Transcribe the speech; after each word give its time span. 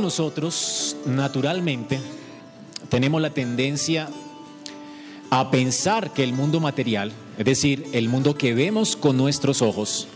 Nosotros, 0.00 0.96
naturalmente, 1.04 2.00
tenemos 2.88 3.20
la 3.20 3.30
tendencia 3.30 4.08
a 5.30 5.50
pensar 5.50 6.12
que 6.12 6.24
el 6.24 6.32
mundo 6.32 6.58
material, 6.58 7.12
es 7.38 7.44
decir, 7.44 7.86
el 7.92 8.08
mundo 8.08 8.34
que 8.34 8.54
vemos 8.54 8.96
con 8.96 9.16
nuestros 9.16 9.62
ojos, 9.62 10.08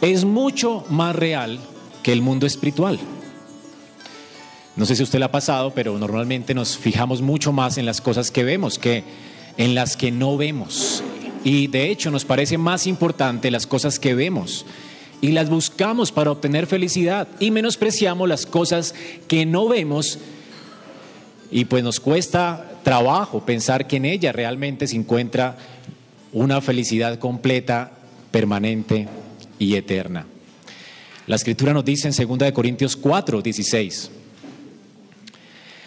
es 0.00 0.24
mucho 0.24 0.84
más 0.88 1.14
real 1.14 1.60
que 2.02 2.12
el 2.12 2.22
mundo 2.22 2.46
espiritual. 2.46 2.98
No 4.74 4.86
sé 4.86 4.96
si 4.96 5.02
usted 5.02 5.18
le 5.18 5.26
ha 5.26 5.30
pasado, 5.30 5.72
pero 5.74 5.98
normalmente 5.98 6.54
nos 6.54 6.78
fijamos 6.78 7.20
mucho 7.20 7.52
más 7.52 7.78
en 7.78 7.86
las 7.86 8.00
cosas 8.00 8.30
que 8.30 8.42
vemos 8.42 8.78
que 8.78 9.04
en 9.58 9.74
las 9.74 9.96
que 9.96 10.10
no 10.10 10.36
vemos. 10.38 11.04
Y 11.44 11.66
de 11.66 11.90
hecho 11.90 12.10
nos 12.10 12.24
parece 12.24 12.56
más 12.56 12.86
importante 12.86 13.50
las 13.50 13.66
cosas 13.66 13.98
que 13.98 14.14
vemos 14.14 14.64
y 15.22 15.30
las 15.30 15.48
buscamos 15.48 16.12
para 16.12 16.32
obtener 16.32 16.66
felicidad 16.66 17.28
y 17.40 17.50
menospreciamos 17.52 18.28
las 18.28 18.44
cosas 18.44 18.94
que 19.28 19.46
no 19.46 19.68
vemos 19.68 20.18
y 21.50 21.64
pues 21.64 21.84
nos 21.84 22.00
cuesta 22.00 22.72
trabajo 22.82 23.46
pensar 23.46 23.86
que 23.86 23.96
en 23.96 24.04
ella 24.04 24.32
realmente 24.32 24.86
se 24.88 24.96
encuentra 24.96 25.56
una 26.32 26.60
felicidad 26.60 27.18
completa, 27.18 27.92
permanente 28.32 29.06
y 29.58 29.76
eterna. 29.76 30.26
La 31.28 31.36
escritura 31.36 31.72
nos 31.72 31.84
dice 31.84 32.08
en 32.08 32.38
2 32.38 32.52
Corintios 32.52 32.96
4, 32.96 33.42
16, 33.42 34.10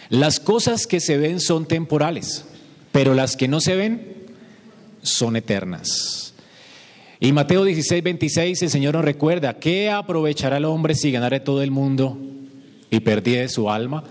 las 0.10 0.40
cosas 0.40 0.88
que 0.88 1.02
se 1.02 1.18
ven 1.18 1.42
son 1.42 1.66
temporales, 1.66 2.46
pero 2.94 3.14
las 3.14 3.36
que 3.36 3.50
no 3.50 3.60
se 3.60 3.76
ven 3.76 4.16
son 5.02 5.36
eternas. 5.36 6.35
Y 7.20 7.32
Mateo 7.32 7.64
16, 7.64 8.04
26, 8.04 8.64
el 8.64 8.70
Señor 8.70 8.96
nos 8.96 9.06
recuerda, 9.06 9.54
¿qué 9.58 9.90
aprovechará 9.90 10.58
el 10.58 10.66
hombre 10.66 10.96
si 10.96 11.12
ganare 11.12 11.40
todo 11.40 11.64
el 11.64 11.72
mundo 11.72 12.18
y 12.90 13.00
perdiere 13.00 13.48
su 13.48 13.70
alma? 13.70 14.04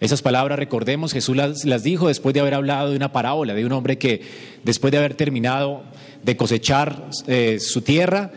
Esas 0.00 0.22
palabras, 0.22 0.58
recordemos, 0.58 1.12
Jesús 1.12 1.36
las, 1.36 1.82
dijo 1.82 2.08
después 2.08 2.32
de 2.32 2.40
haber 2.40 2.54
hablado 2.54 2.90
de 2.90 2.96
una 2.96 3.12
parábola, 3.12 3.52
de 3.52 3.66
un 3.66 3.72
hombre 3.72 3.98
que 3.98 4.22
después 4.64 4.90
de 4.90 4.98
haber 4.98 5.14
terminado 5.14 5.82
de 6.22 6.36
cosechar 6.36 7.10
eh, 7.26 7.58
su 7.60 7.82
tierra, 7.82 8.32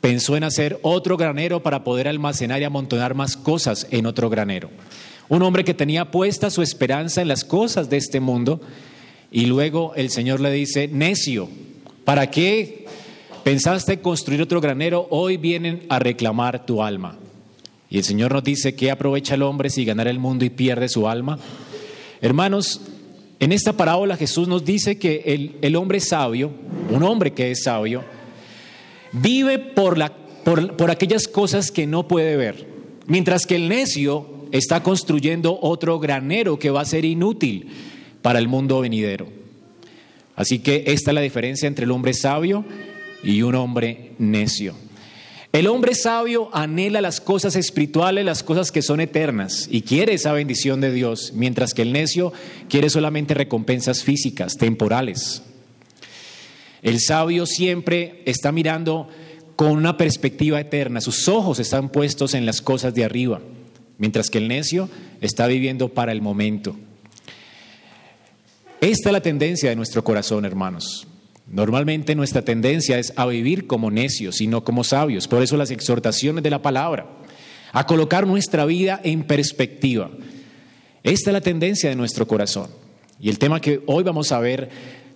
pensó 0.00 0.36
en 0.36 0.42
hacer 0.42 0.80
otro 0.82 1.16
granero 1.16 1.62
para 1.62 1.84
poder 1.84 2.08
almacenar 2.08 2.60
y 2.60 2.64
amontonar 2.64 3.14
más 3.14 3.36
cosas 3.36 3.86
en 3.90 4.06
otro 4.06 4.28
granero. 4.30 4.68
Un 5.28 5.42
hombre 5.42 5.64
que 5.64 5.74
tenía 5.74 6.10
puesta 6.10 6.50
su 6.50 6.60
esperanza 6.60 7.22
en 7.22 7.28
las 7.28 7.44
cosas 7.44 7.88
de 7.88 7.98
este 7.98 8.18
mundo 8.18 8.60
y 9.30 9.46
luego 9.46 9.94
el 9.94 10.10
Señor 10.10 10.40
le 10.40 10.50
dice, 10.50 10.88
necio, 10.88 11.48
¿para 12.04 12.30
qué 12.30 12.86
pensaste 13.44 14.00
construir 14.00 14.42
otro 14.42 14.60
granero? 14.60 15.06
Hoy 15.10 15.36
vienen 15.36 15.84
a 15.88 15.98
reclamar 15.98 16.66
tu 16.66 16.82
alma. 16.82 17.16
Y 17.90 17.98
el 17.98 18.04
Señor 18.04 18.32
nos 18.32 18.44
dice, 18.44 18.74
¿qué 18.74 18.90
aprovecha 18.90 19.34
el 19.34 19.42
hombre 19.42 19.70
si 19.70 19.84
ganara 19.84 20.10
el 20.10 20.18
mundo 20.18 20.44
y 20.44 20.50
pierde 20.50 20.88
su 20.88 21.08
alma? 21.08 21.38
Hermanos, 22.20 22.80
en 23.40 23.52
esta 23.52 23.72
parábola 23.72 24.16
Jesús 24.16 24.48
nos 24.48 24.64
dice 24.64 24.98
que 24.98 25.22
el, 25.26 25.56
el 25.62 25.76
hombre 25.76 26.00
sabio, 26.00 26.50
un 26.90 27.02
hombre 27.02 27.32
que 27.32 27.50
es 27.50 27.62
sabio, 27.62 28.04
vive 29.12 29.58
por, 29.58 29.96
la, 29.96 30.12
por, 30.44 30.76
por 30.76 30.90
aquellas 30.90 31.28
cosas 31.28 31.70
que 31.70 31.86
no 31.86 32.06
puede 32.08 32.36
ver, 32.36 32.66
mientras 33.06 33.46
que 33.46 33.56
el 33.56 33.68
necio 33.68 34.26
está 34.52 34.82
construyendo 34.82 35.58
otro 35.60 35.98
granero 35.98 36.58
que 36.58 36.70
va 36.70 36.82
a 36.82 36.86
ser 36.86 37.04
inútil 37.04 37.68
para 38.22 38.38
el 38.38 38.48
mundo 38.48 38.80
venidero. 38.80 39.28
Así 40.36 40.58
que 40.58 40.84
esta 40.86 41.10
es 41.10 41.14
la 41.14 41.20
diferencia 41.20 41.66
entre 41.66 41.84
el 41.84 41.90
hombre 41.90 42.14
sabio 42.14 42.64
y 43.22 43.42
un 43.42 43.54
hombre 43.54 44.12
necio. 44.18 44.74
El 45.50 45.66
hombre 45.66 45.94
sabio 45.94 46.50
anhela 46.52 47.00
las 47.00 47.20
cosas 47.20 47.56
espirituales, 47.56 48.24
las 48.24 48.42
cosas 48.42 48.70
que 48.70 48.82
son 48.82 49.00
eternas, 49.00 49.66
y 49.70 49.80
quiere 49.82 50.14
esa 50.14 50.32
bendición 50.32 50.80
de 50.80 50.92
Dios, 50.92 51.32
mientras 51.34 51.72
que 51.72 51.82
el 51.82 51.92
necio 51.92 52.32
quiere 52.68 52.90
solamente 52.90 53.32
recompensas 53.32 54.04
físicas, 54.04 54.56
temporales. 54.56 55.42
El 56.82 57.00
sabio 57.00 57.46
siempre 57.46 58.22
está 58.26 58.52
mirando 58.52 59.08
con 59.56 59.72
una 59.72 59.96
perspectiva 59.96 60.60
eterna, 60.60 61.00
sus 61.00 61.26
ojos 61.28 61.58
están 61.58 61.88
puestos 61.88 62.34
en 62.34 62.46
las 62.46 62.60
cosas 62.60 62.94
de 62.94 63.04
arriba, 63.04 63.40
mientras 63.96 64.30
que 64.30 64.38
el 64.38 64.48
necio 64.48 64.88
está 65.20 65.46
viviendo 65.46 65.88
para 65.88 66.12
el 66.12 66.22
momento. 66.22 66.76
Esta 68.80 69.08
es 69.08 69.12
la 69.12 69.22
tendencia 69.22 69.70
de 69.70 69.76
nuestro 69.76 70.04
corazón, 70.04 70.44
hermanos. 70.44 71.07
Normalmente 71.50 72.14
nuestra 72.14 72.42
tendencia 72.42 72.98
es 72.98 73.12
a 73.16 73.26
vivir 73.26 73.66
como 73.66 73.90
necios 73.90 74.40
y 74.40 74.46
no 74.46 74.64
como 74.64 74.84
sabios. 74.84 75.28
Por 75.28 75.42
eso 75.42 75.56
las 75.56 75.70
exhortaciones 75.70 76.42
de 76.42 76.50
la 76.50 76.60
palabra, 76.60 77.06
a 77.72 77.86
colocar 77.86 78.26
nuestra 78.26 78.66
vida 78.66 79.00
en 79.02 79.24
perspectiva. 79.24 80.10
Esta 81.02 81.30
es 81.30 81.32
la 81.32 81.40
tendencia 81.40 81.88
de 81.88 81.96
nuestro 81.96 82.26
corazón. 82.26 82.68
Y 83.20 83.30
el 83.30 83.38
tema 83.38 83.60
que 83.60 83.80
hoy 83.86 84.04
vamos 84.04 84.30
a 84.30 84.40
ver, 84.40 84.68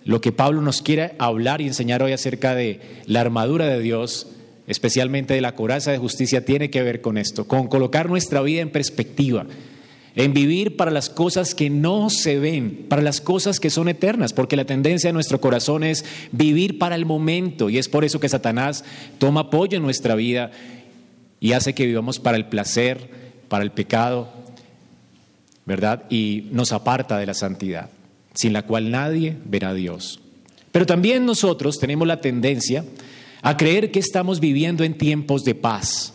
lo 0.05 0.21
que 0.21 0.31
Pablo 0.31 0.61
nos 0.61 0.81
quiere 0.81 1.13
hablar 1.19 1.61
y 1.61 1.67
enseñar 1.67 2.01
hoy 2.01 2.13
acerca 2.13 2.55
de 2.55 2.81
la 3.05 3.21
armadura 3.21 3.67
de 3.67 3.79
Dios, 3.79 4.27
especialmente 4.67 5.35
de 5.35 5.41
la 5.41 5.55
coraza 5.55 5.91
de 5.91 5.99
justicia, 5.99 6.45
tiene 6.45 6.69
que 6.71 6.81
ver 6.81 7.01
con 7.01 7.17
esto, 7.17 7.47
con 7.47 7.67
colocar 7.67 8.09
nuestra 8.09 8.41
vida 8.41 8.61
en 8.61 8.71
perspectiva 8.71 9.45
en 10.15 10.33
vivir 10.33 10.75
para 10.77 10.91
las 10.91 11.09
cosas 11.09 11.55
que 11.55 11.69
no 11.69 12.09
se 12.09 12.37
ven, 12.37 12.85
para 12.87 13.01
las 13.01 13.19
cosas 13.19 13.59
que 13.59 13.69
son 13.69 13.89
eternas, 13.89 14.33
porque 14.33 14.55
la 14.55 14.65
tendencia 14.65 15.09
de 15.09 15.13
nuestro 15.13 15.41
corazón 15.41 15.83
es 15.83 16.05
vivir 16.31 16.77
para 16.77 16.95
el 16.95 17.05
momento 17.05 17.69
y 17.69 17.77
es 17.77 17.89
por 17.89 18.05
eso 18.05 18.19
que 18.19 18.29
Satanás 18.29 18.83
toma 19.17 19.41
apoyo 19.41 19.77
en 19.77 19.83
nuestra 19.83 20.15
vida 20.15 20.51
y 21.39 21.53
hace 21.53 21.73
que 21.73 21.87
vivamos 21.87 22.19
para 22.19 22.37
el 22.37 22.45
placer, 22.45 23.09
para 23.47 23.63
el 23.63 23.71
pecado, 23.71 24.31
¿verdad? 25.65 26.03
Y 26.09 26.47
nos 26.51 26.71
aparta 26.71 27.17
de 27.17 27.25
la 27.25 27.33
santidad, 27.33 27.89
sin 28.33 28.53
la 28.53 28.63
cual 28.63 28.91
nadie 28.91 29.37
verá 29.45 29.69
a 29.69 29.73
Dios. 29.73 30.19
Pero 30.71 30.85
también 30.85 31.25
nosotros 31.25 31.79
tenemos 31.79 32.07
la 32.07 32.21
tendencia 32.21 32.85
a 33.41 33.57
creer 33.57 33.91
que 33.91 33.99
estamos 33.99 34.39
viviendo 34.39 34.83
en 34.83 34.97
tiempos 34.97 35.43
de 35.43 35.55
paz 35.55 36.13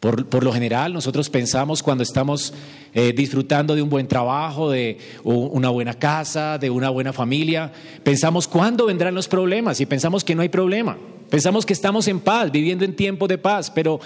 por, 0.00 0.44
lo 0.44 0.52
general, 0.52 0.92
nosotros 0.92 1.28
pensamos 1.28 1.82
cuando 1.82 2.04
estamos 2.04 2.54
eh, 2.94 3.12
disfrutando 3.12 3.74
de 3.74 3.82
un 3.82 3.90
buen 3.90 4.06
trabajo, 4.06 4.70
de 4.70 4.98
una 5.24 5.70
buena 5.70 5.94
casa, 5.94 6.56
de 6.56 6.70
una 6.70 6.88
buena 6.90 7.12
familia, 7.12 7.72
pensamos 8.04 8.46
cuándo 8.46 8.86
vendrán 8.86 9.14
los 9.14 9.26
problemas 9.26 9.80
y 9.80 9.86
pensamos 9.86 10.22
que 10.22 10.36
no 10.36 10.42
hay 10.42 10.48
problema. 10.48 10.96
Pensamos 11.30 11.66
que 11.66 11.72
estamos 11.72 12.06
en 12.06 12.20
paz, 12.20 12.52
viviendo 12.52 12.84
en 12.84 12.94
tiempo 12.94 13.26
de 13.26 13.38
paz, 13.38 13.70
pero 13.70 13.98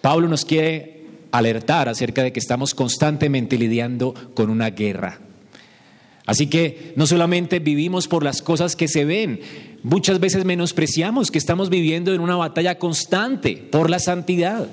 Pablo 0.00 0.26
nos 0.26 0.44
quiere 0.44 1.04
alertar 1.30 1.88
acerca 1.88 2.24
de 2.24 2.32
que 2.32 2.40
estamos 2.40 2.74
constantemente 2.74 3.56
lidiando 3.56 4.12
con 4.34 4.50
una 4.50 4.70
guerra. 4.70 5.20
Así 6.26 6.48
que 6.48 6.92
no 6.96 7.06
solamente 7.06 7.60
vivimos 7.60 8.08
por 8.08 8.24
las 8.24 8.42
cosas 8.42 8.74
que 8.74 8.88
se 8.88 9.04
ven, 9.04 9.40
muchas 9.84 10.18
veces 10.18 10.44
menospreciamos 10.44 11.30
que 11.30 11.38
estamos 11.38 11.70
viviendo 11.70 12.12
en 12.12 12.20
una 12.20 12.34
batalla 12.34 12.78
constante 12.78 13.56
por 13.56 13.88
la 13.88 14.00
santidad. 14.00 14.68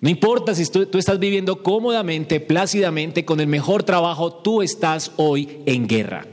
No 0.00 0.08
importa 0.08 0.54
si 0.54 0.64
tú, 0.66 0.88
estás 0.98 1.18
viviendo 1.18 1.62
cómodamente, 1.62 2.40
plácidamente, 2.40 3.24
con 3.24 3.38
el 3.40 3.46
mejor 3.46 3.82
trabajo, 3.82 4.32
tú 4.32 4.62
estás 4.62 5.12
hoy 5.16 5.58
en 5.66 5.86
guerra. 5.86 6.26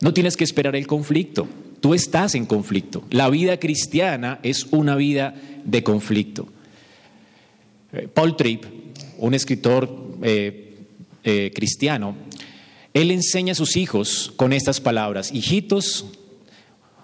No 0.00 0.14
tienes 0.14 0.36
que 0.36 0.44
esperar 0.44 0.76
el 0.76 0.86
conflicto, 0.86 1.48
tú 1.80 1.92
estás 1.92 2.36
en 2.36 2.46
conflicto. 2.46 3.02
La 3.10 3.28
vida 3.28 3.58
cristiana 3.58 4.38
es 4.44 4.66
una 4.70 4.94
vida 4.94 5.34
de 5.64 5.82
conflicto. 5.82 6.46
Eh, 7.92 8.06
Paul 8.12 8.36
Tripp, 8.36 8.64
un 9.18 9.34
escritor 9.34 9.90
eh, 10.22 10.78
eh, 11.24 11.50
cristiano, 11.52 12.14
él 12.94 13.10
enseña 13.10 13.52
a 13.52 13.56
sus 13.56 13.76
hijos 13.76 14.32
con 14.36 14.52
estas 14.52 14.80
palabras, 14.80 15.32
hijitos, 15.32 16.06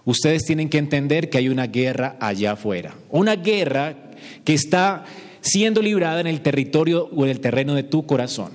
ustedes 0.05 0.45
tienen 0.45 0.69
que 0.69 0.79
entender 0.79 1.31
que 1.31 1.39
hay 1.39 1.49
una 1.49 1.67
guerra 1.67 2.17
allá 2.21 2.53
afuera, 2.53 2.95
una 3.11 3.35
guerra 3.35 4.06
que 4.45 4.55
está 4.55 5.05
siendo 5.41 5.83
librada 5.83 6.21
en 6.21 6.27
el 6.27 6.41
territorio 6.41 7.09
o 7.15 7.25
en 7.25 7.31
el 7.31 7.41
terreno 7.41 7.75
de 7.75 7.83
tu 7.83 8.07
corazón. 8.07 8.53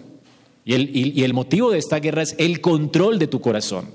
Y 0.63 0.73
el, 0.73 0.95
y 0.95 1.23
el 1.23 1.33
motivo 1.33 1.71
de 1.71 1.79
esta 1.79 1.99
guerra 1.99 2.21
es 2.21 2.35
el 2.37 2.61
control 2.61 3.17
de 3.17 3.27
tu 3.27 3.41
corazón. 3.41 3.89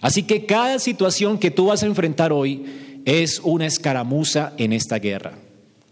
Así 0.00 0.24
que 0.24 0.46
cada 0.46 0.78
situación 0.78 1.38
que 1.38 1.50
tú 1.50 1.66
vas 1.66 1.82
a 1.82 1.86
enfrentar 1.86 2.32
hoy 2.32 2.64
es 3.04 3.40
una 3.42 3.66
escaramuza 3.66 4.52
en 4.58 4.72
esta 4.72 4.98
guerra. 4.98 5.38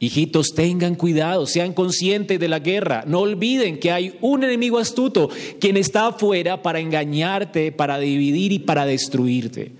Hijitos, 0.02 0.54
tengan 0.54 0.94
cuidado, 0.94 1.44
sean 1.46 1.74
conscientes 1.74 2.40
de 2.40 2.48
la 2.48 2.58
guerra. 2.58 3.04
No 3.06 3.20
olviden 3.20 3.78
que 3.78 3.92
hay 3.92 4.16
un 4.22 4.42
enemigo 4.42 4.78
astuto 4.78 5.28
quien 5.60 5.76
está 5.76 6.06
afuera 6.08 6.62
para 6.62 6.80
engañarte, 6.80 7.70
para 7.70 7.98
dividir 7.98 8.50
y 8.50 8.58
para 8.60 8.86
destruirte. 8.86 9.72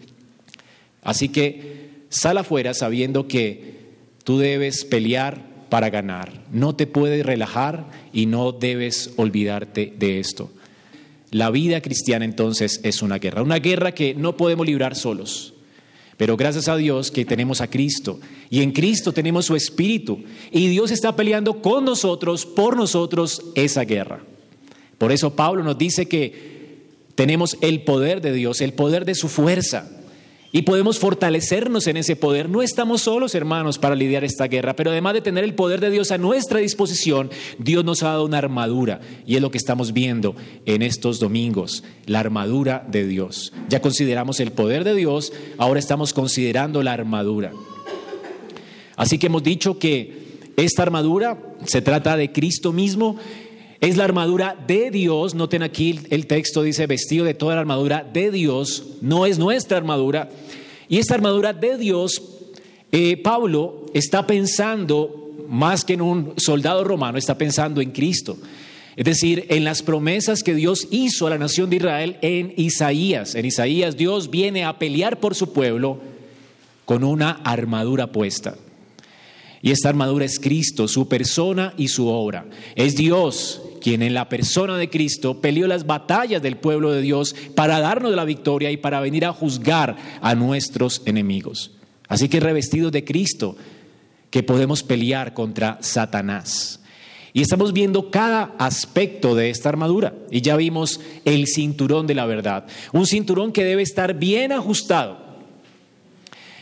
Así 1.02 1.30
que 1.30 2.04
sal 2.10 2.36
afuera 2.36 2.74
sabiendo 2.74 3.26
que 3.26 3.79
Tú 4.30 4.38
debes 4.38 4.84
pelear 4.84 5.42
para 5.70 5.90
ganar. 5.90 6.44
No 6.52 6.76
te 6.76 6.86
puedes 6.86 7.26
relajar 7.26 7.90
y 8.12 8.26
no 8.26 8.52
debes 8.52 9.10
olvidarte 9.16 9.92
de 9.98 10.20
esto. 10.20 10.52
La 11.32 11.50
vida 11.50 11.80
cristiana 11.80 12.24
entonces 12.24 12.78
es 12.84 13.02
una 13.02 13.18
guerra, 13.18 13.42
una 13.42 13.58
guerra 13.58 13.90
que 13.90 14.14
no 14.14 14.36
podemos 14.36 14.68
librar 14.68 14.94
solos. 14.94 15.52
Pero 16.16 16.36
gracias 16.36 16.68
a 16.68 16.76
Dios 16.76 17.10
que 17.10 17.24
tenemos 17.24 17.60
a 17.60 17.68
Cristo 17.68 18.20
y 18.50 18.62
en 18.62 18.70
Cristo 18.70 19.10
tenemos 19.10 19.46
su 19.46 19.56
Espíritu 19.56 20.22
y 20.52 20.68
Dios 20.68 20.92
está 20.92 21.16
peleando 21.16 21.60
con 21.60 21.84
nosotros, 21.84 22.46
por 22.46 22.76
nosotros, 22.76 23.42
esa 23.56 23.82
guerra. 23.82 24.22
Por 24.96 25.10
eso 25.10 25.34
Pablo 25.34 25.64
nos 25.64 25.76
dice 25.76 26.06
que 26.06 26.84
tenemos 27.16 27.58
el 27.62 27.82
poder 27.82 28.20
de 28.20 28.32
Dios, 28.32 28.60
el 28.60 28.74
poder 28.74 29.04
de 29.04 29.16
su 29.16 29.28
fuerza 29.28 29.90
y 30.52 30.62
podemos 30.62 30.98
fortalecernos 30.98 31.86
en 31.86 31.96
ese 31.96 32.16
poder. 32.16 32.48
No 32.48 32.62
estamos 32.62 33.02
solos, 33.02 33.34
hermanos, 33.34 33.78
para 33.78 33.94
lidiar 33.94 34.24
esta 34.24 34.46
guerra, 34.46 34.74
pero 34.74 34.90
además 34.90 35.14
de 35.14 35.20
tener 35.20 35.44
el 35.44 35.54
poder 35.54 35.80
de 35.80 35.90
Dios 35.90 36.10
a 36.10 36.18
nuestra 36.18 36.58
disposición, 36.58 37.30
Dios 37.58 37.84
nos 37.84 38.02
ha 38.02 38.08
dado 38.08 38.24
una 38.24 38.38
armadura 38.38 39.00
y 39.26 39.36
es 39.36 39.42
lo 39.42 39.50
que 39.50 39.58
estamos 39.58 39.92
viendo 39.92 40.34
en 40.66 40.82
estos 40.82 41.20
domingos, 41.20 41.84
la 42.06 42.20
armadura 42.20 42.84
de 42.88 43.06
Dios. 43.06 43.52
Ya 43.68 43.80
consideramos 43.80 44.40
el 44.40 44.52
poder 44.52 44.84
de 44.84 44.94
Dios, 44.94 45.32
ahora 45.58 45.78
estamos 45.78 46.12
considerando 46.12 46.82
la 46.82 46.92
armadura. 46.92 47.52
Así 48.96 49.18
que 49.18 49.28
hemos 49.28 49.42
dicho 49.42 49.78
que 49.78 50.30
esta 50.56 50.82
armadura 50.82 51.38
se 51.64 51.80
trata 51.80 52.16
de 52.16 52.32
Cristo 52.32 52.72
mismo 52.72 53.16
es 53.80 53.96
la 53.96 54.04
armadura 54.04 54.56
de 54.66 54.90
Dios. 54.90 55.34
Noten 55.34 55.62
aquí 55.62 56.00
el 56.10 56.26
texto 56.26 56.62
dice 56.62 56.86
vestido 56.86 57.24
de 57.24 57.34
toda 57.34 57.54
la 57.54 57.62
armadura 57.62 58.06
de 58.10 58.30
Dios. 58.30 58.84
No 59.00 59.26
es 59.26 59.38
nuestra 59.38 59.78
armadura. 59.78 60.28
Y 60.88 60.98
esta 60.98 61.14
armadura 61.14 61.52
de 61.52 61.78
Dios, 61.78 62.22
eh, 62.92 63.16
Pablo 63.16 63.86
está 63.94 64.26
pensando 64.26 65.34
más 65.48 65.84
que 65.84 65.94
en 65.94 66.02
un 66.02 66.34
soldado 66.36 66.84
romano, 66.84 67.16
está 67.16 67.38
pensando 67.38 67.80
en 67.80 67.90
Cristo. 67.90 68.36
Es 68.96 69.04
decir, 69.04 69.46
en 69.48 69.64
las 69.64 69.82
promesas 69.82 70.42
que 70.42 70.54
Dios 70.54 70.86
hizo 70.90 71.26
a 71.26 71.30
la 71.30 71.38
nación 71.38 71.70
de 71.70 71.76
Israel 71.76 72.18
en 72.20 72.52
Isaías. 72.56 73.34
En 73.34 73.46
Isaías 73.46 73.96
Dios 73.96 74.30
viene 74.30 74.64
a 74.64 74.78
pelear 74.78 75.20
por 75.20 75.34
su 75.34 75.52
pueblo 75.52 75.98
con 76.84 77.02
una 77.02 77.30
armadura 77.44 78.12
puesta. 78.12 78.56
Y 79.62 79.70
esta 79.70 79.88
armadura 79.88 80.24
es 80.24 80.38
Cristo, 80.38 80.88
su 80.88 81.08
persona 81.08 81.72
y 81.76 81.88
su 81.88 82.08
obra. 82.08 82.46
Es 82.74 82.96
Dios 82.96 83.62
quien 83.80 84.02
en 84.02 84.14
la 84.14 84.28
persona 84.28 84.76
de 84.76 84.90
Cristo 84.90 85.40
peleó 85.40 85.66
las 85.66 85.86
batallas 85.86 86.42
del 86.42 86.56
pueblo 86.56 86.92
de 86.92 87.02
Dios 87.02 87.34
para 87.54 87.80
darnos 87.80 88.14
la 88.14 88.24
victoria 88.24 88.70
y 88.70 88.76
para 88.76 89.00
venir 89.00 89.24
a 89.24 89.32
juzgar 89.32 89.96
a 90.20 90.34
nuestros 90.34 91.02
enemigos. 91.06 91.72
Así 92.08 92.28
que 92.28 92.40
revestidos 92.40 92.92
de 92.92 93.04
Cristo, 93.04 93.56
que 94.30 94.42
podemos 94.42 94.82
pelear 94.82 95.34
contra 95.34 95.78
Satanás. 95.80 96.80
Y 97.32 97.42
estamos 97.42 97.72
viendo 97.72 98.10
cada 98.10 98.54
aspecto 98.58 99.34
de 99.34 99.50
esta 99.50 99.68
armadura. 99.68 100.14
Y 100.30 100.40
ya 100.40 100.56
vimos 100.56 101.00
el 101.24 101.46
cinturón 101.46 102.06
de 102.06 102.14
la 102.14 102.26
verdad. 102.26 102.66
Un 102.92 103.06
cinturón 103.06 103.52
que 103.52 103.64
debe 103.64 103.82
estar 103.82 104.14
bien 104.14 104.52
ajustado. 104.52 105.30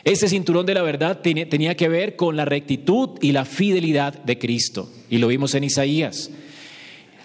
Este 0.04 0.28
cinturón 0.28 0.66
de 0.66 0.74
la 0.74 0.82
verdad 0.82 1.20
tenía 1.20 1.76
que 1.76 1.88
ver 1.88 2.16
con 2.16 2.36
la 2.36 2.44
rectitud 2.44 3.10
y 3.20 3.32
la 3.32 3.44
fidelidad 3.44 4.14
de 4.22 4.38
Cristo. 4.38 4.90
Y 5.10 5.18
lo 5.18 5.28
vimos 5.28 5.54
en 5.54 5.64
Isaías. 5.64 6.30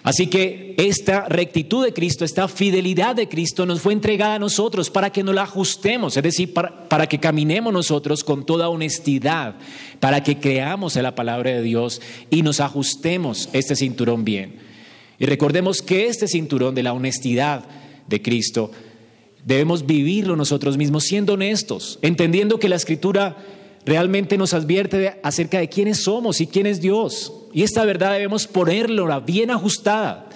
Así 0.04 0.26
que 0.26 0.74
esta 0.76 1.30
rectitud 1.30 1.82
de 1.82 1.94
Cristo, 1.94 2.26
esta 2.26 2.46
fidelidad 2.46 3.16
de 3.16 3.26
Cristo 3.26 3.64
nos 3.64 3.80
fue 3.80 3.94
entregada 3.94 4.34
a 4.34 4.38
nosotros 4.38 4.90
para 4.90 5.10
que 5.10 5.22
nos 5.22 5.34
la 5.34 5.44
ajustemos, 5.44 6.14
es 6.18 6.22
decir, 6.22 6.52
para, 6.52 7.06
que 7.08 7.18
caminemos 7.18 7.72
nosotros 7.72 8.22
con 8.22 8.44
toda 8.44 8.68
honestidad, 8.68 9.54
para 10.00 10.22
que 10.22 10.38
creamos 10.38 10.96
en 10.96 11.04
la 11.04 11.14
palabra 11.14 11.52
de 11.52 11.62
Dios 11.62 12.02
y 12.28 12.42
nos 12.42 12.60
ajustemos 12.60 13.48
este 13.54 13.76
cinturón 13.76 14.26
bien. 14.26 14.56
Y 15.18 15.24
recordemos 15.24 15.80
que 15.80 16.06
este 16.06 16.28
cinturón 16.28 16.74
de 16.74 16.82
la 16.82 16.92
honestidad 16.92 17.64
de 18.06 18.20
Cristo 18.20 18.72
debemos 19.42 19.86
vivirlo 19.86 20.36
nosotros 20.36 20.76
mismos 20.76 21.04
siendo 21.04 21.32
honestos, 21.32 21.98
entendiendo 22.02 22.58
que 22.58 22.68
la 22.68 22.76
escritura 22.76 23.38
realmente 23.86 24.38
nos 24.38 24.54
advierte 24.54 25.18
acerca 25.22 25.58
de 25.58 25.68
quiénes 25.68 26.02
somos 26.02 26.40
y 26.40 26.46
quién 26.46 26.66
es 26.66 26.80
Dios. 26.80 27.32
Y 27.52 27.62
esta 27.62 27.84
verdad 27.84 28.12
debemos 28.12 28.46
ponerla 28.46 29.20
bien 29.20 29.50
ajustada. 29.50 30.26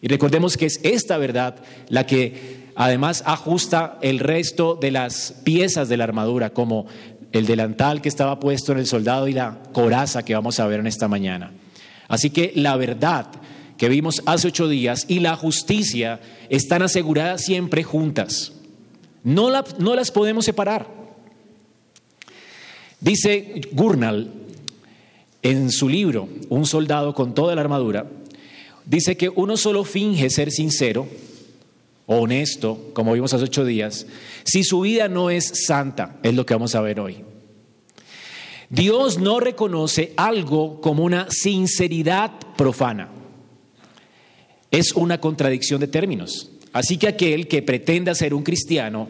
Y 0.00 0.08
recordemos 0.08 0.56
que 0.56 0.66
es 0.66 0.80
esta 0.82 1.18
verdad 1.18 1.56
la 1.88 2.06
que 2.06 2.66
además 2.74 3.22
ajusta 3.26 3.98
el 4.02 4.18
resto 4.18 4.76
de 4.80 4.90
las 4.90 5.34
piezas 5.44 5.88
de 5.88 5.96
la 5.96 6.04
armadura, 6.04 6.50
como 6.50 6.86
el 7.32 7.46
delantal 7.46 8.00
que 8.00 8.08
estaba 8.08 8.38
puesto 8.38 8.72
en 8.72 8.78
el 8.78 8.86
soldado 8.86 9.28
y 9.28 9.32
la 9.32 9.58
coraza 9.72 10.24
que 10.24 10.34
vamos 10.34 10.60
a 10.60 10.66
ver 10.66 10.80
en 10.80 10.86
esta 10.86 11.08
mañana. 11.08 11.52
Así 12.08 12.30
que 12.30 12.52
la 12.54 12.76
verdad 12.76 13.26
que 13.76 13.88
vimos 13.88 14.22
hace 14.26 14.48
ocho 14.48 14.68
días 14.68 15.04
y 15.08 15.20
la 15.20 15.36
justicia 15.36 16.20
están 16.48 16.82
aseguradas 16.82 17.44
siempre 17.44 17.82
juntas. 17.82 18.52
No, 19.22 19.50
no 19.78 19.94
las 19.94 20.10
podemos 20.10 20.44
separar. 20.44 21.05
Dice 23.00 23.60
Gurnal 23.72 24.32
en 25.42 25.70
su 25.70 25.88
libro, 25.88 26.28
Un 26.48 26.66
soldado 26.66 27.14
con 27.14 27.34
toda 27.34 27.54
la 27.54 27.60
armadura, 27.60 28.06
dice 28.84 29.16
que 29.16 29.28
uno 29.28 29.56
solo 29.56 29.84
finge 29.84 30.30
ser 30.30 30.50
sincero 30.50 31.06
honesto, 32.06 32.90
como 32.92 33.12
vimos 33.12 33.34
hace 33.34 33.44
ocho 33.44 33.64
días, 33.64 34.06
si 34.44 34.62
su 34.62 34.80
vida 34.80 35.08
no 35.08 35.28
es 35.30 35.66
santa, 35.66 36.16
es 36.22 36.34
lo 36.34 36.46
que 36.46 36.54
vamos 36.54 36.74
a 36.74 36.80
ver 36.80 37.00
hoy. 37.00 37.24
Dios 38.70 39.18
no 39.18 39.38
reconoce 39.40 40.12
algo 40.16 40.80
como 40.80 41.04
una 41.04 41.30
sinceridad 41.30 42.32
profana. 42.56 43.08
Es 44.70 44.92
una 44.92 45.20
contradicción 45.20 45.80
de 45.80 45.86
términos. 45.86 46.50
Así 46.72 46.96
que 46.96 47.08
aquel 47.08 47.48
que 47.48 47.62
pretenda 47.62 48.14
ser 48.14 48.34
un 48.34 48.42
cristiano 48.42 49.08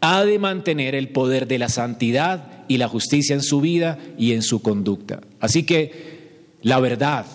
ha 0.00 0.24
de 0.24 0.38
mantener 0.38 0.94
el 0.94 1.08
poder 1.08 1.46
de 1.46 1.58
la 1.58 1.68
santidad 1.68 2.55
y 2.68 2.78
la 2.78 2.88
justicia 2.88 3.34
en 3.34 3.42
su 3.42 3.60
vida 3.60 3.98
y 4.18 4.32
en 4.32 4.42
su 4.42 4.62
conducta. 4.62 5.20
Así 5.40 5.64
que 5.64 6.56
la 6.62 6.80
verdad 6.80 7.26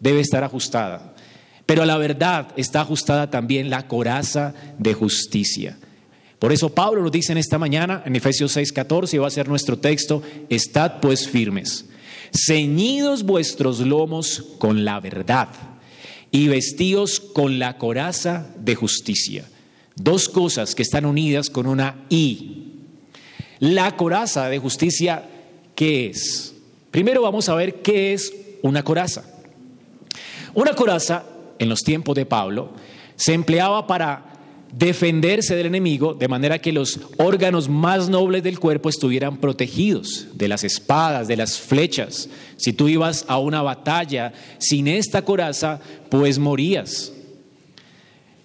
debe 0.00 0.20
estar 0.20 0.44
ajustada, 0.44 1.14
pero 1.66 1.82
a 1.82 1.86
la 1.86 1.98
verdad 1.98 2.48
está 2.56 2.80
ajustada 2.80 3.30
también 3.30 3.70
la 3.70 3.86
coraza 3.88 4.54
de 4.78 4.94
justicia. 4.94 5.78
Por 6.38 6.52
eso 6.52 6.68
Pablo 6.68 7.02
nos 7.02 7.12
dice 7.12 7.32
en 7.32 7.38
esta 7.38 7.58
mañana, 7.58 8.02
en 8.06 8.14
Efesios 8.14 8.56
6:14, 8.56 9.14
y 9.14 9.18
va 9.18 9.26
a 9.26 9.30
ser 9.30 9.48
nuestro 9.48 9.78
texto, 9.78 10.22
estad 10.48 11.00
pues 11.00 11.28
firmes, 11.28 11.86
ceñidos 12.32 13.24
vuestros 13.24 13.80
lomos 13.80 14.44
con 14.58 14.84
la 14.84 15.00
verdad 15.00 15.48
y 16.30 16.48
vestidos 16.48 17.20
con 17.20 17.58
la 17.58 17.78
coraza 17.78 18.46
de 18.58 18.74
justicia. 18.76 19.44
Dos 19.96 20.28
cosas 20.28 20.74
que 20.74 20.82
están 20.82 21.06
unidas 21.06 21.50
con 21.50 21.66
una 21.66 22.06
I, 22.08 22.67
la 23.60 23.96
coraza 23.96 24.48
de 24.48 24.58
justicia, 24.58 25.24
¿qué 25.74 26.06
es? 26.06 26.54
Primero 26.90 27.22
vamos 27.22 27.48
a 27.48 27.54
ver 27.54 27.76
qué 27.76 28.12
es 28.12 28.32
una 28.62 28.82
coraza. 28.82 29.24
Una 30.54 30.74
coraza, 30.74 31.24
en 31.58 31.68
los 31.68 31.82
tiempos 31.82 32.14
de 32.14 32.26
Pablo, 32.26 32.70
se 33.16 33.34
empleaba 33.34 33.86
para 33.86 34.24
defenderse 34.72 35.56
del 35.56 35.66
enemigo 35.66 36.14
de 36.14 36.28
manera 36.28 36.58
que 36.58 36.72
los 36.72 37.00
órganos 37.16 37.68
más 37.68 38.08
nobles 38.08 38.42
del 38.42 38.58
cuerpo 38.58 38.88
estuvieran 38.88 39.38
protegidos 39.38 40.28
de 40.34 40.48
las 40.48 40.62
espadas, 40.64 41.26
de 41.26 41.36
las 41.36 41.58
flechas. 41.58 42.28
Si 42.56 42.72
tú 42.72 42.88
ibas 42.88 43.24
a 43.28 43.38
una 43.38 43.62
batalla 43.62 44.32
sin 44.58 44.88
esta 44.88 45.22
coraza, 45.22 45.80
pues 46.10 46.38
morías. 46.38 47.12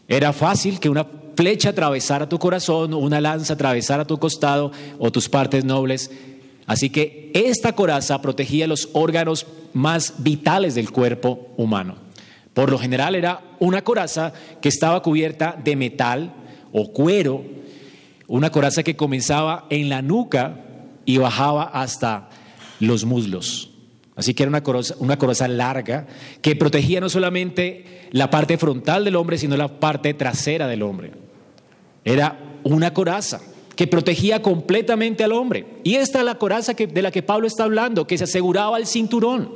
Era 0.07 0.33
fácil 0.33 0.79
que 0.79 0.89
una 0.89 1.07
flecha 1.35 1.69
atravesara 1.69 2.29
tu 2.29 2.39
corazón, 2.39 2.93
una 2.93 3.21
lanza 3.21 3.53
atravesara 3.53 4.05
tu 4.05 4.17
costado 4.17 4.71
o 4.99 5.11
tus 5.11 5.29
partes 5.29 5.63
nobles. 5.65 6.11
Así 6.65 6.89
que 6.89 7.31
esta 7.33 7.73
coraza 7.73 8.21
protegía 8.21 8.67
los 8.67 8.89
órganos 8.93 9.45
más 9.73 10.15
vitales 10.19 10.75
del 10.75 10.91
cuerpo 10.91 11.49
humano. 11.57 11.95
Por 12.53 12.71
lo 12.71 12.77
general 12.77 13.15
era 13.15 13.41
una 13.59 13.83
coraza 13.83 14.33
que 14.61 14.69
estaba 14.69 15.01
cubierta 15.01 15.59
de 15.63 15.75
metal 15.75 16.33
o 16.71 16.91
cuero, 16.91 17.43
una 18.27 18.51
coraza 18.51 18.83
que 18.83 18.95
comenzaba 18.95 19.65
en 19.69 19.89
la 19.89 20.01
nuca 20.01 20.61
y 21.05 21.17
bajaba 21.17 21.63
hasta 21.63 22.29
los 22.79 23.05
muslos. 23.05 23.71
Así 24.15 24.35
que 24.35 24.43
era 24.43 24.49
una 24.49 24.61
coraza, 24.61 24.95
una 24.99 25.17
coraza 25.17 25.47
larga 25.47 26.05
que 26.41 26.55
protegía 26.55 27.01
no 27.01 27.09
solamente 27.09 28.07
la 28.11 28.29
parte 28.29 28.57
frontal 28.57 29.03
del 29.03 29.15
hombre, 29.15 29.39
sino 29.39 29.57
la 29.57 29.79
parte 29.79 30.13
trasera 30.13 30.67
del 30.67 30.83
hombre. 30.83 31.22
Era 32.05 32.59
una 32.63 32.93
coraza 32.93 33.41
que 33.75 33.87
protegía 33.87 34.41
completamente 34.41 35.23
al 35.23 35.31
hombre. 35.31 35.65
Y 35.83 35.95
esta 35.95 36.19
es 36.19 36.25
la 36.25 36.35
coraza 36.35 36.73
de 36.73 37.01
la 37.01 37.11
que 37.11 37.23
Pablo 37.23 37.47
está 37.47 37.63
hablando, 37.63 38.05
que 38.05 38.17
se 38.17 38.25
aseguraba 38.25 38.77
el 38.77 38.85
cinturón. 38.85 39.55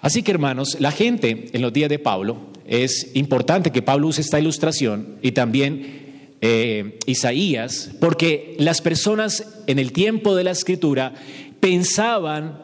Así 0.00 0.22
que 0.22 0.30
hermanos, 0.30 0.76
la 0.78 0.92
gente 0.92 1.50
en 1.52 1.60
los 1.60 1.72
días 1.72 1.88
de 1.88 1.98
Pablo, 1.98 2.38
es 2.66 3.10
importante 3.14 3.72
que 3.72 3.82
Pablo 3.82 4.08
use 4.08 4.20
esta 4.20 4.38
ilustración 4.38 5.16
y 5.22 5.32
también 5.32 6.36
eh, 6.40 6.98
Isaías, 7.06 7.90
porque 7.98 8.54
las 8.58 8.80
personas 8.80 9.44
en 9.66 9.78
el 9.80 9.92
tiempo 9.92 10.36
de 10.36 10.44
la 10.44 10.52
escritura 10.52 11.14
pensaban 11.58 12.60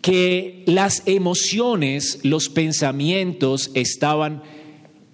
que 0.00 0.62
las 0.66 1.02
emociones, 1.06 2.20
los 2.22 2.48
pensamientos 2.48 3.70
estaban 3.74 4.42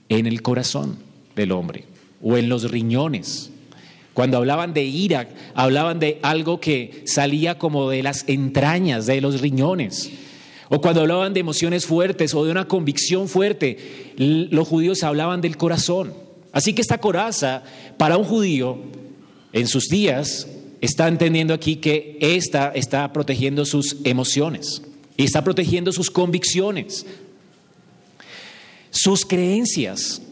en 0.09 0.27
el 0.27 0.43
corazón 0.43 1.08
del 1.39 1.53
hombre 1.53 1.85
o 2.23 2.37
en 2.37 2.51
los 2.51 2.71
riñones. 2.71 3.51
Cuando 4.13 4.37
hablaban 4.37 4.75
de 4.75 4.85
ira, 4.85 5.29
hablaban 5.55 6.01
de 6.01 6.19
algo 6.23 6.61
que 6.61 7.05
salía 7.07 7.57
como 7.57 7.89
de 7.89 8.03
las 8.03 8.25
entrañas, 8.27 9.07
de 9.07 9.21
los 9.21 9.41
riñones. 9.41 10.11
O 10.69 10.81
cuando 10.81 11.01
hablaban 11.01 11.33
de 11.33 11.41
emociones 11.41 11.87
fuertes 11.87 12.35
o 12.35 12.45
de 12.45 12.51
una 12.51 12.67
convicción 12.67 13.29
fuerte, 13.29 13.79
los 14.17 14.69
judíos 14.69 15.03
hablaban 15.03 15.41
del 15.41 15.57
corazón. 15.57 16.13
Así 16.53 16.73
que 16.75 16.83
esta 16.83 16.99
coraza, 16.99 17.63
para 17.97 18.19
un 18.19 18.25
judío, 18.25 18.79
en 19.53 19.69
sus 19.69 19.89
días, 19.89 20.49
está 20.81 21.09
entendiendo 21.09 21.55
aquí 21.55 21.77
que 21.77 22.19
esta 22.21 22.73
está 22.75 23.13
protegiendo 23.13 23.65
sus 23.65 23.97
emociones 24.05 24.83
y 25.17 25.25
está 25.25 25.43
protegiendo 25.43 25.93
sus 25.93 26.11
convicciones, 26.11 27.07
sus 28.91 29.25
creencias. 29.25 30.23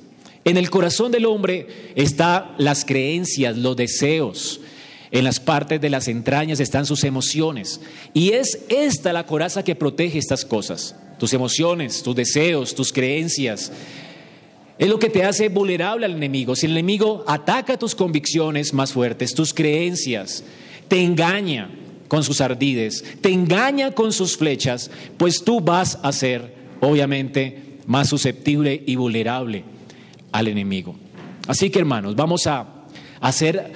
En 0.47 0.57
el 0.57 0.71
corazón 0.71 1.11
del 1.11 1.27
hombre 1.27 1.67
están 1.97 2.55
las 2.57 2.85
creencias, 2.85 3.57
los 3.57 3.75
deseos. 3.75 4.61
En 5.11 5.25
las 5.25 5.41
partes 5.41 5.81
de 5.81 5.91
las 5.91 6.07
entrañas 6.07 6.61
están 6.61 6.87
sus 6.87 7.03
emociones. 7.03 7.81
Y 8.15 8.31
es 8.31 8.61
esta 8.69 9.13
la 9.13 9.27
coraza 9.27 9.65
que 9.65 9.75
protege 9.75 10.19
estas 10.19 10.45
cosas. 10.45 10.95
Tus 11.19 11.33
emociones, 11.33 12.01
tus 12.01 12.15
deseos, 12.15 12.77
tus 12.77 12.93
creencias. 12.93 13.73
Es 14.79 14.89
lo 14.89 15.01
que 15.01 15.11
te 15.11 15.25
hace 15.25 15.49
vulnerable 15.49 16.07
al 16.07 16.15
enemigo. 16.15 16.55
Si 16.55 16.67
el 16.67 16.73
enemigo 16.73 17.25
ataca 17.27 17.77
tus 17.77 17.97
convicciones 17.97 18.73
más 18.73 18.93
fuertes, 18.93 19.35
tus 19.35 19.53
creencias, 19.53 20.45
te 20.87 21.03
engaña 21.03 21.71
con 22.07 22.23
sus 22.23 22.41
ardides, 22.41 23.03
te 23.21 23.31
engaña 23.31 23.91
con 23.91 24.13
sus 24.13 24.37
flechas, 24.37 24.93
pues 25.17 25.43
tú 25.43 25.61
vas 25.61 25.99
a 26.05 26.13
ser, 26.13 26.55
obviamente, 26.81 27.81
más 27.89 28.09
susceptible 28.09 28.81
y 28.87 28.95
vulnerable 28.95 29.65
al 30.37 30.49
enemigo. 30.49 30.95
Así 31.49 31.71
que 31.71 31.79
hermanos, 31.79 32.15
vamos 32.15 32.47
a, 32.47 32.67
ser 33.33 33.73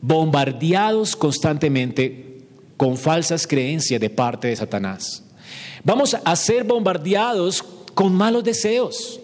bombardeados 0.00 1.16
constantemente 1.16 2.44
con 2.76 2.96
falsas 2.96 3.46
creencias 3.46 4.00
de 4.00 4.10
parte 4.10 4.48
de 4.48 4.56
Satanás. 4.56 5.24
Vamos 5.82 6.14
a 6.22 6.36
ser 6.36 6.64
bombardeados 6.64 7.64
con 7.94 8.14
malos 8.14 8.44
deseos. 8.44 9.18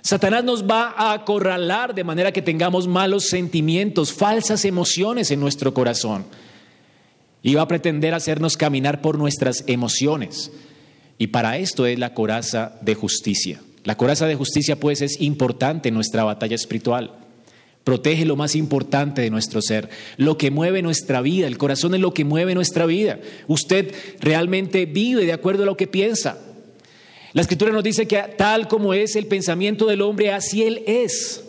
Satanás 0.00 0.42
nos 0.42 0.64
va 0.64 0.94
a 0.96 1.12
acorralar 1.12 1.94
de 1.94 2.04
manera 2.04 2.32
que 2.32 2.42
tengamos 2.42 2.88
malos 2.88 3.28
sentimientos, 3.28 4.12
falsas 4.12 4.64
emociones 4.64 5.30
en 5.30 5.40
nuestro 5.40 5.74
corazón. 5.74 6.24
Y 7.42 7.54
va 7.54 7.62
a 7.62 7.68
pretender 7.68 8.14
hacernos 8.14 8.56
caminar 8.56 9.02
por 9.02 9.18
nuestras 9.18 9.64
emociones. 9.66 10.50
Y 11.18 11.26
para 11.26 11.58
esto 11.58 11.84
es 11.84 11.98
la 11.98 12.14
coraza 12.14 12.78
de 12.80 12.94
justicia. 12.94 13.60
La 13.84 13.96
coraza 13.96 14.26
de 14.26 14.34
justicia 14.34 14.80
pues 14.80 15.02
es 15.02 15.20
importante 15.20 15.90
en 15.90 15.94
nuestra 15.94 16.24
batalla 16.24 16.54
espiritual. 16.54 17.12
Protege 17.84 18.24
lo 18.24 18.34
más 18.34 18.56
importante 18.56 19.20
de 19.20 19.28
nuestro 19.28 19.60
ser, 19.60 19.90
lo 20.16 20.38
que 20.38 20.50
mueve 20.50 20.80
nuestra 20.80 21.20
vida. 21.20 21.46
El 21.46 21.58
corazón 21.58 21.94
es 21.94 22.00
lo 22.00 22.14
que 22.14 22.24
mueve 22.24 22.54
nuestra 22.54 22.86
vida. 22.86 23.20
Usted 23.46 23.94
realmente 24.20 24.86
vive 24.86 25.26
de 25.26 25.34
acuerdo 25.34 25.64
a 25.64 25.66
lo 25.66 25.76
que 25.76 25.86
piensa. 25.86 26.38
La 27.34 27.42
escritura 27.42 27.72
nos 27.72 27.84
dice 27.84 28.06
que 28.06 28.22
tal 28.38 28.68
como 28.68 28.94
es 28.94 29.16
el 29.16 29.26
pensamiento 29.26 29.86
del 29.86 30.00
hombre, 30.00 30.32
así 30.32 30.62
él 30.62 30.82
es. 30.86 31.44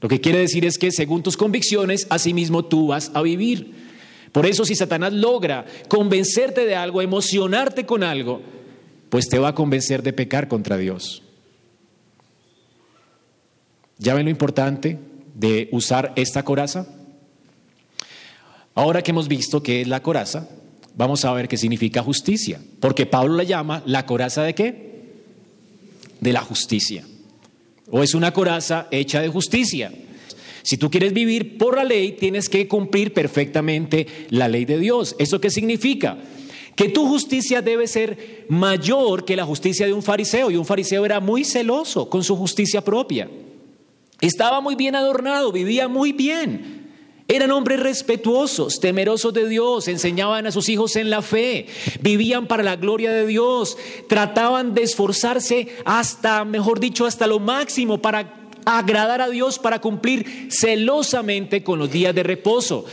Lo 0.00 0.08
que 0.08 0.20
quiere 0.20 0.38
decir 0.38 0.64
es 0.64 0.78
que 0.78 0.92
según 0.92 1.22
tus 1.22 1.36
convicciones, 1.36 2.06
así 2.08 2.32
mismo 2.32 2.64
tú 2.64 2.86
vas 2.86 3.10
a 3.12 3.20
vivir. 3.20 3.72
Por 4.32 4.46
eso 4.46 4.64
si 4.64 4.74
Satanás 4.74 5.12
logra 5.12 5.66
convencerte 5.88 6.64
de 6.64 6.74
algo, 6.74 7.02
emocionarte 7.02 7.84
con 7.84 8.02
algo, 8.02 8.40
pues 9.10 9.28
te 9.28 9.38
va 9.38 9.48
a 9.48 9.54
convencer 9.54 10.02
de 10.02 10.12
pecar 10.12 10.48
contra 10.48 10.78
Dios. 10.78 11.23
¿Ya 13.98 14.14
ven 14.14 14.24
lo 14.24 14.30
importante 14.30 14.98
de 15.34 15.68
usar 15.72 16.12
esta 16.16 16.44
coraza? 16.44 16.86
Ahora 18.74 19.02
que 19.02 19.12
hemos 19.12 19.28
visto 19.28 19.62
qué 19.62 19.82
es 19.82 19.88
la 19.88 20.02
coraza, 20.02 20.48
vamos 20.96 21.24
a 21.24 21.32
ver 21.32 21.48
qué 21.48 21.56
significa 21.56 22.02
justicia. 22.02 22.60
Porque 22.80 23.06
Pablo 23.06 23.36
la 23.36 23.44
llama 23.44 23.82
la 23.86 24.04
coraza 24.04 24.42
de 24.42 24.54
qué? 24.54 25.04
De 26.20 26.32
la 26.32 26.40
justicia. 26.40 27.04
O 27.90 28.02
es 28.02 28.14
una 28.14 28.32
coraza 28.32 28.88
hecha 28.90 29.20
de 29.20 29.28
justicia. 29.28 29.92
Si 30.62 30.78
tú 30.78 30.90
quieres 30.90 31.12
vivir 31.12 31.58
por 31.58 31.76
la 31.76 31.84
ley, 31.84 32.12
tienes 32.12 32.48
que 32.48 32.66
cumplir 32.66 33.12
perfectamente 33.12 34.06
la 34.30 34.48
ley 34.48 34.64
de 34.64 34.78
Dios. 34.78 35.14
¿Eso 35.18 35.40
qué 35.40 35.50
significa? 35.50 36.16
Que 36.74 36.88
tu 36.88 37.06
justicia 37.06 37.62
debe 37.62 37.86
ser 37.86 38.46
mayor 38.48 39.24
que 39.24 39.36
la 39.36 39.44
justicia 39.44 39.86
de 39.86 39.92
un 39.92 40.02
fariseo. 40.02 40.50
Y 40.50 40.56
un 40.56 40.64
fariseo 40.64 41.04
era 41.04 41.20
muy 41.20 41.44
celoso 41.44 42.08
con 42.08 42.24
su 42.24 42.34
justicia 42.34 42.82
propia. 42.82 43.28
Estaba 44.20 44.60
muy 44.60 44.74
bien 44.74 44.94
adornado, 44.94 45.52
vivía 45.52 45.88
muy 45.88 46.12
bien. 46.12 46.84
Eran 47.26 47.52
hombres 47.52 47.80
respetuosos, 47.80 48.80
temerosos 48.80 49.32
de 49.32 49.48
Dios, 49.48 49.88
enseñaban 49.88 50.46
a 50.46 50.52
sus 50.52 50.68
hijos 50.68 50.94
en 50.96 51.08
la 51.08 51.22
fe, 51.22 51.66
vivían 52.00 52.46
para 52.46 52.62
la 52.62 52.76
gloria 52.76 53.12
de 53.12 53.26
Dios, 53.26 53.78
trataban 54.10 54.74
de 54.74 54.82
esforzarse 54.82 55.68
hasta, 55.86 56.44
mejor 56.44 56.80
dicho, 56.80 57.06
hasta 57.06 57.26
lo 57.26 57.38
máximo 57.38 58.02
para 58.02 58.50
agradar 58.66 59.22
a 59.22 59.30
Dios, 59.30 59.58
para 59.58 59.80
cumplir 59.80 60.48
celosamente 60.50 61.64
con 61.64 61.78
los 61.78 61.90
días 61.90 62.14
de 62.14 62.22
reposo. 62.22 62.84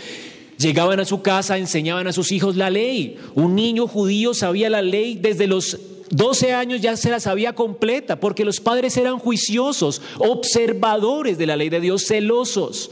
Llegaban 0.58 1.02
a 1.02 1.06
su 1.06 1.22
casa, 1.22 1.58
enseñaban 1.58 2.08
a 2.08 2.14
sus 2.14 2.32
hijos 2.32 2.56
la 2.56 2.70
ley. 2.70 3.18
Un 3.36 3.56
niño 3.56 3.86
judío 3.88 4.34
sabía 4.34 4.70
la 4.70 4.82
ley 4.82 5.18
desde 5.20 5.48
los 5.48 5.78
12 6.12 6.54
años 6.54 6.82
ya 6.82 6.96
se 6.98 7.10
la 7.10 7.20
sabía 7.20 7.54
completa, 7.54 8.20
porque 8.20 8.46
los 8.46 8.60
padres 8.60 8.96
eran 8.98 9.18
juiciosos, 9.18 10.02
observadores 10.20 11.38
de 11.38 11.46
la 11.48 11.56
ley 11.56 11.70
de 11.70 11.82
Dios, 11.82 12.06
celosos. 12.06 12.92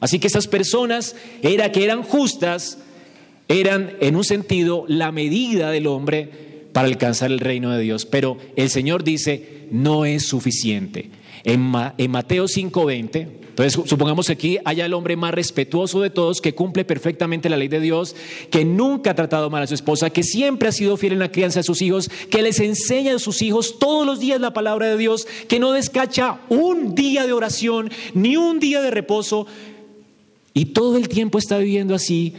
Así 0.00 0.18
que 0.18 0.26
esas 0.26 0.46
personas 0.46 1.16
era 1.42 1.72
que 1.72 1.84
eran 1.84 2.02
justas, 2.02 2.78
eran 3.48 3.96
en 4.00 4.16
un 4.16 4.24
sentido 4.24 4.84
la 4.88 5.10
medida 5.10 5.70
del 5.70 5.86
hombre 5.86 6.30
para 6.72 6.86
alcanzar 6.86 7.30
el 7.30 7.40
reino 7.40 7.70
de 7.70 7.82
Dios. 7.82 8.06
Pero 8.06 8.38
el 8.56 8.70
Señor 8.70 9.02
dice, 9.04 9.66
no 9.70 10.04
es 10.04 10.26
suficiente. 10.26 11.10
En, 11.44 11.60
Mateo 11.60 12.46
5:20, 12.46 13.28
entonces 13.58 13.90
supongamos 13.90 14.28
que 14.28 14.34
aquí 14.34 14.58
haya 14.64 14.86
el 14.86 14.94
hombre 14.94 15.16
más 15.16 15.34
respetuoso 15.34 16.00
de 16.00 16.10
todos, 16.10 16.40
que 16.40 16.54
cumple 16.54 16.84
perfectamente 16.84 17.48
la 17.48 17.56
ley 17.56 17.66
de 17.66 17.80
Dios, 17.80 18.14
que 18.52 18.64
nunca 18.64 19.10
ha 19.10 19.14
tratado 19.16 19.50
mal 19.50 19.64
a 19.64 19.66
su 19.66 19.74
esposa, 19.74 20.10
que 20.10 20.22
siempre 20.22 20.68
ha 20.68 20.72
sido 20.72 20.96
fiel 20.96 21.14
en 21.14 21.18
la 21.18 21.32
crianza 21.32 21.58
de 21.58 21.64
sus 21.64 21.82
hijos, 21.82 22.08
que 22.30 22.42
les 22.42 22.60
enseña 22.60 23.16
a 23.16 23.18
sus 23.18 23.42
hijos 23.42 23.80
todos 23.80 24.06
los 24.06 24.20
días 24.20 24.40
la 24.40 24.52
palabra 24.52 24.86
de 24.86 24.96
Dios, 24.96 25.26
que 25.48 25.58
no 25.58 25.72
descacha 25.72 26.38
un 26.48 26.94
día 26.94 27.26
de 27.26 27.32
oración 27.32 27.90
ni 28.14 28.36
un 28.36 28.60
día 28.60 28.80
de 28.80 28.92
reposo, 28.92 29.48
y 30.54 30.66
todo 30.66 30.96
el 30.96 31.08
tiempo 31.08 31.38
está 31.38 31.58
viviendo 31.58 31.96
así, 31.96 32.34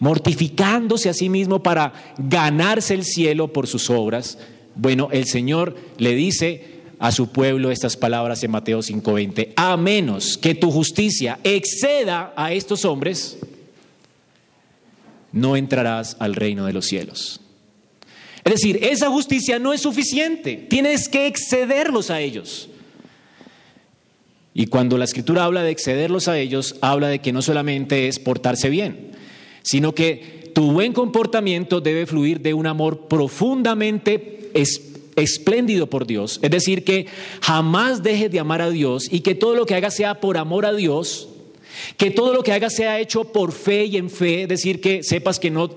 mortificándose 0.00 1.08
a 1.08 1.14
sí 1.14 1.30
mismo 1.30 1.62
para 1.62 2.14
ganarse 2.18 2.92
el 2.92 3.04
cielo 3.04 3.54
por 3.54 3.66
sus 3.66 3.88
obras. 3.88 4.38
Bueno, 4.74 5.08
el 5.12 5.24
Señor 5.24 5.76
le 5.96 6.14
dice, 6.14 6.77
a 6.98 7.12
su 7.12 7.28
pueblo 7.28 7.70
estas 7.70 7.96
palabras 7.96 8.42
en 8.42 8.50
Mateo 8.50 8.82
5:20. 8.82 9.52
A 9.56 9.76
menos 9.76 10.36
que 10.36 10.54
tu 10.54 10.70
justicia 10.70 11.38
exceda 11.44 12.32
a 12.36 12.52
estos 12.52 12.84
hombres, 12.84 13.38
no 15.32 15.56
entrarás 15.56 16.16
al 16.18 16.34
reino 16.34 16.66
de 16.66 16.72
los 16.72 16.86
cielos. 16.86 17.40
Es 18.44 18.54
decir, 18.54 18.78
esa 18.82 19.10
justicia 19.10 19.58
no 19.58 19.72
es 19.72 19.82
suficiente, 19.82 20.56
tienes 20.56 21.08
que 21.08 21.26
excederlos 21.26 22.10
a 22.10 22.20
ellos. 22.20 22.70
Y 24.54 24.66
cuando 24.66 24.98
la 24.98 25.04
escritura 25.04 25.44
habla 25.44 25.62
de 25.62 25.70
excederlos 25.70 26.26
a 26.26 26.38
ellos, 26.38 26.76
habla 26.80 27.08
de 27.08 27.20
que 27.20 27.32
no 27.32 27.42
solamente 27.42 28.08
es 28.08 28.18
portarse 28.18 28.70
bien, 28.70 29.12
sino 29.62 29.94
que 29.94 30.50
tu 30.54 30.72
buen 30.72 30.92
comportamiento 30.92 31.80
debe 31.80 32.06
fluir 32.06 32.40
de 32.40 32.54
un 32.54 32.66
amor 32.66 33.06
profundamente 33.06 34.50
espiritual 34.54 34.87
espléndido 35.20 35.88
por 35.88 36.06
Dios. 36.06 36.38
Es 36.42 36.50
decir, 36.50 36.84
que 36.84 37.06
jamás 37.40 38.02
dejes 38.02 38.30
de 38.30 38.40
amar 38.40 38.62
a 38.62 38.70
Dios 38.70 39.08
y 39.10 39.20
que 39.20 39.34
todo 39.34 39.54
lo 39.54 39.66
que 39.66 39.74
hagas 39.74 39.94
sea 39.94 40.20
por 40.20 40.36
amor 40.36 40.66
a 40.66 40.72
Dios, 40.72 41.28
que 41.96 42.10
todo 42.10 42.32
lo 42.32 42.42
que 42.42 42.52
hagas 42.52 42.74
sea 42.74 43.00
hecho 43.00 43.24
por 43.24 43.52
fe 43.52 43.86
y 43.86 43.96
en 43.96 44.10
fe, 44.10 44.42
es 44.42 44.48
decir, 44.48 44.80
que 44.80 45.02
sepas 45.02 45.38
que 45.38 45.50
no, 45.50 45.70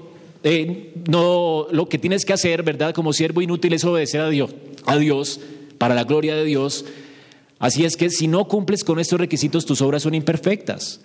eh, 0.43 0.93
no 1.09 1.67
lo 1.71 1.89
que 1.89 1.97
tienes 1.97 2.25
que 2.25 2.33
hacer, 2.33 2.63
¿verdad? 2.63 2.93
Como 2.93 3.13
siervo 3.13 3.41
inútil 3.41 3.73
es 3.73 3.83
obedecer 3.83 4.21
a 4.21 4.29
Dios, 4.29 4.51
a 4.85 4.97
Dios, 4.97 5.39
para 5.77 5.95
la 5.95 6.03
gloria 6.03 6.35
de 6.35 6.45
Dios. 6.45 6.85
Así 7.59 7.85
es 7.85 7.95
que 7.95 8.09
si 8.09 8.27
no 8.27 8.47
cumples 8.47 8.83
con 8.83 8.99
estos 8.99 9.19
requisitos, 9.19 9.65
tus 9.65 9.81
obras 9.81 10.03
son 10.03 10.15
imperfectas. 10.15 11.01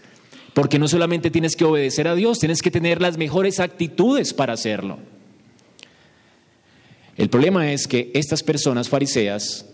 Porque 0.54 0.78
no 0.78 0.88
solamente 0.88 1.30
tienes 1.30 1.54
que 1.54 1.66
obedecer 1.66 2.08
a 2.08 2.14
Dios, 2.14 2.38
tienes 2.38 2.62
que 2.62 2.70
tener 2.70 3.02
las 3.02 3.18
mejores 3.18 3.60
actitudes 3.60 4.32
para 4.32 4.54
hacerlo. 4.54 4.98
El 7.16 7.30
problema 7.30 7.72
es 7.72 7.86
que 7.88 8.10
estas 8.14 8.42
personas 8.42 8.88
fariseas 8.88 9.66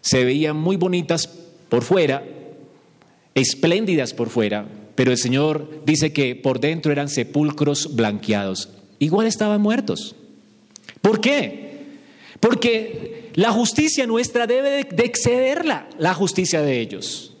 se 0.00 0.24
veían 0.24 0.56
muy 0.56 0.76
bonitas 0.76 1.26
por 1.68 1.82
fuera, 1.82 2.24
espléndidas 3.34 4.12
por 4.12 4.28
fuera, 4.28 4.66
pero 4.94 5.10
el 5.10 5.18
Señor 5.18 5.82
dice 5.84 6.12
que 6.12 6.36
por 6.36 6.60
dentro 6.60 6.92
eran 6.92 7.08
sepulcros 7.08 7.96
blanqueados. 7.96 8.70
Igual 8.98 9.26
estaban 9.26 9.60
muertos. 9.60 10.14
¿Por 11.00 11.20
qué? 11.20 11.66
Porque 12.40 13.30
la 13.34 13.52
justicia 13.52 14.06
nuestra 14.06 14.46
debe 14.46 14.84
de 14.84 15.04
excederla, 15.04 15.88
la 15.98 16.14
justicia 16.14 16.62
de 16.62 16.80
ellos. 16.80 17.35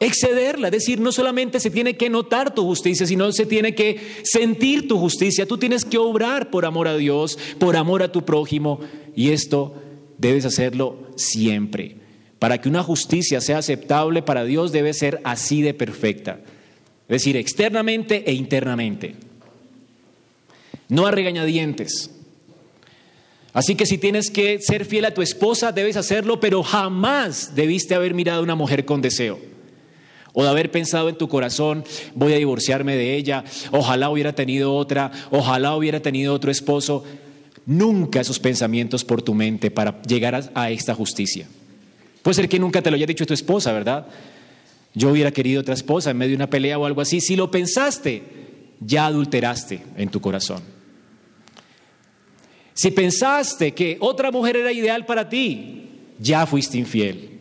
Excederla. 0.00 0.68
Es 0.68 0.72
decir, 0.72 1.00
no 1.00 1.12
solamente 1.12 1.60
se 1.60 1.70
tiene 1.70 1.96
que 1.96 2.10
notar 2.10 2.54
tu 2.54 2.64
justicia, 2.64 3.06
sino 3.06 3.30
se 3.32 3.46
tiene 3.46 3.74
que 3.74 4.00
sentir 4.22 4.86
tu 4.88 4.98
justicia. 4.98 5.46
Tú 5.46 5.58
tienes 5.58 5.84
que 5.84 5.98
obrar 5.98 6.50
por 6.50 6.64
amor 6.64 6.88
a 6.88 6.96
Dios, 6.96 7.38
por 7.58 7.76
amor 7.76 8.02
a 8.02 8.12
tu 8.12 8.24
prójimo, 8.24 8.80
y 9.14 9.30
esto 9.30 9.74
debes 10.18 10.44
hacerlo 10.44 10.98
siempre. 11.16 11.96
Para 12.38 12.60
que 12.60 12.68
una 12.68 12.82
justicia 12.82 13.40
sea 13.40 13.58
aceptable 13.58 14.22
para 14.22 14.44
Dios 14.44 14.70
debe 14.70 14.94
ser 14.94 15.20
así 15.24 15.62
de 15.62 15.74
perfecta. 15.74 16.40
Es 17.08 17.22
decir, 17.22 17.36
externamente 17.36 18.22
e 18.26 18.34
internamente. 18.34 19.16
No 20.88 21.06
a 21.06 21.10
regañadientes. 21.10 22.10
Así 23.52 23.74
que 23.74 23.86
si 23.86 23.98
tienes 23.98 24.30
que 24.30 24.60
ser 24.60 24.84
fiel 24.84 25.06
a 25.06 25.14
tu 25.14 25.22
esposa, 25.22 25.72
debes 25.72 25.96
hacerlo, 25.96 26.38
pero 26.38 26.62
jamás 26.62 27.54
debiste 27.56 27.94
haber 27.94 28.14
mirado 28.14 28.40
a 28.40 28.44
una 28.44 28.54
mujer 28.54 28.84
con 28.84 29.02
deseo. 29.02 29.57
O 30.32 30.42
de 30.42 30.48
haber 30.48 30.70
pensado 30.70 31.08
en 31.08 31.16
tu 31.16 31.28
corazón, 31.28 31.84
voy 32.14 32.32
a 32.32 32.36
divorciarme 32.36 32.96
de 32.96 33.16
ella, 33.16 33.44
ojalá 33.72 34.10
hubiera 34.10 34.34
tenido 34.34 34.74
otra, 34.74 35.10
ojalá 35.30 35.74
hubiera 35.74 36.00
tenido 36.00 36.34
otro 36.34 36.50
esposo. 36.50 37.04
Nunca 37.66 38.20
esos 38.20 38.38
pensamientos 38.38 39.04
por 39.04 39.22
tu 39.22 39.34
mente 39.34 39.70
para 39.70 40.00
llegar 40.02 40.50
a, 40.54 40.70
esta 40.70 40.94
justicia. 40.94 41.46
Puede 42.22 42.34
ser 42.34 42.48
que 42.48 42.58
nunca 42.58 42.82
te 42.82 42.90
lo 42.90 42.96
haya 42.96 43.06
dicho 43.06 43.26
tu 43.26 43.34
esposa, 43.34 43.72
¿verdad? 43.72 44.06
Yo 44.94 45.10
hubiera 45.10 45.30
querido 45.30 45.60
otra 45.60 45.74
esposa 45.74 46.10
en 46.10 46.16
medio 46.16 46.30
de 46.30 46.36
una 46.36 46.50
pelea 46.50 46.78
o 46.78 46.86
algo 46.86 47.00
así. 47.00 47.20
Si 47.20 47.36
lo 47.36 47.50
pensaste, 47.50 48.22
ya 48.80 49.06
adulteraste 49.06 49.82
en 49.96 50.08
tu 50.08 50.20
corazón. 50.20 50.62
Si 52.74 52.90
pensaste 52.90 53.74
que 53.74 53.96
otra 54.00 54.30
mujer 54.30 54.56
era 54.56 54.72
ideal 54.72 55.04
para 55.04 55.28
ti, 55.28 55.88
ya 56.20 56.46
fuiste 56.46 56.78
infiel. 56.78 57.37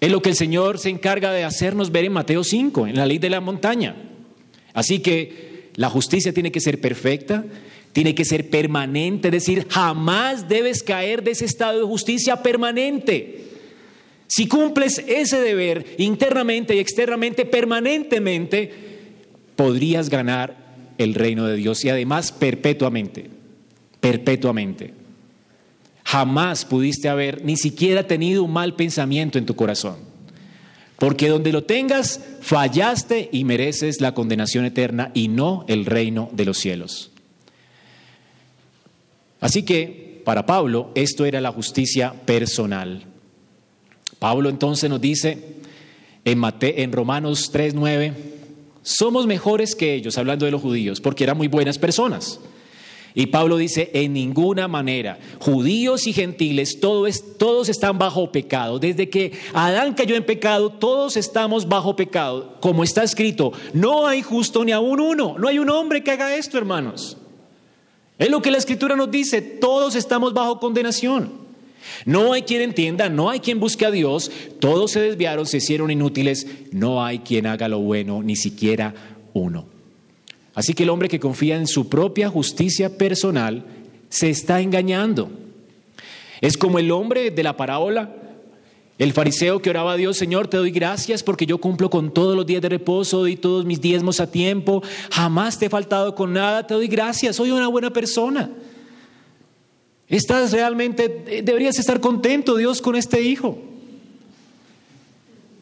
Es 0.00 0.10
lo 0.10 0.22
que 0.22 0.30
el 0.30 0.36
Señor 0.36 0.78
se 0.78 0.90
encarga 0.90 1.32
de 1.32 1.44
hacernos 1.44 1.90
ver 1.90 2.04
en 2.04 2.12
Mateo 2.12 2.44
5, 2.44 2.86
en 2.86 2.96
la 2.96 3.06
ley 3.06 3.18
de 3.18 3.30
la 3.30 3.40
montaña. 3.40 3.96
Así 4.72 5.00
que 5.00 5.70
la 5.74 5.90
justicia 5.90 6.32
tiene 6.32 6.52
que 6.52 6.60
ser 6.60 6.80
perfecta, 6.80 7.44
tiene 7.92 8.14
que 8.14 8.24
ser 8.24 8.48
permanente, 8.48 9.28
es 9.28 9.32
decir, 9.32 9.66
jamás 9.68 10.48
debes 10.48 10.82
caer 10.82 11.24
de 11.24 11.32
ese 11.32 11.46
estado 11.46 11.80
de 11.80 11.84
justicia 11.86 12.42
permanente. 12.42 13.44
Si 14.28 14.46
cumples 14.46 15.02
ese 15.08 15.40
deber 15.40 15.84
internamente 15.98 16.76
y 16.76 16.78
externamente, 16.78 17.44
permanentemente, 17.46 18.72
podrías 19.56 20.10
ganar 20.10 20.68
el 20.98 21.14
reino 21.14 21.46
de 21.46 21.56
Dios 21.56 21.84
y 21.84 21.88
además 21.88 22.30
perpetuamente, 22.30 23.30
perpetuamente. 24.00 24.97
Jamás 26.08 26.64
pudiste 26.64 27.10
haber 27.10 27.44
ni 27.44 27.58
siquiera 27.58 28.06
tenido 28.06 28.42
un 28.42 28.50
mal 28.50 28.74
pensamiento 28.74 29.36
en 29.36 29.44
tu 29.44 29.54
corazón. 29.54 29.96
Porque 30.98 31.28
donde 31.28 31.52
lo 31.52 31.64
tengas, 31.64 32.18
fallaste 32.40 33.28
y 33.30 33.44
mereces 33.44 34.00
la 34.00 34.14
condenación 34.14 34.64
eterna 34.64 35.10
y 35.12 35.28
no 35.28 35.66
el 35.68 35.84
reino 35.84 36.30
de 36.32 36.46
los 36.46 36.56
cielos. 36.56 37.10
Así 39.40 39.64
que 39.64 40.22
para 40.24 40.46
Pablo 40.46 40.92
esto 40.94 41.26
era 41.26 41.42
la 41.42 41.52
justicia 41.52 42.14
personal. 42.24 43.02
Pablo 44.18 44.48
entonces 44.48 44.88
nos 44.88 45.02
dice 45.02 45.56
en, 46.24 46.42
en 46.62 46.92
Romanos 46.92 47.52
3:9, 47.52 48.14
somos 48.82 49.26
mejores 49.26 49.74
que 49.74 49.92
ellos, 49.92 50.16
hablando 50.16 50.46
de 50.46 50.52
los 50.52 50.62
judíos, 50.62 51.02
porque 51.02 51.24
eran 51.24 51.36
muy 51.36 51.48
buenas 51.48 51.76
personas. 51.76 52.40
Y 53.18 53.26
Pablo 53.26 53.56
dice, 53.56 53.90
en 53.94 54.12
ninguna 54.12 54.68
manera, 54.68 55.18
judíos 55.40 56.06
y 56.06 56.12
gentiles, 56.12 56.78
todos 56.78 57.68
están 57.68 57.98
bajo 57.98 58.30
pecado. 58.30 58.78
Desde 58.78 59.10
que 59.10 59.32
Adán 59.54 59.94
cayó 59.94 60.14
en 60.14 60.24
pecado, 60.24 60.70
todos 60.70 61.16
estamos 61.16 61.66
bajo 61.66 61.96
pecado. 61.96 62.54
Como 62.60 62.84
está 62.84 63.02
escrito, 63.02 63.52
no 63.72 64.06
hay 64.06 64.22
justo 64.22 64.64
ni 64.64 64.70
aún 64.70 65.00
uno, 65.00 65.34
no 65.36 65.48
hay 65.48 65.58
un 65.58 65.68
hombre 65.68 66.04
que 66.04 66.12
haga 66.12 66.36
esto, 66.36 66.58
hermanos. 66.58 67.16
Es 68.20 68.30
lo 68.30 68.40
que 68.40 68.52
la 68.52 68.58
escritura 68.58 68.94
nos 68.94 69.10
dice, 69.10 69.42
todos 69.42 69.96
estamos 69.96 70.32
bajo 70.32 70.60
condenación. 70.60 71.32
No 72.04 72.34
hay 72.34 72.42
quien 72.42 72.62
entienda, 72.62 73.08
no 73.08 73.30
hay 73.30 73.40
quien 73.40 73.58
busque 73.58 73.84
a 73.84 73.90
Dios, 73.90 74.30
todos 74.60 74.92
se 74.92 75.00
desviaron, 75.00 75.44
se 75.44 75.56
hicieron 75.56 75.90
inútiles, 75.90 76.46
no 76.70 77.04
hay 77.04 77.18
quien 77.18 77.46
haga 77.48 77.66
lo 77.66 77.80
bueno, 77.80 78.22
ni 78.22 78.36
siquiera 78.36 78.94
uno. 79.32 79.77
Así 80.58 80.74
que 80.74 80.82
el 80.82 80.90
hombre 80.90 81.08
que 81.08 81.20
confía 81.20 81.56
en 81.56 81.68
su 81.68 81.88
propia 81.88 82.28
justicia 82.28 82.98
personal 82.98 83.64
se 84.08 84.28
está 84.28 84.60
engañando. 84.60 85.30
Es 86.40 86.56
como 86.56 86.80
el 86.80 86.90
hombre 86.90 87.30
de 87.30 87.42
la 87.44 87.56
parábola 87.56 88.12
el 88.98 89.12
fariseo 89.12 89.62
que 89.62 89.70
oraba 89.70 89.92
a 89.92 89.96
Dios, 89.96 90.16
Señor, 90.16 90.48
te 90.48 90.56
doy 90.56 90.72
gracias 90.72 91.22
porque 91.22 91.46
yo 91.46 91.58
cumplo 91.58 91.88
con 91.90 92.12
todos 92.12 92.34
los 92.34 92.44
días 92.44 92.60
de 92.60 92.70
reposo, 92.70 93.18
doy 93.18 93.36
todos 93.36 93.64
mis 93.64 93.80
diezmos 93.80 94.18
a 94.18 94.28
tiempo, 94.28 94.82
jamás 95.12 95.60
te 95.60 95.66
he 95.66 95.70
faltado 95.70 96.16
con 96.16 96.32
nada, 96.32 96.66
te 96.66 96.74
doy 96.74 96.88
gracias, 96.88 97.36
soy 97.36 97.52
una 97.52 97.68
buena 97.68 97.92
persona. 97.92 98.50
Estás 100.08 100.50
realmente, 100.50 101.22
eh, 101.28 101.42
deberías 101.42 101.78
estar 101.78 102.00
contento, 102.00 102.56
Dios, 102.56 102.82
con 102.82 102.96
este 102.96 103.22
hijo. 103.22 103.58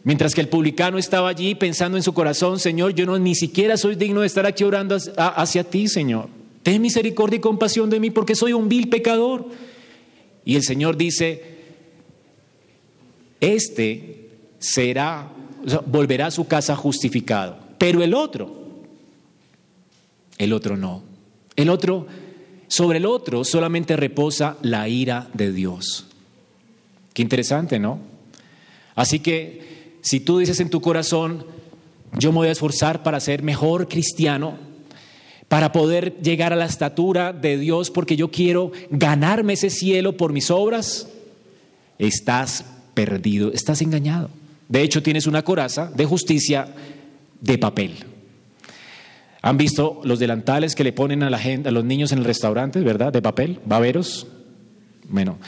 Mientras 0.06 0.36
que 0.36 0.40
el 0.40 0.48
publicano 0.48 0.98
estaba 0.98 1.28
allí 1.28 1.56
pensando 1.56 1.96
en 1.96 2.02
su 2.04 2.14
corazón, 2.14 2.60
Señor, 2.60 2.94
yo 2.94 3.06
no 3.06 3.18
ni 3.18 3.34
siquiera 3.34 3.76
soy 3.76 3.96
digno 3.96 4.20
de 4.20 4.28
estar 4.28 4.46
aquí 4.46 4.62
orando 4.62 4.96
hacia 5.16 5.64
ti, 5.64 5.88
Señor. 5.88 6.28
Ten 6.62 6.80
misericordia 6.80 7.38
y 7.38 7.40
compasión 7.40 7.90
de 7.90 7.98
mí 7.98 8.12
porque 8.12 8.36
soy 8.36 8.52
un 8.52 8.68
vil 8.68 8.88
pecador. 8.88 9.48
Y 10.44 10.54
el 10.54 10.62
Señor 10.62 10.96
dice, 10.96 11.42
este 13.40 14.30
será, 14.60 15.28
volverá 15.86 16.26
a 16.26 16.30
su 16.30 16.46
casa 16.46 16.76
justificado. 16.76 17.58
Pero 17.76 18.00
el 18.04 18.14
otro, 18.14 18.84
el 20.38 20.52
otro 20.52 20.76
no. 20.76 21.02
El 21.56 21.68
otro, 21.68 22.06
sobre 22.68 22.98
el 22.98 23.06
otro 23.06 23.42
solamente 23.42 23.96
reposa 23.96 24.56
la 24.62 24.88
ira 24.88 25.28
de 25.34 25.50
Dios. 25.50 26.06
Qué 27.12 27.22
interesante, 27.22 27.80
¿no? 27.80 27.98
Así 28.94 29.18
que 29.18 29.74
si 30.06 30.20
tú 30.20 30.38
dices 30.38 30.60
en 30.60 30.70
tu 30.70 30.80
corazón, 30.80 31.44
yo 32.16 32.30
me 32.30 32.36
voy 32.36 32.46
a 32.46 32.52
esforzar 32.52 33.02
para 33.02 33.18
ser 33.18 33.42
mejor 33.42 33.88
cristiano, 33.88 34.56
para 35.48 35.72
poder 35.72 36.20
llegar 36.22 36.52
a 36.52 36.56
la 36.56 36.64
estatura 36.64 37.32
de 37.32 37.58
Dios, 37.58 37.90
porque 37.90 38.14
yo 38.14 38.30
quiero 38.30 38.70
ganarme 38.90 39.54
ese 39.54 39.68
cielo 39.68 40.16
por 40.16 40.32
mis 40.32 40.48
obras, 40.52 41.08
estás 41.98 42.64
perdido, 42.94 43.52
estás 43.52 43.82
engañado. 43.82 44.30
De 44.68 44.82
hecho, 44.82 45.02
tienes 45.02 45.26
una 45.26 45.42
coraza 45.42 45.90
de 45.92 46.04
justicia 46.04 46.68
de 47.40 47.58
papel. 47.58 47.96
¿Han 49.42 49.56
visto 49.56 50.00
los 50.04 50.20
delantales 50.20 50.76
que 50.76 50.84
le 50.84 50.92
ponen 50.92 51.24
a, 51.24 51.30
la 51.30 51.40
gente, 51.40 51.70
a 51.70 51.72
los 51.72 51.84
niños 51.84 52.12
en 52.12 52.18
el 52.18 52.24
restaurante, 52.24 52.78
verdad? 52.78 53.12
De 53.12 53.22
papel, 53.22 53.58
baberos. 53.64 54.28
Bueno, 55.08 55.38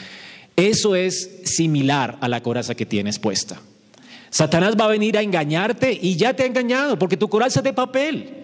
eso 0.57 0.97
es 0.97 1.42
similar 1.44 2.18
a 2.21 2.27
la 2.27 2.42
coraza 2.42 2.75
que 2.75 2.87
tienes 2.87 3.21
puesta. 3.21 3.61
Satanás 4.31 4.77
va 4.79 4.85
a 4.85 4.88
venir 4.88 5.17
a 5.17 5.23
engañarte 5.23 5.99
y 6.01 6.17
ya 6.17 6.35
te 6.35 6.43
ha 6.43 6.47
engañado 6.47 6.99
porque 6.99 7.17
tu 7.17 7.29
coraza 7.29 7.62
de 7.62 7.73
papel. 7.73 8.35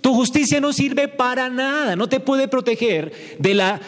Tu 0.00 0.14
justicia 0.14 0.60
no 0.60 0.72
sirve 0.72 1.08
para 1.08 1.48
nada, 1.48 1.96
no 1.96 2.08
te 2.08 2.20
puede 2.20 2.48
proteger 2.48 3.12
de 3.38 3.54
la 3.54 3.80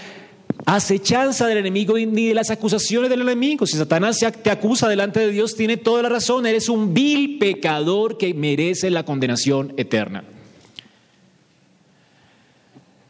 acechanza 0.66 1.46
del 1.46 1.58
enemigo 1.58 1.96
ni 1.96 2.28
de 2.28 2.34
las 2.34 2.50
acusaciones 2.50 3.10
del 3.10 3.22
enemigo. 3.22 3.66
Si 3.66 3.76
Satanás 3.76 4.18
te 4.42 4.50
acusa 4.50 4.88
delante 4.88 5.20
de 5.20 5.30
Dios, 5.30 5.56
tiene 5.56 5.76
toda 5.76 6.02
la 6.02 6.08
razón. 6.08 6.46
Eres 6.46 6.68
un 6.68 6.94
vil 6.94 7.38
pecador 7.38 8.18
que 8.18 8.34
merece 8.34 8.90
la 8.90 9.04
condenación 9.04 9.72
eterna. 9.76 10.24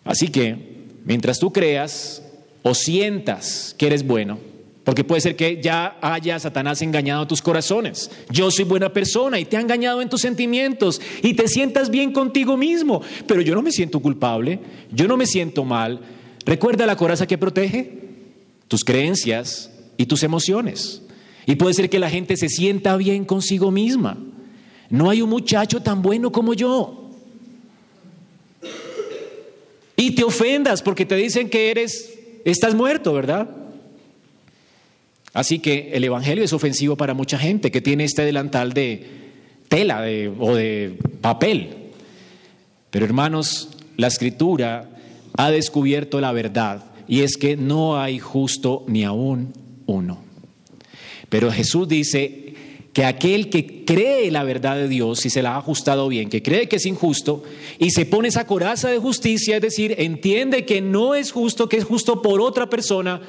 Así 0.05 0.29
que, 0.29 0.87
mientras 1.05 1.39
tú 1.39 1.53
creas 1.53 2.23
o 2.63 2.75
sientas 2.75 3.75
que 3.79 3.87
eres 3.87 4.07
bueno, 4.07 4.39
porque 4.85 5.05
puede 5.05 5.21
ser 5.21 5.37
que 5.37 5.61
ya 5.63 5.99
haya 6.01 6.39
Satanás 6.39 6.83
engañado 6.83 7.27
tus 7.27 7.41
corazones. 7.41 8.11
Yo 8.31 8.51
soy 8.51 8.65
buena 8.65 8.93
persona 8.93 9.39
y 9.39 9.45
te 9.45 9.57
ha 9.57 9.61
engañado 9.61 10.03
en 10.03 10.09
tus 10.09 10.23
sentimientos 10.23 11.01
y 11.23 11.35
te 11.35 11.47
sientas 11.49 11.91
bien 11.91 12.13
contigo 12.13 12.57
mismo, 12.57 13.01
pero 13.27 13.41
yo 13.43 13.55
no 13.55 13.63
me 13.63 13.71
siento 13.73 14.01
culpable, 14.01 14.59
yo 14.91 15.07
no 15.07 15.17
me 15.17 15.27
siento 15.27 15.65
mal, 15.65 16.01
Recuerda 16.45 16.87
la 16.87 16.97
coraza 16.97 17.27
que 17.27 17.39
protege 17.39 18.01
tus 18.69 18.85
creencias 18.85 19.71
y 19.97 20.07
tus 20.07 20.23
emociones. 20.23 21.03
Y 21.47 21.57
puede 21.57 21.75
ser 21.75 21.91
que 21.91 21.99
la 21.99 22.11
gente 22.11 22.37
se 22.37 22.49
sienta 22.49 22.97
bien 22.97 23.25
consigo 23.25 23.71
misma. 23.71 24.19
No 24.91 25.11
hay 25.11 25.23
un 25.23 25.31
muchacho 25.31 25.81
tan 25.81 26.03
bueno 26.03 26.33
como 26.33 26.55
yo. 26.55 27.11
Y 29.97 30.13
te 30.15 30.25
ofendas 30.25 30.83
porque 30.83 31.07
te 31.07 31.17
dicen 31.17 31.49
que 31.49 31.71
eres, 31.71 32.13
estás 32.45 32.75
muerto, 32.75 33.13
¿verdad? 33.13 33.49
Así 35.33 35.59
que 35.61 35.91
el 35.95 36.05
Evangelio 36.05 36.45
es 36.45 36.53
ofensivo 36.53 36.97
para 36.97 37.15
mucha 37.15 37.39
gente 37.39 37.71
que 37.71 37.81
tiene 37.81 38.05
este 38.05 38.23
delantal 38.23 38.73
de 38.73 39.07
tela 39.69 40.05
o 40.39 40.55
de 40.55 40.99
papel. 41.21 41.71
Pero 42.91 43.07
hermanos, 43.07 43.71
la 43.97 44.09
escritura 44.09 44.91
ha 45.37 45.51
descubierto 45.51 46.21
la 46.21 46.33
verdad 46.33 46.85
y 47.09 47.21
es 47.21 47.37
que 47.37 47.57
no 47.57 47.99
hay 47.99 48.19
justo 48.19 48.85
ni 48.87 49.05
aún 49.05 49.55
uno. 49.87 50.19
Pero 51.29 51.51
Jesús 51.51 51.89
dice 51.89 52.55
que 52.93 53.07
aquel 53.07 53.49
que 53.49 53.85
cree 53.87 54.31
la 54.31 54.45
verdad 54.45 54.77
de 54.77 54.87
Dios, 54.87 55.25
y 55.25 55.31
se 55.31 55.43
la 55.43 55.55
ha 55.55 55.59
ajustado 55.59 56.09
bien, 56.09 56.29
que 56.29 56.43
cree 56.43 56.69
que 56.69 56.77
es 56.77 56.85
injusto, 56.85 57.43
y 57.79 57.91
se 57.91 58.05
pone 58.05 58.29
esa 58.29 58.47
coraza 58.47 58.91
de 58.91 58.99
justicia, 58.99 59.57
es 59.57 59.63
decir, 59.63 59.95
entiende 59.99 60.67
que 60.67 60.83
no 60.83 61.15
es 61.15 61.33
justo, 61.33 61.71
que 61.71 61.79
es 61.79 61.85
justo 61.85 62.21
por 62.21 62.43
otra 62.43 62.69
persona, 62.69 63.23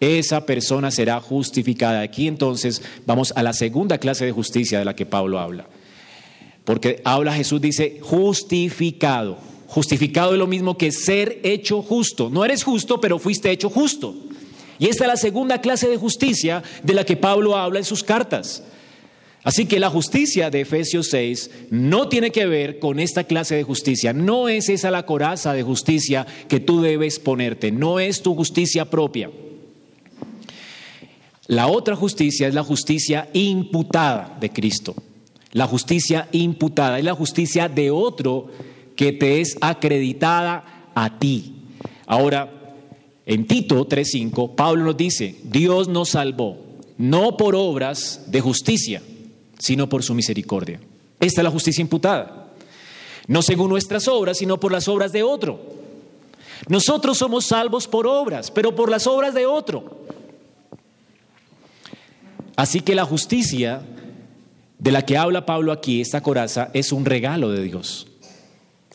esa 0.00 0.46
persona 0.46 0.90
será 0.90 1.20
justificada. 1.20 2.00
Aquí 2.00 2.26
entonces 2.26 2.82
vamos 3.06 3.32
a 3.36 3.42
la 3.42 3.52
segunda 3.52 3.98
clase 3.98 4.24
de 4.24 4.32
justicia 4.32 4.78
de 4.78 4.84
la 4.84 4.96
que 4.96 5.06
Pablo 5.06 5.38
habla. 5.38 5.66
Porque 6.64 7.00
habla 7.04 7.34
Jesús, 7.34 7.60
dice, 7.60 7.98
justificado. 8.00 9.38
Justificado 9.66 10.32
es 10.32 10.38
lo 10.38 10.46
mismo 10.46 10.76
que 10.76 10.90
ser 10.90 11.38
hecho 11.42 11.82
justo. 11.82 12.30
No 12.30 12.44
eres 12.44 12.64
justo, 12.64 13.00
pero 13.00 13.18
fuiste 13.18 13.50
hecho 13.50 13.70
justo. 13.70 14.14
Y 14.78 14.86
esta 14.86 15.04
es 15.04 15.08
la 15.08 15.16
segunda 15.16 15.60
clase 15.60 15.88
de 15.88 15.96
justicia 15.96 16.62
de 16.82 16.94
la 16.94 17.04
que 17.04 17.16
Pablo 17.16 17.56
habla 17.56 17.78
en 17.78 17.84
sus 17.84 18.02
cartas. 18.02 18.64
Así 19.42 19.66
que 19.66 19.80
la 19.80 19.90
justicia 19.90 20.50
de 20.50 20.62
Efesios 20.62 21.08
6 21.10 21.50
no 21.70 22.08
tiene 22.08 22.30
que 22.30 22.46
ver 22.46 22.78
con 22.78 23.00
esta 23.00 23.24
clase 23.24 23.54
de 23.54 23.62
justicia. 23.62 24.12
No 24.12 24.48
es 24.48 24.68
esa 24.68 24.90
la 24.90 25.06
coraza 25.06 25.52
de 25.52 25.62
justicia 25.62 26.26
que 26.48 26.60
tú 26.60 26.82
debes 26.82 27.18
ponerte. 27.18 27.70
No 27.70 28.00
es 28.00 28.22
tu 28.22 28.34
justicia 28.34 28.84
propia. 28.86 29.30
La 31.50 31.66
otra 31.66 31.96
justicia 31.96 32.46
es 32.46 32.54
la 32.54 32.62
justicia 32.62 33.28
imputada 33.32 34.36
de 34.38 34.50
Cristo. 34.50 34.94
La 35.50 35.66
justicia 35.66 36.28
imputada 36.30 37.00
es 37.00 37.04
la 37.04 37.16
justicia 37.16 37.68
de 37.68 37.90
otro 37.90 38.46
que 38.94 39.10
te 39.10 39.40
es 39.40 39.56
acreditada 39.60 40.92
a 40.94 41.18
ti. 41.18 41.56
Ahora, 42.06 42.76
en 43.26 43.48
Tito 43.48 43.84
3.5, 43.84 44.54
Pablo 44.54 44.84
nos 44.84 44.96
dice, 44.96 45.40
Dios 45.42 45.88
nos 45.88 46.10
salvó, 46.10 46.56
no 46.98 47.36
por 47.36 47.56
obras 47.56 48.26
de 48.28 48.40
justicia, 48.40 49.02
sino 49.58 49.88
por 49.88 50.04
su 50.04 50.14
misericordia. 50.14 50.78
Esta 51.18 51.40
es 51.40 51.44
la 51.44 51.50
justicia 51.50 51.82
imputada. 51.82 52.52
No 53.26 53.42
según 53.42 53.70
nuestras 53.70 54.06
obras, 54.06 54.38
sino 54.38 54.60
por 54.60 54.70
las 54.70 54.86
obras 54.86 55.10
de 55.10 55.24
otro. 55.24 55.58
Nosotros 56.68 57.18
somos 57.18 57.46
salvos 57.46 57.88
por 57.88 58.06
obras, 58.06 58.52
pero 58.52 58.76
por 58.76 58.88
las 58.88 59.08
obras 59.08 59.34
de 59.34 59.46
otro. 59.46 59.98
Así 62.60 62.82
que 62.82 62.94
la 62.94 63.06
justicia 63.06 63.80
de 64.78 64.92
la 64.92 65.06
que 65.06 65.16
habla 65.16 65.46
Pablo 65.46 65.72
aquí, 65.72 66.02
esta 66.02 66.22
coraza, 66.22 66.68
es 66.74 66.92
un 66.92 67.06
regalo 67.06 67.50
de 67.50 67.62
Dios. 67.62 68.06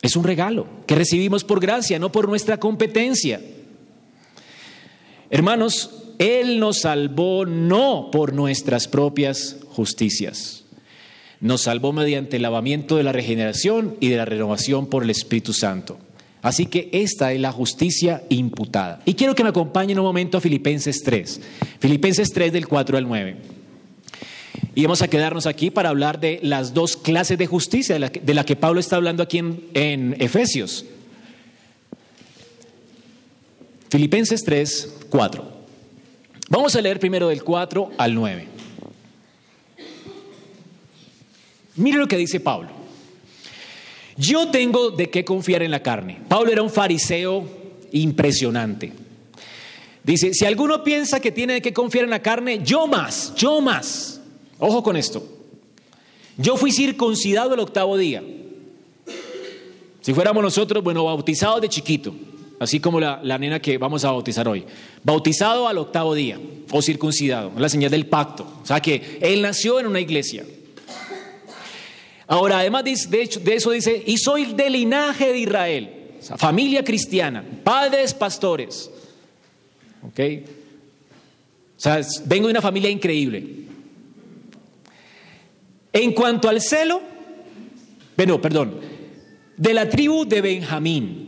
Es 0.03 0.15
un 0.15 0.23
regalo 0.23 0.67
que 0.85 0.93
recibimos 0.93 1.43
por 1.43 1.59
gracia, 1.59 1.97
no 1.97 2.11
por 2.11 2.29
nuestra 2.29 2.59
competencia. 2.59 3.41
Hermanos, 5.31 5.89
Él 6.19 6.59
nos 6.59 6.81
salvó 6.81 7.47
no 7.47 8.11
por 8.11 8.33
nuestras 8.33 8.87
propias 8.87 9.57
justicias. 9.69 10.65
Nos 11.39 11.63
salvó 11.63 11.91
mediante 11.91 12.35
el 12.35 12.43
lavamiento 12.43 12.97
de 12.97 13.03
la 13.03 13.13
regeneración 13.13 13.97
y 13.99 14.09
de 14.09 14.17
la 14.17 14.25
renovación 14.25 14.85
por 14.85 15.01
el 15.01 15.09
Espíritu 15.09 15.53
Santo. 15.53 15.97
Así 16.45 16.67
que 16.67 16.89
esta 16.91 17.33
es 17.33 17.41
la 17.41 17.51
justicia 17.51 18.21
imputada. 18.29 19.01
Y 19.03 19.15
quiero 19.15 19.33
que 19.33 19.41
me 19.41 19.49
acompañen 19.49 19.97
un 19.97 20.05
momento 20.05 20.37
a 20.37 20.41
Filipenses 20.41 21.01
3. 21.01 21.41
Filipenses 21.79 22.31
3 22.31 22.53
del 22.53 22.67
4 22.67 22.99
al 22.99 23.07
9. 23.07 23.37
Y 24.75 24.83
vamos 24.83 25.01
a 25.01 25.07
quedarnos 25.07 25.47
aquí 25.47 25.71
para 25.71 25.89
hablar 25.89 26.19
de 26.19 26.39
las 26.43 26.75
dos 26.75 26.97
clases 26.97 27.39
de 27.39 27.47
justicia 27.47 27.95
de 27.95 28.33
la 28.35 28.43
que, 28.43 28.55
Pablo 28.55 28.79
está 28.79 28.95
hablando 28.95 29.23
aquí 29.23 29.39
en, 29.39 29.59
en 29.73 30.15
Efesios. 30.19 30.85
Filipenses 33.89 34.43
3, 34.43 34.97
4. 35.09 35.51
Vamos 36.49 36.75
a 36.75 36.81
leer 36.81 36.99
primero 36.99 37.27
del 37.27 37.43
4 37.43 37.89
al 37.97 38.13
9. 38.13 38.47
Mire 41.77 41.97
lo 41.97 42.07
que 42.07 42.17
dice 42.17 42.39
Pablo. 42.39 42.74
Yo 44.17 44.49
tengo 44.49 44.91
de 44.91 45.09
qué 45.09 45.25
confiar 45.25 45.63
en 45.63 45.71
la 45.71 45.83
carne. 45.83 46.19
Pablo 46.27 46.51
era 46.51 46.61
un 46.61 46.69
fariseo 46.69 47.45
impresionante. 47.91 48.93
Dice, 50.03 50.33
si 50.33 50.45
alguno 50.45 50.83
piensa 50.83 51.19
que 51.19 51.31
tiene 51.31 51.53
de 51.53 51.61
qué 51.61 51.73
confiar 51.73 52.05
en 52.05 52.11
la 52.11 52.21
carne, 52.21 52.61
yo 52.63 52.87
más, 52.87 53.33
yo 53.35 53.59
más. 53.59 54.21
Ojo 54.59 54.83
con 54.83 54.95
esto. 54.95 55.27
Yo 56.37 56.57
fui 56.57 56.71
circuncidado 56.71 57.53
el 57.53 57.59
octavo 57.59 57.97
día. 57.97 58.23
Si 60.01 60.13
fuéramos 60.13 60.43
nosotros, 60.43 60.83
bueno, 60.83 61.03
bautizados 61.05 61.61
de 61.61 61.69
chiquito, 61.69 62.13
así 62.59 62.79
como 62.79 62.99
la, 62.99 63.19
la, 63.23 63.39
nena 63.39 63.59
que 63.59 63.77
vamos 63.77 64.05
a 64.05 64.11
bautizar 64.11 64.47
hoy. 64.47 64.63
Bautizado 65.03 65.67
al 65.67 65.79
octavo 65.79 66.13
día, 66.13 66.39
o 66.71 66.81
circuncidado, 66.81 67.51
la 67.57 67.69
señal 67.69 67.89
del 67.89 68.05
pacto. 68.05 68.45
O 68.61 68.65
sea 68.65 68.79
que 68.79 69.17
él 69.21 69.41
nació 69.41 69.79
en 69.79 69.87
una 69.87 69.99
iglesia. 69.99 70.45
Ahora, 72.27 72.59
además 72.59 72.83
de, 72.83 73.29
eso 73.53 73.71
dice, 73.71 74.03
y 74.05 74.17
soy 74.17 74.45
del 74.53 74.73
linaje 74.73 75.31
de 75.31 75.37
Israel, 75.37 75.89
familia 76.37 76.83
cristiana, 76.83 77.43
padres 77.63 78.13
pastores. 78.13 78.89
¿Ok? 80.01 80.19
O 81.77 81.79
sea, 81.79 82.01
vengo 82.25 82.47
de 82.47 82.51
una 82.51 82.61
familia 82.61 82.89
increíble. 82.89 83.43
En 85.93 86.13
cuanto 86.13 86.49
al 86.49 86.61
celo, 86.61 87.01
bueno, 88.17 88.41
perdón, 88.41 88.79
de 89.55 89.73
la 89.73 89.89
tribu 89.89 90.25
de 90.25 90.41
Benjamín. 90.41 91.21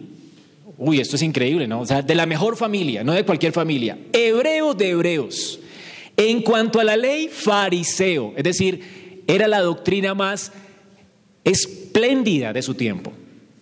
Uy, 0.77 0.99
esto 0.99 1.15
es 1.15 1.21
increíble, 1.21 1.67
¿no? 1.67 1.81
O 1.81 1.85
sea, 1.85 2.01
de 2.01 2.15
la 2.15 2.25
mejor 2.25 2.55
familia, 2.55 3.03
no 3.03 3.13
de 3.13 3.25
cualquier 3.25 3.51
familia. 3.51 3.97
Hebreo 4.13 4.73
de 4.73 4.89
hebreos. 4.89 5.59
En 6.15 6.41
cuanto 6.41 6.79
a 6.79 6.83
la 6.83 6.97
ley, 6.97 7.29
fariseo. 7.29 8.33
Es 8.35 8.43
decir, 8.43 9.23
era 9.27 9.47
la 9.47 9.61
doctrina 9.61 10.13
más 10.13 10.51
espléndida 11.47 12.53
de 12.53 12.61
su 12.61 12.75
tiempo, 12.75 13.11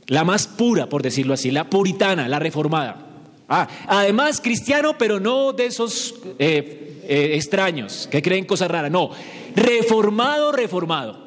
la 0.07 0.23
más 0.23 0.47
pura, 0.47 0.87
por 0.89 1.01
decirlo 1.01 1.33
así, 1.33 1.51
la 1.51 1.69
puritana, 1.69 2.27
la 2.27 2.39
reformada. 2.39 3.05
Ah, 3.47 3.67
además 3.87 4.41
cristiano, 4.41 4.97
pero 4.97 5.19
no 5.19 5.53
de 5.53 5.67
esos 5.67 6.15
eh, 6.39 7.01
eh, 7.07 7.31
extraños 7.35 8.07
que 8.09 8.21
creen 8.21 8.45
cosas 8.45 8.69
raras, 8.69 8.91
no, 8.91 9.11
reformado, 9.55 10.51
reformado. 10.51 11.25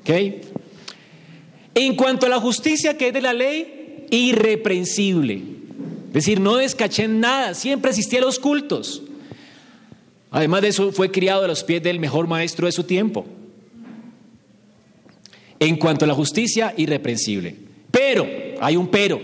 ¿Ok? 0.00 0.10
En 1.74 1.96
cuanto 1.96 2.26
a 2.26 2.28
la 2.28 2.40
justicia 2.40 2.96
que 2.96 3.08
es 3.08 3.14
de 3.14 3.20
la 3.20 3.32
ley, 3.32 4.06
irreprensible. 4.10 5.42
Es 6.08 6.14
decir, 6.14 6.40
no 6.40 6.56
descaché 6.56 7.04
en 7.04 7.20
nada, 7.20 7.54
siempre 7.54 7.90
asistía 7.90 8.20
a 8.20 8.22
los 8.22 8.38
cultos. 8.38 9.02
Además 10.30 10.62
de 10.62 10.68
eso, 10.68 10.92
fue 10.92 11.10
criado 11.10 11.44
a 11.44 11.48
los 11.48 11.64
pies 11.64 11.82
del 11.82 12.00
mejor 12.00 12.26
maestro 12.26 12.66
de 12.66 12.72
su 12.72 12.84
tiempo. 12.84 13.26
En 15.60 15.76
cuanto 15.76 16.04
a 16.04 16.08
la 16.08 16.14
justicia, 16.14 16.74
irreprensible. 16.76 17.56
Pero, 17.90 18.26
hay 18.60 18.76
un 18.76 18.88
pero. 18.88 19.20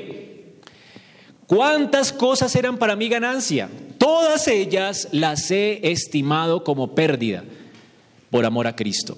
¿Cuántas 1.46 2.12
cosas 2.12 2.54
eran 2.56 2.78
para 2.78 2.96
mi 2.96 3.08
ganancia? 3.08 3.68
Todas 3.98 4.48
ellas 4.48 5.08
las 5.12 5.50
he 5.50 5.90
estimado 5.90 6.64
como 6.64 6.94
pérdida 6.94 7.44
por 8.30 8.44
amor 8.44 8.66
a 8.66 8.74
Cristo. 8.74 9.16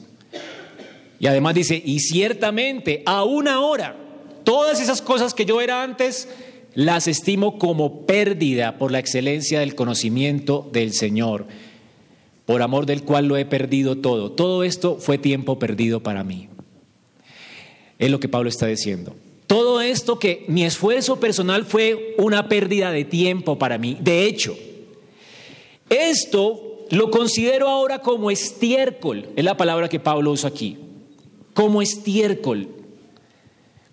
Y 1.18 1.26
además 1.26 1.54
dice, 1.54 1.80
y 1.82 2.00
ciertamente, 2.00 3.02
aún 3.06 3.48
ahora, 3.48 3.96
todas 4.44 4.80
esas 4.80 5.00
cosas 5.00 5.32
que 5.32 5.46
yo 5.46 5.60
era 5.60 5.82
antes, 5.82 6.28
las 6.74 7.08
estimo 7.08 7.58
como 7.58 8.02
pérdida 8.04 8.76
por 8.76 8.92
la 8.92 8.98
excelencia 8.98 9.60
del 9.60 9.74
conocimiento 9.74 10.68
del 10.72 10.92
Señor, 10.92 11.46
por 12.44 12.60
amor 12.60 12.84
del 12.84 13.02
cual 13.02 13.28
lo 13.28 13.38
he 13.38 13.46
perdido 13.46 13.96
todo. 13.96 14.32
Todo 14.32 14.62
esto 14.62 14.98
fue 15.00 15.16
tiempo 15.16 15.58
perdido 15.58 16.02
para 16.02 16.22
mí. 16.22 16.50
Es 17.98 18.10
lo 18.10 18.20
que 18.20 18.28
Pablo 18.28 18.48
está 18.48 18.66
diciendo. 18.66 19.14
Todo 19.46 19.80
esto 19.80 20.18
que 20.18 20.44
mi 20.48 20.64
esfuerzo 20.64 21.20
personal 21.20 21.64
fue 21.64 22.14
una 22.18 22.48
pérdida 22.48 22.90
de 22.90 23.04
tiempo 23.04 23.58
para 23.58 23.78
mí. 23.78 23.96
De 24.00 24.24
hecho, 24.24 24.56
esto 25.88 26.86
lo 26.90 27.10
considero 27.10 27.68
ahora 27.68 28.00
como 28.00 28.30
estiércol, 28.30 29.28
es 29.36 29.44
la 29.44 29.56
palabra 29.56 29.88
que 29.88 30.00
Pablo 30.00 30.32
usa 30.32 30.50
aquí, 30.50 30.76
como 31.54 31.80
estiércol, 31.80 32.68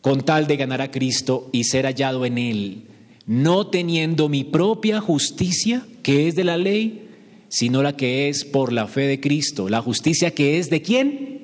con 0.02 0.22
tal 0.22 0.48
de 0.48 0.58
ganar 0.58 0.82
a 0.82 0.92
Cristo 0.92 1.50
y 1.52 1.64
ser 1.64 1.86
hallado 1.86 2.26
en 2.26 2.38
Él, 2.38 2.84
no 3.26 3.68
teniendo 3.68 4.28
mi 4.30 4.44
propia 4.44 5.00
justicia, 5.00 5.86
que 6.02 6.28
es 6.28 6.36
de 6.36 6.44
la 6.44 6.58
ley, 6.58 7.08
sino 7.48 7.84
la 7.84 7.96
que 7.96 8.28
es 8.30 8.44
por 8.44 8.74
la 8.74 8.88
fe 8.88 9.02
de 9.02 9.20
Cristo. 9.20 9.70
La 9.70 9.82
justicia 9.82 10.32
que 10.32 10.58
es 10.58 10.70
de 10.70 10.82
quién? 10.82 11.43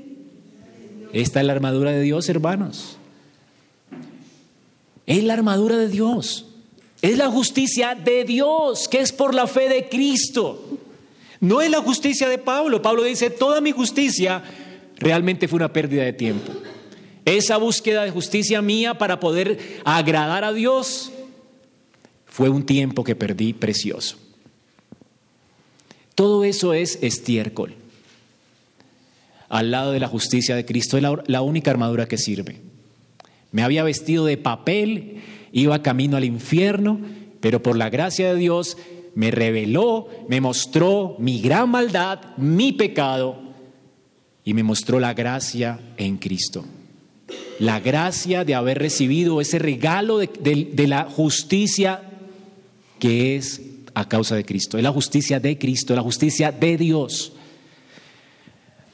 Esta 1.13 1.39
es 1.39 1.45
la 1.45 1.53
armadura 1.53 1.91
de 1.91 2.01
Dios, 2.01 2.29
hermanos. 2.29 2.97
Es 5.05 5.23
la 5.23 5.33
armadura 5.33 5.77
de 5.77 5.87
Dios. 5.87 6.45
Es 7.01 7.17
la 7.17 7.29
justicia 7.29 7.95
de 7.95 8.25
Dios, 8.25 8.87
que 8.87 8.99
es 8.99 9.11
por 9.11 9.33
la 9.33 9.47
fe 9.47 9.69
de 9.69 9.87
Cristo. 9.89 10.77
No 11.39 11.61
es 11.61 11.71
la 11.71 11.81
justicia 11.81 12.27
de 12.27 12.37
Pablo. 12.37 12.81
Pablo 12.81 13.03
dice, 13.03 13.29
toda 13.29 13.61
mi 13.61 13.71
justicia 13.71 14.43
realmente 14.97 15.47
fue 15.47 15.57
una 15.57 15.71
pérdida 15.73 16.03
de 16.03 16.13
tiempo. 16.13 16.51
Esa 17.25 17.57
búsqueda 17.57 18.03
de 18.03 18.11
justicia 18.11 18.61
mía 18.61 18.97
para 18.97 19.19
poder 19.19 19.81
agradar 19.85 20.43
a 20.43 20.53
Dios 20.53 21.11
fue 22.25 22.49
un 22.49 22.65
tiempo 22.65 23.03
que 23.03 23.15
perdí 23.15 23.53
precioso. 23.53 24.17
Todo 26.15 26.43
eso 26.43 26.73
es 26.73 26.99
estiércol. 27.01 27.78
Al 29.49 29.71
lado 29.71 29.91
de 29.91 29.99
la 29.99 30.07
justicia 30.07 30.55
de 30.55 30.65
Cristo 30.65 30.97
es 30.97 31.03
la, 31.03 31.41
única 31.41 31.71
armadura 31.71 32.07
que 32.07 32.17
sirve. 32.17 32.61
Me 33.51 33.63
había 33.63 33.83
vestido 33.83 34.25
de 34.25 34.37
papel, 34.37 35.21
iba 35.51 35.81
camino 35.81 36.17
al 36.17 36.23
infierno, 36.23 36.99
pero 37.41 37.61
por 37.63 37.75
la 37.75 37.89
gracia 37.89 38.31
de 38.31 38.39
Dios 38.39 38.77
me 39.15 39.31
reveló, 39.31 40.07
me 40.29 40.39
mostró 40.39 41.15
mi 41.17 41.41
gran 41.41 41.69
maldad, 41.69 42.19
mi 42.37 42.71
pecado, 42.71 43.41
y 44.45 44.53
me 44.53 44.63
mostró 44.63 44.99
la 44.99 45.15
gracia 45.15 45.79
en 45.97 46.17
Cristo. 46.17 46.63
La 47.59 47.79
gracia 47.79 48.45
de 48.45 48.55
haber 48.55 48.79
recibido 48.79 49.41
ese 49.41 49.59
regalo 49.59 50.19
de, 50.19 50.29
de 50.71 50.87
la 50.87 51.05
justicia 51.05 52.03
que 52.99 53.35
es 53.35 53.61
a 53.95 54.07
causa 54.07 54.35
de 54.35 54.45
Cristo. 54.45 54.77
Es 54.77 54.83
la 54.83 54.91
justicia 54.91 55.39
de 55.39 55.57
Cristo, 55.57 55.95
la 55.95 56.01
justicia 56.01 56.51
de 56.51 56.77
Dios. 56.77 57.33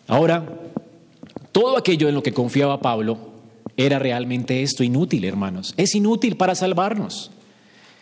Ahora, 0.08 0.46
todo 1.52 1.78
aquello 1.78 2.10
en 2.10 2.16
lo 2.16 2.24
que 2.24 2.34
confiaba 2.34 2.82
Pablo 2.82 3.18
era 3.78 4.00
realmente 4.00 4.62
esto 4.62 4.84
inútil, 4.84 5.26
hermanos. 5.26 5.74
Es 5.78 5.96
inútil 5.96 6.38
para 6.38 6.56
salvarnos. 6.56 7.32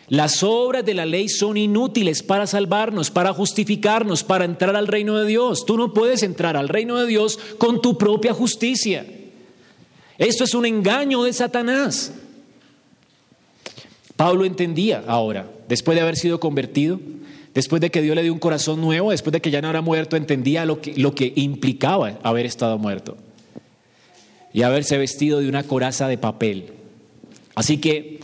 Las 0.08 0.42
obras 0.42 0.84
de 0.84 0.92
la 0.92 1.06
ley 1.06 1.28
son 1.28 1.56
inútiles 1.56 2.22
para 2.22 2.46
salvarnos, 2.46 3.10
para 3.10 3.32
justificarnos, 3.32 4.22
para 4.22 4.44
entrar 4.44 4.76
al 4.76 4.86
reino 4.86 5.16
de 5.16 5.26
Dios. 5.26 5.64
Tú 5.64 5.78
no 5.78 5.94
puedes 5.94 6.22
entrar 6.22 6.56
al 6.56 6.68
reino 6.68 6.98
de 6.98 7.06
Dios 7.06 7.38
con 7.58 7.80
tu 7.80 7.96
propia 7.96 8.34
justicia. 8.34 9.06
Esto 10.18 10.44
es 10.44 10.54
un 10.54 10.66
engaño 10.66 11.22
de 11.24 11.32
Satanás. 11.32 12.12
Pablo 14.16 14.44
entendía 14.44 15.02
ahora, 15.08 15.50
después 15.68 15.96
de 15.96 16.02
haber 16.02 16.16
sido 16.16 16.38
convertido, 16.38 17.00
después 17.54 17.80
de 17.80 17.90
que 17.90 18.02
Dios 18.02 18.16
le 18.16 18.22
dio 18.22 18.32
un 18.32 18.38
corazón 18.38 18.80
nuevo, 18.80 19.10
después 19.10 19.32
de 19.32 19.40
que 19.40 19.50
ya 19.50 19.62
no 19.62 19.70
era 19.70 19.80
muerto, 19.80 20.16
entendía 20.16 20.66
lo 20.66 20.80
que, 20.80 20.94
lo 20.96 21.14
que 21.14 21.32
implicaba 21.36 22.18
haber 22.22 22.46
estado 22.46 22.78
muerto 22.78 23.16
y 24.52 24.62
haberse 24.62 24.98
vestido 24.98 25.40
de 25.40 25.48
una 25.48 25.62
coraza 25.62 26.08
de 26.08 26.18
papel. 26.18 26.72
Así 27.54 27.78
que 27.78 28.20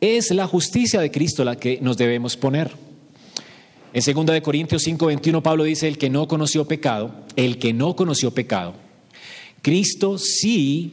es 0.00 0.30
la 0.30 0.46
justicia 0.46 1.00
de 1.00 1.10
Cristo 1.10 1.44
la 1.44 1.56
que 1.56 1.78
nos 1.80 1.96
debemos 1.96 2.36
poner. 2.36 2.70
En 3.92 4.02
2 4.14 4.26
de 4.26 4.42
Corintios 4.42 4.86
5:21 4.86 5.42
Pablo 5.42 5.64
dice, 5.64 5.88
el 5.88 5.98
que 5.98 6.10
no 6.10 6.28
conoció 6.28 6.66
pecado, 6.66 7.14
el 7.34 7.58
que 7.58 7.72
no 7.72 7.96
conoció 7.96 8.30
pecado, 8.32 8.74
Cristo 9.62 10.18
sí 10.18 10.92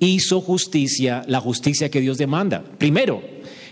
hizo 0.00 0.40
justicia, 0.40 1.24
la 1.26 1.40
justicia 1.40 1.90
que 1.90 2.00
Dios 2.00 2.18
demanda. 2.18 2.62
Primero, 2.78 3.22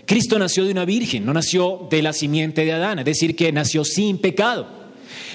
Cristo 0.05 0.39
nació 0.39 0.65
de 0.65 0.71
una 0.71 0.85
virgen, 0.85 1.25
no 1.25 1.33
nació 1.33 1.87
de 1.89 2.01
la 2.01 2.13
simiente 2.13 2.65
de 2.65 2.73
Adán, 2.73 2.99
es 2.99 3.05
decir, 3.05 3.35
que 3.35 3.51
nació 3.51 3.85
sin 3.85 4.17
pecado. 4.17 4.67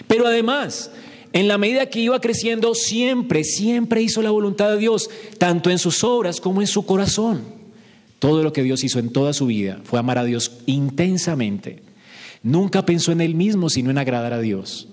Pero 0.06 0.26
además, 0.26 0.90
en 1.32 1.48
la 1.48 1.58
medida 1.58 1.86
que 1.86 2.00
iba 2.00 2.20
creciendo, 2.20 2.74
siempre, 2.74 3.44
siempre 3.44 4.02
hizo 4.02 4.22
la 4.22 4.30
voluntad 4.30 4.70
de 4.70 4.78
Dios, 4.78 5.10
tanto 5.38 5.70
en 5.70 5.78
sus 5.78 6.02
obras 6.04 6.40
como 6.40 6.60
en 6.60 6.66
su 6.66 6.86
corazón. 6.86 7.42
Todo 8.18 8.42
lo 8.42 8.52
que 8.52 8.62
Dios 8.62 8.82
hizo 8.84 8.98
en 8.98 9.12
toda 9.12 9.32
su 9.32 9.46
vida 9.46 9.80
fue 9.84 9.98
amar 9.98 10.18
a 10.18 10.24
Dios 10.24 10.52
intensamente. 10.66 11.82
Nunca 12.42 12.86
pensó 12.86 13.12
en 13.12 13.20
él 13.20 13.34
mismo, 13.34 13.68
sino 13.68 13.90
en 13.90 13.98
agradar 13.98 14.32
a 14.32 14.40
Dios. 14.40 14.88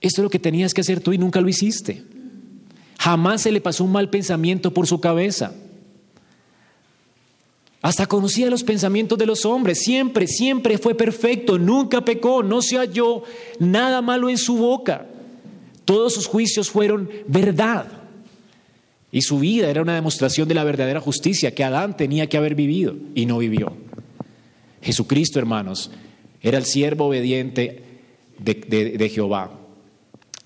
Esto 0.00 0.20
es 0.20 0.24
lo 0.24 0.30
que 0.30 0.38
tenías 0.38 0.74
que 0.74 0.82
hacer 0.82 1.00
tú 1.00 1.12
y 1.12 1.18
nunca 1.18 1.40
lo 1.40 1.48
hiciste. 1.48 2.04
Jamás 2.98 3.42
se 3.42 3.52
le 3.52 3.60
pasó 3.60 3.84
un 3.84 3.92
mal 3.92 4.10
pensamiento 4.10 4.72
por 4.72 4.86
su 4.86 5.00
cabeza. 5.00 5.54
Hasta 7.84 8.06
conocía 8.06 8.48
los 8.48 8.64
pensamientos 8.64 9.18
de 9.18 9.26
los 9.26 9.44
hombres, 9.44 9.80
siempre, 9.80 10.26
siempre 10.26 10.78
fue 10.78 10.94
perfecto, 10.94 11.58
nunca 11.58 12.02
pecó, 12.02 12.42
no 12.42 12.62
se 12.62 12.78
halló 12.78 13.24
nada 13.58 14.00
malo 14.00 14.30
en 14.30 14.38
su 14.38 14.56
boca. 14.56 15.06
Todos 15.84 16.14
sus 16.14 16.26
juicios 16.26 16.70
fueron 16.70 17.10
verdad. 17.26 17.86
Y 19.12 19.20
su 19.20 19.38
vida 19.38 19.68
era 19.68 19.82
una 19.82 19.94
demostración 19.96 20.48
de 20.48 20.54
la 20.54 20.64
verdadera 20.64 20.98
justicia 20.98 21.54
que 21.54 21.62
Adán 21.62 21.94
tenía 21.94 22.26
que 22.26 22.38
haber 22.38 22.54
vivido 22.54 22.96
y 23.14 23.26
no 23.26 23.36
vivió. 23.36 23.76
Jesucristo, 24.80 25.38
hermanos, 25.38 25.90
era 26.40 26.56
el 26.56 26.64
siervo 26.64 27.08
obediente 27.08 27.82
de, 28.38 28.54
de 28.96 29.08
Jehová. 29.10 29.60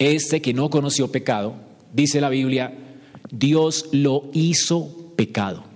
Este 0.00 0.42
que 0.42 0.54
no 0.54 0.70
conoció 0.70 1.12
pecado, 1.12 1.54
dice 1.92 2.20
la 2.20 2.30
Biblia, 2.30 2.76
Dios 3.30 3.90
lo 3.92 4.28
hizo 4.32 5.12
pecado 5.14 5.67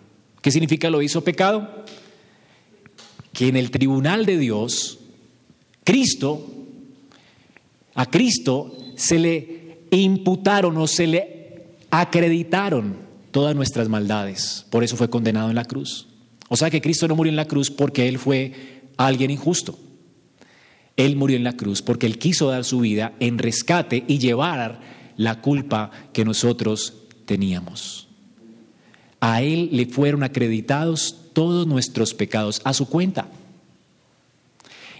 ¿Qué 0.42 0.50
significa 0.50 0.90
lo 0.90 1.00
hizo 1.00 1.24
pecado? 1.24 1.85
Que 3.33 3.48
en 3.48 3.57
el 3.57 3.70
tribunal 3.70 4.26
de 4.26 4.37
Dios, 4.37 4.98
Cristo, 5.85 6.46
a 7.94 8.07
Cristo 8.07 8.76
se 8.96 9.18
le 9.18 9.78
imputaron 9.92 10.76
o 10.76 10.87
se 10.87 11.07
le 11.07 11.64
acreditaron 11.90 12.96
todas 13.31 13.55
nuestras 13.55 13.88
maldades. 13.88 14.66
Por 14.68 14.83
eso 14.83 14.96
fue 14.96 15.09
condenado 15.09 15.48
en 15.48 15.55
la 15.55 15.64
cruz. 15.64 16.09
O 16.48 16.57
sea 16.57 16.70
que 16.70 16.83
Cristo 16.83 17.07
no 17.09 17.16
murió 17.16 17.31
en 17.31 17.37
la 17.37 17.46
cruz 17.46 17.70
porque 17.70 18.09
Él 18.09 18.18
fue 18.18 18.83
alguien 18.96 19.31
injusto. 19.31 19.78
Él 20.96 21.16
murió 21.16 21.37
en 21.37 21.44
la 21.44 21.57
cruz 21.57 21.83
porque 21.83 22.07
Él 22.07 22.18
quiso 22.18 22.50
dar 22.50 22.64
su 22.64 22.81
vida 22.81 23.14
en 23.20 23.38
rescate 23.38 24.05
y 24.07 24.18
llevar 24.18 24.81
la 25.16 25.40
culpa 25.40 25.90
que 26.12 26.24
nosotros 26.24 26.94
teníamos. 27.26 28.09
A 29.22 29.40
Él 29.40 29.68
le 29.70 29.87
fueron 29.87 30.24
acreditados 30.24 31.16
todos 31.32 31.64
nuestros 31.64 32.12
pecados 32.12 32.61
a 32.64 32.72
su 32.72 32.88
cuenta. 32.88 33.28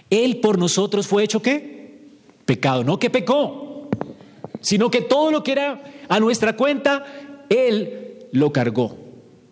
Él 0.09 0.37
por 0.37 0.57
nosotros 0.57 1.07
fue 1.07 1.25
hecho 1.25 1.41
qué? 1.41 1.99
Pecado, 2.45 2.85
no 2.85 2.99
que 2.99 3.09
pecó, 3.09 3.89
sino 4.61 4.89
que 4.89 5.01
todo 5.01 5.29
lo 5.29 5.43
que 5.43 5.51
era 5.51 5.83
a 6.07 6.21
nuestra 6.21 6.55
cuenta, 6.55 7.03
Él 7.49 8.27
lo 8.31 8.53
cargó. 8.53 8.97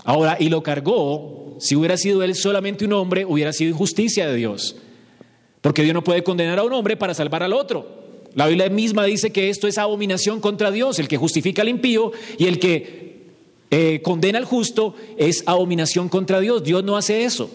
Ahora, 0.05 0.37
y 0.39 0.47
lo 0.47 0.63
cargó, 0.63 1.57
si 1.59 1.75
hubiera 1.75 1.97
sido 1.97 2.23
Él 2.23 2.33
solamente 2.33 2.85
un 2.85 2.93
hombre, 2.93 3.25
hubiera 3.25 3.51
sido 3.51 3.71
injusticia 3.71 4.25
de 4.25 4.37
Dios. 4.37 4.77
Porque 5.59 5.83
Dios 5.83 5.93
no 5.93 6.05
puede 6.05 6.23
condenar 6.23 6.59
a 6.59 6.63
un 6.63 6.71
hombre 6.71 6.95
para 6.95 7.13
salvar 7.13 7.43
al 7.43 7.51
otro. 7.51 7.99
La 8.35 8.47
Biblia 8.47 8.69
misma 8.69 9.03
dice 9.03 9.33
que 9.33 9.49
esto 9.49 9.67
es 9.67 9.77
abominación 9.77 10.39
contra 10.39 10.71
Dios, 10.71 10.97
el 10.97 11.09
que 11.09 11.17
justifica 11.17 11.61
al 11.61 11.67
impío 11.67 12.13
y 12.37 12.45
el 12.45 12.57
que 12.57 13.10
eh, 13.71 14.01
condena 14.03 14.37
al 14.37 14.45
justo 14.45 14.95
es 15.17 15.43
abominación 15.45 16.09
contra 16.09 16.41
Dios. 16.41 16.63
Dios 16.63 16.83
no 16.83 16.97
hace 16.97 17.23
eso. 17.23 17.49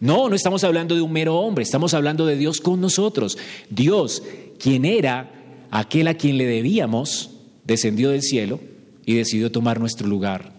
No, 0.00 0.28
no 0.28 0.34
estamos 0.34 0.64
hablando 0.64 0.94
de 0.94 1.00
un 1.00 1.12
mero 1.12 1.36
hombre, 1.36 1.62
estamos 1.62 1.94
hablando 1.94 2.26
de 2.26 2.36
Dios 2.36 2.60
con 2.60 2.80
nosotros. 2.80 3.38
Dios, 3.70 4.22
quien 4.58 4.84
era 4.84 5.32
aquel 5.70 6.08
a 6.08 6.14
quien 6.14 6.38
le 6.38 6.46
debíamos, 6.46 7.30
descendió 7.64 8.10
del 8.10 8.22
cielo 8.22 8.60
y 9.06 9.14
decidió 9.14 9.50
tomar 9.50 9.80
nuestro 9.80 10.06
lugar 10.06 10.52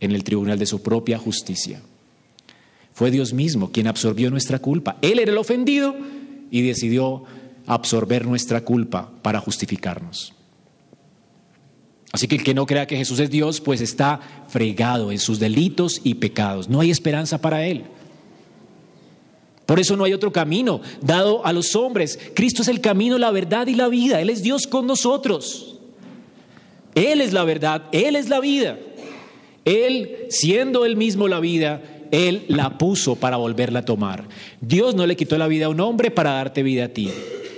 en 0.00 0.12
el 0.12 0.24
tribunal 0.24 0.58
de 0.58 0.66
su 0.66 0.82
propia 0.82 1.18
justicia. 1.18 1.82
Fue 2.92 3.10
Dios 3.10 3.32
mismo 3.32 3.70
quien 3.70 3.86
absorbió 3.86 4.30
nuestra 4.30 4.58
culpa. 4.58 4.96
Él 5.02 5.18
era 5.18 5.30
el 5.30 5.38
ofendido 5.38 5.96
y 6.50 6.62
decidió 6.62 7.24
absorber 7.66 8.26
nuestra 8.26 8.62
culpa 8.62 9.10
para 9.22 9.40
justificarnos. 9.40 10.34
Así 12.12 12.26
que 12.26 12.36
el 12.36 12.42
que 12.42 12.54
no 12.54 12.66
crea 12.66 12.86
que 12.86 12.96
Jesús 12.96 13.20
es 13.20 13.30
Dios, 13.30 13.60
pues 13.60 13.80
está 13.80 14.20
fregado 14.48 15.12
en 15.12 15.18
sus 15.18 15.38
delitos 15.38 16.00
y 16.02 16.14
pecados. 16.14 16.68
No 16.68 16.80
hay 16.80 16.90
esperanza 16.90 17.40
para 17.40 17.64
él. 17.66 17.84
Por 19.64 19.78
eso 19.78 19.96
no 19.96 20.02
hay 20.02 20.12
otro 20.12 20.32
camino 20.32 20.80
dado 21.00 21.46
a 21.46 21.52
los 21.52 21.76
hombres. 21.76 22.18
Cristo 22.34 22.62
es 22.62 22.68
el 22.68 22.80
camino, 22.80 23.18
la 23.18 23.30
verdad 23.30 23.68
y 23.68 23.74
la 23.74 23.86
vida. 23.86 24.20
Él 24.20 24.28
es 24.28 24.42
Dios 24.42 24.66
con 24.66 24.88
nosotros. 24.88 25.76
Él 26.96 27.20
es 27.20 27.32
la 27.32 27.44
verdad, 27.44 27.84
Él 27.92 28.16
es 28.16 28.28
la 28.28 28.40
vida. 28.40 28.76
Él, 29.64 30.26
siendo 30.30 30.84
Él 30.84 30.96
mismo 30.96 31.28
la 31.28 31.38
vida, 31.38 31.82
Él 32.10 32.44
la 32.48 32.78
puso 32.78 33.14
para 33.14 33.36
volverla 33.36 33.80
a 33.80 33.84
tomar. 33.84 34.26
Dios 34.60 34.96
no 34.96 35.06
le 35.06 35.14
quitó 35.14 35.38
la 35.38 35.46
vida 35.46 35.66
a 35.66 35.68
un 35.68 35.78
hombre 35.78 36.10
para 36.10 36.32
darte 36.32 36.64
vida 36.64 36.86
a 36.86 36.88
ti. 36.88 37.08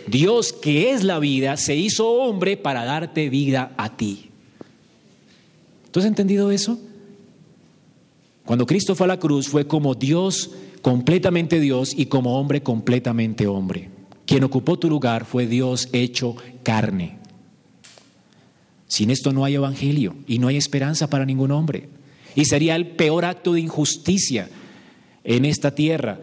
Dios, 0.06 0.52
que 0.52 0.90
es 0.90 1.04
la 1.04 1.18
vida, 1.18 1.56
se 1.56 1.76
hizo 1.76 2.10
hombre 2.10 2.58
para 2.58 2.84
darte 2.84 3.30
vida 3.30 3.72
a 3.78 3.96
ti. 3.96 4.31
¿Tú 5.92 6.00
has 6.00 6.06
entendido 6.06 6.50
eso? 6.50 6.78
Cuando 8.44 8.66
Cristo 8.66 8.96
fue 8.96 9.04
a 9.04 9.08
la 9.08 9.20
cruz 9.20 9.46
fue 9.46 9.66
como 9.66 9.94
Dios 9.94 10.50
completamente 10.80 11.60
Dios 11.60 11.92
y 11.96 12.06
como 12.06 12.38
hombre 12.38 12.62
completamente 12.62 13.46
hombre. 13.46 13.90
Quien 14.26 14.42
ocupó 14.42 14.78
tu 14.78 14.88
lugar 14.88 15.24
fue 15.24 15.46
Dios 15.46 15.88
hecho 15.92 16.34
carne. 16.62 17.18
Sin 18.88 19.10
esto 19.10 19.32
no 19.32 19.44
hay 19.44 19.54
evangelio 19.54 20.16
y 20.26 20.38
no 20.38 20.48
hay 20.48 20.56
esperanza 20.56 21.08
para 21.08 21.24
ningún 21.24 21.50
hombre. 21.50 21.88
Y 22.34 22.46
sería 22.46 22.74
el 22.76 22.88
peor 22.88 23.24
acto 23.24 23.52
de 23.52 23.60
injusticia 23.60 24.48
en 25.24 25.44
esta 25.44 25.74
tierra 25.74 26.18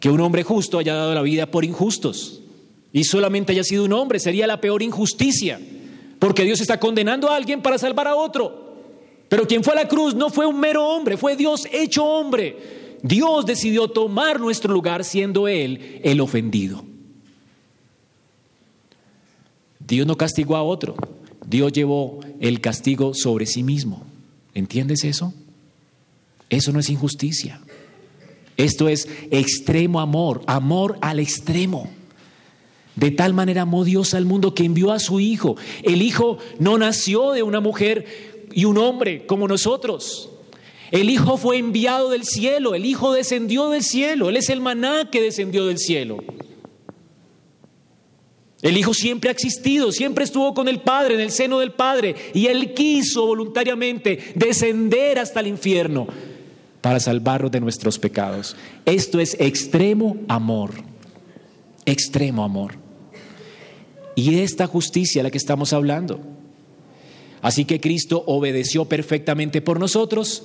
que 0.00 0.10
un 0.10 0.20
hombre 0.20 0.42
justo 0.42 0.78
haya 0.78 0.94
dado 0.94 1.14
la 1.14 1.22
vida 1.22 1.50
por 1.50 1.64
injustos 1.64 2.42
y 2.92 3.04
solamente 3.04 3.52
haya 3.52 3.64
sido 3.64 3.84
un 3.84 3.92
hombre. 3.92 4.18
Sería 4.18 4.46
la 4.46 4.60
peor 4.60 4.82
injusticia 4.82 5.60
porque 6.18 6.44
Dios 6.44 6.60
está 6.60 6.78
condenando 6.80 7.30
a 7.30 7.36
alguien 7.36 7.62
para 7.62 7.78
salvar 7.78 8.08
a 8.08 8.16
otro. 8.16 8.63
Pero 9.28 9.46
quien 9.46 9.64
fue 9.64 9.72
a 9.72 9.76
la 9.76 9.88
cruz 9.88 10.14
no 10.14 10.30
fue 10.30 10.46
un 10.46 10.60
mero 10.60 10.86
hombre, 10.86 11.16
fue 11.16 11.36
Dios 11.36 11.66
hecho 11.72 12.04
hombre. 12.04 12.98
Dios 13.02 13.44
decidió 13.44 13.88
tomar 13.88 14.40
nuestro 14.40 14.72
lugar 14.72 15.04
siendo 15.04 15.46
Él 15.48 16.00
el 16.02 16.20
ofendido. 16.20 16.84
Dios 19.86 20.06
no 20.06 20.16
castigó 20.16 20.56
a 20.56 20.62
otro. 20.62 20.96
Dios 21.46 21.72
llevó 21.72 22.20
el 22.40 22.60
castigo 22.60 23.12
sobre 23.14 23.46
sí 23.46 23.62
mismo. 23.62 24.02
¿Entiendes 24.54 25.04
eso? 25.04 25.34
Eso 26.48 26.72
no 26.72 26.80
es 26.80 26.88
injusticia. 26.88 27.60
Esto 28.56 28.88
es 28.88 29.08
extremo 29.30 30.00
amor, 30.00 30.42
amor 30.46 30.96
al 31.00 31.18
extremo. 31.18 31.90
De 32.96 33.10
tal 33.10 33.34
manera 33.34 33.62
amó 33.62 33.84
Dios 33.84 34.14
al 34.14 34.24
mundo 34.24 34.54
que 34.54 34.64
envió 34.64 34.92
a 34.92 35.00
su 35.00 35.18
Hijo. 35.18 35.56
El 35.82 36.00
Hijo 36.00 36.38
no 36.60 36.78
nació 36.78 37.32
de 37.32 37.42
una 37.42 37.60
mujer 37.60 38.33
y 38.54 38.64
un 38.64 38.78
hombre 38.78 39.26
como 39.26 39.48
nosotros. 39.48 40.30
El 40.90 41.10
Hijo 41.10 41.36
fue 41.36 41.58
enviado 41.58 42.10
del 42.10 42.24
cielo, 42.24 42.74
el 42.74 42.86
Hijo 42.86 43.12
descendió 43.12 43.68
del 43.68 43.82
cielo, 43.82 44.28
Él 44.28 44.36
es 44.36 44.48
el 44.48 44.60
maná 44.60 45.10
que 45.10 45.20
descendió 45.20 45.66
del 45.66 45.78
cielo. 45.78 46.18
El 48.62 48.78
Hijo 48.78 48.94
siempre 48.94 49.28
ha 49.28 49.32
existido, 49.32 49.92
siempre 49.92 50.24
estuvo 50.24 50.54
con 50.54 50.68
el 50.68 50.80
Padre, 50.80 51.14
en 51.14 51.20
el 51.20 51.30
seno 51.30 51.58
del 51.58 51.72
Padre, 51.72 52.14
y 52.32 52.46
Él 52.46 52.72
quiso 52.74 53.26
voluntariamente 53.26 54.32
descender 54.34 55.18
hasta 55.18 55.40
el 55.40 55.48
infierno 55.48 56.06
para 56.80 57.00
salvarnos 57.00 57.50
de 57.50 57.60
nuestros 57.60 57.98
pecados. 57.98 58.56
Esto 58.86 59.18
es 59.18 59.36
extremo 59.40 60.16
amor, 60.28 60.70
extremo 61.84 62.44
amor. 62.44 62.76
Y 64.14 64.38
esta 64.38 64.66
justicia 64.66 65.20
a 65.20 65.24
la 65.24 65.30
que 65.30 65.38
estamos 65.38 65.72
hablando. 65.72 66.33
Así 67.44 67.66
que 67.66 67.78
Cristo 67.78 68.24
obedeció 68.26 68.86
perfectamente 68.86 69.60
por 69.60 69.78
nosotros 69.78 70.44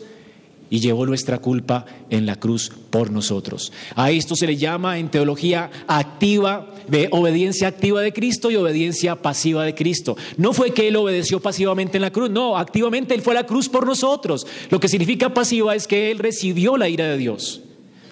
y 0.70 0.82
llevó 0.82 1.06
nuestra 1.06 1.38
culpa 1.38 1.86
en 2.10 2.26
la 2.26 2.36
cruz 2.36 2.70
por 2.90 3.10
nosotros. 3.10 3.72
A 3.96 4.12
esto 4.12 4.36
se 4.36 4.46
le 4.46 4.58
llama 4.58 5.00
en 5.00 5.10
teología 5.10 5.72
activa, 5.88 6.76
de 6.90 7.08
obediencia 7.12 7.70
activa 7.70 8.02
de 8.02 8.12
Cristo 8.12 8.52
y 8.52 8.58
obediencia 8.58 9.16
pasiva 9.16 9.64
de 9.64 9.76
Cristo. 9.76 10.18
No 10.36 10.52
fue 10.52 10.72
que 10.72 10.90
Él 10.90 10.98
obedeció 10.98 11.40
pasivamente 11.40 11.98
en 11.98 12.02
la 12.02 12.12
cruz, 12.12 12.30
no, 12.30 12.58
activamente 12.58 13.16
Él 13.16 13.22
fue 13.22 13.32
a 13.32 13.42
la 13.42 13.48
cruz 13.48 13.70
por 13.70 13.86
nosotros. 13.86 14.46
Lo 14.70 14.82
que 14.82 14.90
significa 14.90 15.34
pasiva 15.34 15.76
es 15.76 15.88
que 15.88 16.12
Él 16.12 16.20
recibió 16.20 16.76
la 16.76 16.90
ira 16.90 17.08
de 17.08 17.18
Dios 17.18 17.62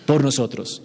por 0.05 0.23
nosotros. 0.23 0.81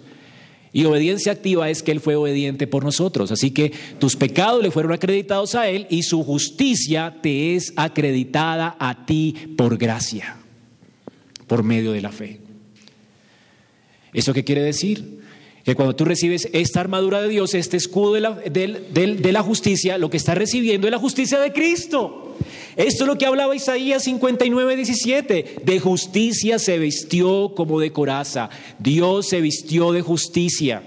Y 0.73 0.85
obediencia 0.85 1.31
activa 1.31 1.69
es 1.69 1.83
que 1.83 1.91
Él 1.91 1.99
fue 1.99 2.15
obediente 2.15 2.65
por 2.65 2.83
nosotros. 2.83 3.31
Así 3.31 3.51
que 3.51 3.71
tus 3.99 4.15
pecados 4.15 4.63
le 4.63 4.71
fueron 4.71 4.91
acreditados 4.91 5.53
a 5.53 5.69
Él 5.69 5.85
y 5.89 6.01
su 6.01 6.23
justicia 6.23 7.17
te 7.21 7.55
es 7.55 7.73
acreditada 7.75 8.75
a 8.79 9.05
ti 9.05 9.53
por 9.55 9.77
gracia 9.77 10.37
por 11.47 11.61
medio 11.63 11.91
de 11.91 12.01
la 12.01 12.11
fe. 12.11 12.39
¿Eso 14.11 14.33
qué 14.33 14.43
quiere 14.43 14.61
decir? 14.61 15.22
Que 15.63 15.75
cuando 15.75 15.95
tú 15.95 16.03
recibes 16.03 16.49
esta 16.51 16.81
armadura 16.81 17.21
de 17.21 17.29
Dios, 17.29 17.53
este 17.53 17.77
escudo 17.77 18.13
de 18.13 18.21
la, 18.21 18.31
de 18.31 19.31
la, 19.31 19.41
justicia, 19.41 19.97
lo 19.97 20.09
que 20.09 20.17
estás 20.17 20.37
recibiendo 20.37 20.87
es 20.87 20.91
la 20.91 20.99
justicia 20.99 21.39
de 21.39 21.53
Cristo. 21.53 22.35
Esto 22.75 23.03
es 23.03 23.07
lo 23.07 23.17
que 23.17 23.25
hablaba 23.25 23.55
Isaías 23.55 24.03
59, 24.03 24.75
17. 24.75 25.55
De 25.63 25.79
justicia 25.79 26.59
se 26.59 26.77
vistió 26.79 27.53
como 27.55 27.79
de 27.79 27.93
coraza. 27.93 28.49
Dios 28.79 29.29
se 29.29 29.39
vistió 29.39 29.93
de 29.93 30.01
justicia. 30.01 30.83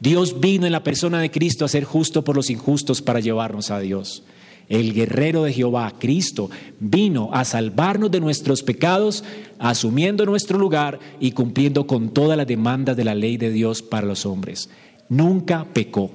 Dios 0.00 0.40
vino 0.40 0.66
en 0.66 0.72
la 0.72 0.82
persona 0.82 1.20
de 1.20 1.30
Cristo 1.30 1.64
a 1.64 1.68
ser 1.68 1.84
justo 1.84 2.24
por 2.24 2.34
los 2.34 2.50
injustos 2.50 3.02
para 3.02 3.20
llevarnos 3.20 3.70
a 3.70 3.78
Dios. 3.78 4.24
El 4.70 4.94
guerrero 4.94 5.42
de 5.42 5.52
Jehová, 5.52 5.92
Cristo, 5.98 6.48
vino 6.78 7.30
a 7.32 7.44
salvarnos 7.44 8.10
de 8.10 8.20
nuestros 8.20 8.62
pecados, 8.62 9.24
asumiendo 9.58 10.24
nuestro 10.24 10.58
lugar 10.58 11.00
y 11.18 11.32
cumpliendo 11.32 11.88
con 11.88 12.10
todas 12.10 12.38
las 12.38 12.46
demandas 12.46 12.96
de 12.96 13.04
la 13.04 13.16
ley 13.16 13.36
de 13.36 13.50
Dios 13.50 13.82
para 13.82 14.06
los 14.06 14.24
hombres. 14.24 14.70
Nunca 15.08 15.66
pecó, 15.72 16.12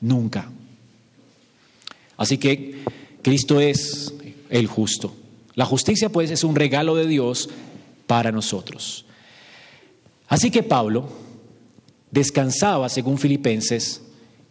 nunca. 0.00 0.48
Así 2.16 2.38
que 2.38 2.76
Cristo 3.20 3.60
es 3.60 4.14
el 4.48 4.68
justo. 4.68 5.12
La 5.56 5.64
justicia 5.64 6.08
pues 6.08 6.30
es 6.30 6.44
un 6.44 6.54
regalo 6.54 6.94
de 6.94 7.08
Dios 7.08 7.50
para 8.06 8.30
nosotros. 8.30 9.06
Así 10.28 10.52
que 10.52 10.62
Pablo 10.62 11.08
descansaba, 12.12 12.88
según 12.88 13.18
Filipenses, 13.18 14.02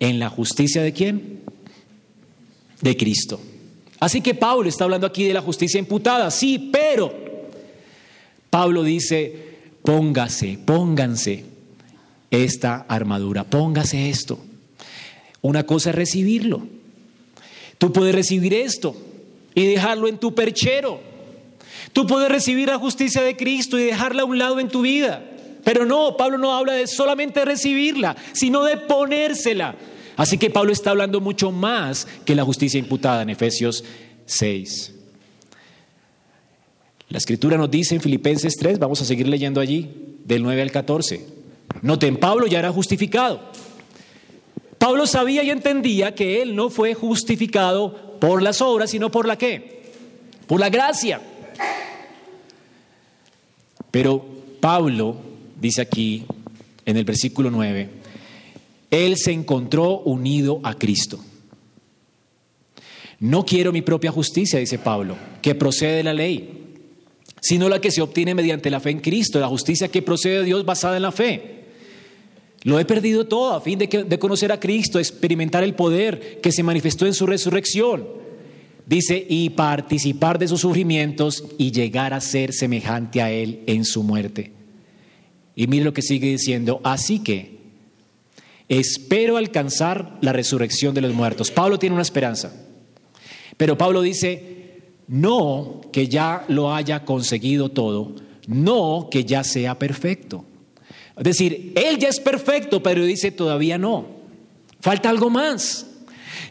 en 0.02 0.20
la 0.20 0.30
justicia 0.30 0.82
de 0.82 0.92
quién? 0.92 1.47
De 2.82 2.98
Cristo. 2.98 3.40
Así 4.00 4.22
que 4.22 4.36
Pablo 4.36 4.70
está 4.70 4.84
hablando 4.84 5.08
aquí 5.08 5.24
de 5.24 5.34
la 5.34 5.42
justicia 5.42 5.80
imputada, 5.80 6.30
sí, 6.30 6.70
pero 6.72 7.14
Pablo 8.50 8.84
dice, 8.84 9.58
póngase, 9.84 10.60
pónganse 10.64 11.46
esta 12.30 12.86
armadura, 12.88 13.44
póngase 13.44 14.10
esto. 14.10 14.40
Una 15.42 15.66
cosa 15.66 15.90
es 15.90 15.96
recibirlo. 15.96 16.68
Tú 17.78 17.92
puedes 17.92 18.14
recibir 18.14 18.54
esto 18.54 18.96
y 19.56 19.66
dejarlo 19.66 20.08
en 20.08 20.18
tu 20.18 20.36
perchero. 20.36 21.00
Tú 21.94 22.06
puedes 22.06 22.30
recibir 22.30 22.68
la 22.68 22.78
justicia 22.78 23.22
de 23.22 23.36
Cristo 23.36 23.80
y 23.80 23.84
dejarla 23.84 24.24
a 24.24 24.26
un 24.26 24.38
lado 24.38 24.60
en 24.60 24.68
tu 24.68 24.82
vida. 24.82 25.24
Pero 25.64 25.86
no, 25.86 26.16
Pablo 26.18 26.38
no 26.38 26.54
habla 26.54 26.74
de 26.74 26.88
solamente 26.88 27.44
recibirla, 27.44 28.16
sino 28.34 28.64
de 28.64 28.78
ponérsela 28.78 29.76
Así 30.18 30.38
que 30.40 30.50
Pablo 30.50 30.74
está 30.74 30.90
hablando 30.90 31.22
mucho 31.22 31.52
más 31.52 32.08
que 32.26 32.36
la 32.36 32.44
justicia 32.44 32.80
imputada 32.80 33.22
en 33.22 33.30
Efesios 33.30 33.84
6. 34.26 34.94
La 37.10 37.20
escritura 37.20 37.56
nos 37.56 37.72
dice 37.72 37.96
en 37.96 38.02
Filipenses 38.02 38.56
3, 38.60 38.80
vamos 38.80 39.02
a 39.02 39.06
seguir 39.06 39.28
leyendo 39.28 39.62
allí, 39.62 39.90
del 40.26 40.44
9 40.44 40.64
al 40.64 40.72
14. 40.72 41.26
Noten, 41.84 42.18
Pablo 42.18 42.48
ya 42.48 42.60
era 42.60 42.72
justificado. 42.72 43.40
Pablo 44.78 45.08
sabía 45.08 45.44
y 45.44 45.52
entendía 45.52 46.16
que 46.16 46.42
él 46.42 46.56
no 46.56 46.70
fue 46.70 46.96
justificado 46.96 48.18
por 48.20 48.42
las 48.42 48.62
obras, 48.62 48.90
sino 48.90 49.12
por 49.12 49.28
la 49.28 49.38
qué? 49.38 49.84
Por 50.48 50.60
la 50.60 50.70
gracia. 50.70 51.22
Pero 53.92 54.26
Pablo 54.60 55.16
dice 55.60 55.82
aquí 55.82 56.26
en 56.86 56.98
el 56.98 57.06
versículo 57.06 57.52
9, 57.52 57.90
él 58.92 59.18
se 59.18 59.32
encontró 59.32 60.00
unido 60.00 60.60
a 60.64 60.74
Cristo. 60.74 61.20
No 63.20 63.46
quiero 63.46 63.72
mi 63.72 63.82
propia 63.82 64.12
justicia, 64.12 64.60
dice 64.60 64.78
Pablo, 64.78 65.18
que 65.42 65.56
procede 65.56 65.98
de 65.98 66.04
la 66.04 66.14
ley, 66.14 66.66
sino 67.42 67.68
la 67.68 67.82
que 67.82 67.92
se 67.92 68.02
obtiene 68.02 68.36
mediante 68.36 68.70
la 68.70 68.80
fe 68.80 68.92
en 68.92 69.00
Cristo, 69.00 69.40
la 69.40 69.48
justicia 69.48 69.88
que 69.88 70.02
procede 70.02 70.40
de 70.40 70.46
Dios 70.46 70.66
basada 70.66 70.98
en 70.98 71.02
la 71.02 71.12
fe. 71.12 71.56
Lo 72.64 72.80
he 72.80 72.86
perdido 72.86 73.28
todo 73.28 73.54
a 73.54 73.62
fin 73.62 73.80
de, 73.80 73.88
de 73.88 74.20
conocer 74.20 74.52
a 74.52 74.60
Cristo, 74.60 75.00
experimentar 75.00 75.64
el 75.64 75.74
poder 75.74 76.40
que 76.42 76.52
se 76.52 76.64
manifestó 76.64 77.06
en 77.06 77.14
su 77.14 77.26
resurrección. 77.26 78.08
Dice, 78.86 79.26
y 79.28 79.50
participar 79.50 80.40
de 80.40 80.48
sus 80.48 80.62
sufrimientos 80.62 81.44
y 81.58 81.72
llegar 81.72 82.14
a 82.14 82.22
ser 82.22 82.54
semejante 82.54 83.22
a 83.22 83.32
Él 83.32 83.62
en 83.68 83.84
su 83.84 84.02
muerte. 84.02 84.54
Y 85.56 85.68
mire 85.68 85.84
lo 85.84 85.94
que 85.94 86.02
sigue 86.02 86.30
diciendo, 86.30 86.80
así 86.84 87.20
que 87.20 87.57
espero 88.70 89.38
alcanzar 89.38 90.18
la 90.22 90.34
resurrección 90.34 90.94
de 90.94 91.02
los 91.02 91.14
muertos. 91.14 91.52
Pablo 91.52 91.80
tiene 91.80 91.94
una 91.94 92.02
esperanza, 92.02 92.54
pero 93.56 93.78
Pablo 93.78 94.02
dice, 94.02 94.82
no 95.08 95.82
que 95.92 96.08
ya 96.08 96.46
lo 96.48 96.74
haya 96.74 97.06
conseguido 97.06 97.70
todo, 97.70 98.14
no 98.48 99.08
que 99.10 99.24
ya 99.24 99.44
sea 99.44 99.80
perfecto. 99.80 100.46
Es 101.18 101.24
decir, 101.24 101.74
él 101.76 101.98
ya 101.98 102.10
es 102.10 102.20
perfecto, 102.20 102.84
pero 102.84 103.04
dice 103.04 103.32
todavía 103.32 103.78
no. 103.78 104.06
Falta 104.80 105.10
algo 105.10 105.30
más. 105.30 105.88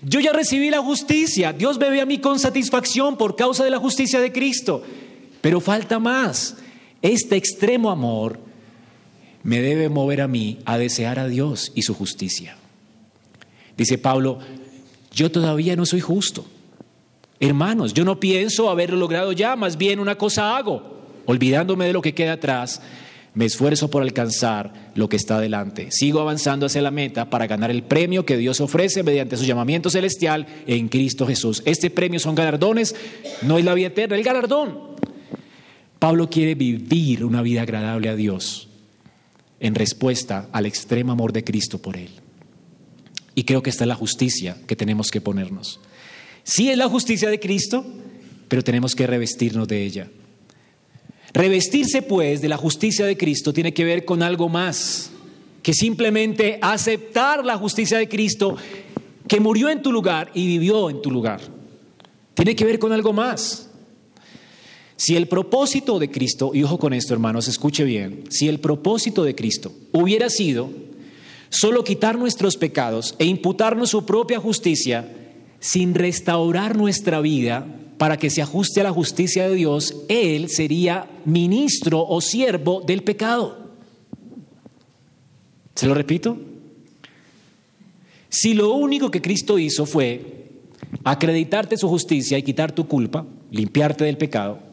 Yo 0.03 0.21
ya 0.21 0.33
recibí 0.33 0.71
la 0.71 0.83
justicia, 0.83 1.53
Dios 1.53 1.79
me 1.79 1.89
ve 1.91 2.01
a 2.01 2.07
mí 2.07 2.19
con 2.19 2.39
satisfacción 2.39 3.17
por 3.17 3.37
causa 3.37 3.65
de 3.65 3.71
la 3.71 3.79
justicia 3.79 4.21
de 4.21 4.33
Cristo, 4.33 4.83
pero 5.41 5.61
falta 5.61 5.99
más. 5.99 6.57
Este 7.03 7.37
extremo 7.37 7.91
amor 7.91 8.39
me 9.47 9.63
debe 9.63 9.89
mover 9.89 10.23
a 10.23 10.27
mí 10.27 10.59
a 10.65 10.77
desear 10.77 11.21
a 11.21 11.29
Dios 11.29 11.71
y 11.77 11.83
su 11.83 11.95
justicia. 11.95 12.57
Dice 13.77 13.97
Pablo, 13.97 14.41
yo 15.13 15.31
todavía 15.31 15.77
no 15.77 15.87
soy 15.87 16.01
justo. 16.01 16.45
Hermanos, 17.39 17.95
yo 17.95 18.05
no 18.05 18.19
pienso 18.19 18.69
haberlo 18.71 18.97
logrado 18.97 19.31
ya, 19.31 19.55
más 19.55 19.79
bien 19.79 20.01
una 20.01 20.19
cosa 20.19 20.57
hago, 20.57 20.99
olvidándome 21.27 21.87
de 21.87 21.93
lo 21.93 22.03
que 22.03 22.13
queda 22.13 22.33
atrás, 22.33 22.83
me 23.35 23.45
esfuerzo 23.45 23.89
por 23.89 24.03
alcanzar 24.03 24.91
lo 24.97 25.09
que 25.09 25.15
está 25.15 25.39
delante. 25.39 25.93
Sigo 25.93 26.19
avanzando 26.19 26.67
hacia 26.67 26.83
la 26.83 26.91
meta 26.91 27.31
para 27.31 27.47
ganar 27.47 27.71
el 27.71 27.85
premio 27.85 28.27
que 28.27 28.37
Dios 28.37 28.61
ofrece 28.61 29.05
mediante 29.05 29.37
su 29.37 29.45
llamamiento 29.45 29.91
celestial 29.91 30.49
en 30.67 30.89
Cristo 30.89 31.25
Jesús. 31.25 31.63
Este 31.67 31.89
premio 31.89 32.19
son 32.19 32.35
galardones, 32.35 32.97
no 33.43 33.59
es 33.59 33.65
la 33.65 33.75
vida 33.75 33.89
eterna, 33.89 34.17
el 34.17 34.25
galardón. 34.25 34.97
Pablo 36.01 36.29
quiere 36.29 36.57
vivir 36.57 37.25
una 37.25 37.43
vida 37.43 37.63
agradable 37.63 38.09
a 38.09 38.17
Dios 38.17 38.66
en 39.61 39.75
respuesta 39.75 40.49
al 40.53 40.67
extremo 40.67 41.13
amor 41.13 41.33
de 41.33 41.45
Cristo 41.45 41.79
por 41.79 41.97
él. 41.97 42.11
Y 43.35 43.45
creo 43.45 43.63
que 43.63 43.71
esta 43.71 43.85
es 43.85 43.89
la 43.89 43.95
justicia 43.95 44.57
que 44.67 44.77
tenemos 44.77 45.11
que 45.11 45.21
ponernos. 45.21 45.81
Sí 46.43 46.71
es 46.71 46.79
la 46.79 46.89
justicia 46.89 47.29
de 47.29 47.41
Cristo, 47.41 47.85
pero 48.49 48.63
tenemos 48.63 48.95
que 48.95 49.07
revestirnos 49.07 49.69
de 49.69 49.85
ella. 49.85 50.09
Revestirse 51.33 52.03
pues 52.03 52.41
de 52.41 52.49
la 52.49 52.57
justicia 52.57 53.05
de 53.05 53.17
Cristo 53.17 53.53
tiene 53.53 53.75
que 53.75 53.85
ver 53.85 54.05
con 54.05 54.23
algo 54.23 54.49
más 54.49 55.11
que 55.63 55.75
simplemente 55.75 56.59
aceptar 56.63 57.45
la 57.45 57.59
justicia 57.59 57.99
de 57.99 58.09
Cristo 58.09 58.57
que 59.27 59.41
murió 59.41 59.69
en 59.69 59.83
tu 59.83 59.91
lugar 59.93 60.31
y 60.33 60.47
vivió 60.47 60.89
en 60.89 61.03
tu 61.03 61.11
lugar. 61.11 61.41
Tiene 62.35 62.55
que 62.55 62.65
ver 62.65 62.79
con 62.79 62.93
algo 62.93 63.13
más. 63.13 63.66
Si 64.97 65.15
el 65.15 65.29
propósito 65.29 65.99
de 65.99 66.11
Cristo, 66.11 66.53
y 66.55 66.63
ojo 66.63 66.79
con 66.79 66.95
esto 66.95 67.13
hermanos, 67.13 67.49
escuche 67.49 67.85
bien, 67.85 68.25
si 68.31 68.49
el 68.49 68.61
propósito 68.61 69.25
de 69.25 69.35
Cristo 69.35 69.73
hubiera 69.93 70.31
sido 70.31 70.71
solo 71.51 71.85
quitar 71.85 72.19
nuestros 72.19 72.57
pecados 72.57 73.15
e 73.19 73.27
imputarnos 73.27 73.91
su 73.91 74.07
propia 74.07 74.41
justicia 74.41 75.13
sin 75.61 75.95
restaurar 75.95 76.77
nuestra 76.77 77.21
vida 77.21 77.67
para 77.99 78.19
que 78.19 78.31
se 78.31 78.43
ajuste 78.43 78.81
a 78.81 78.85
la 78.85 78.93
justicia 78.93 79.49
de 79.49 79.55
Dios, 79.55 79.95
Él 80.09 80.49
sería 80.49 81.09
ministro 81.25 82.07
o 82.07 82.21
siervo 82.21 82.83
del 82.87 83.03
pecado. 83.03 83.67
¿Se 85.75 85.87
lo 85.87 85.95
repito? 85.95 86.39
Si 88.29 88.55
lo 88.55 88.75
único 88.75 89.11
que 89.11 89.23
Cristo 89.23 89.59
hizo 89.59 89.87
fue 89.87 90.51
acreditarte 91.05 91.77
su 91.77 91.89
justicia 91.89 92.39
y 92.39 92.43
quitar 92.43 92.73
tu 92.73 92.87
culpa, 92.87 93.27
limpiarte 93.51 94.05
del 94.05 94.17
pecado, 94.19 94.66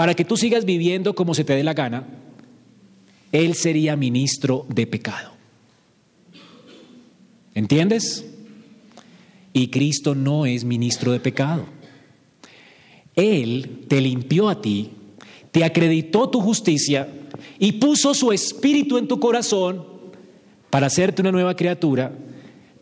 para 0.00 0.14
que 0.14 0.24
tú 0.24 0.38
sigas 0.38 0.64
viviendo 0.64 1.14
como 1.14 1.34
se 1.34 1.44
te 1.44 1.52
dé 1.52 1.62
la 1.62 1.74
gana, 1.74 2.06
Él 3.32 3.54
sería 3.54 3.96
ministro 3.96 4.64
de 4.70 4.86
pecado. 4.86 5.32
¿Entiendes? 7.54 8.24
Y 9.52 9.68
Cristo 9.68 10.14
no 10.14 10.46
es 10.46 10.64
ministro 10.64 11.12
de 11.12 11.20
pecado. 11.20 11.66
Él 13.14 13.84
te 13.88 14.00
limpió 14.00 14.48
a 14.48 14.62
ti, 14.62 14.92
te 15.52 15.64
acreditó 15.64 16.30
tu 16.30 16.40
justicia 16.40 17.06
y 17.58 17.72
puso 17.72 18.14
su 18.14 18.32
espíritu 18.32 18.96
en 18.96 19.06
tu 19.06 19.20
corazón 19.20 19.84
para 20.70 20.86
hacerte 20.86 21.20
una 21.20 21.30
nueva 21.30 21.56
criatura, 21.56 22.10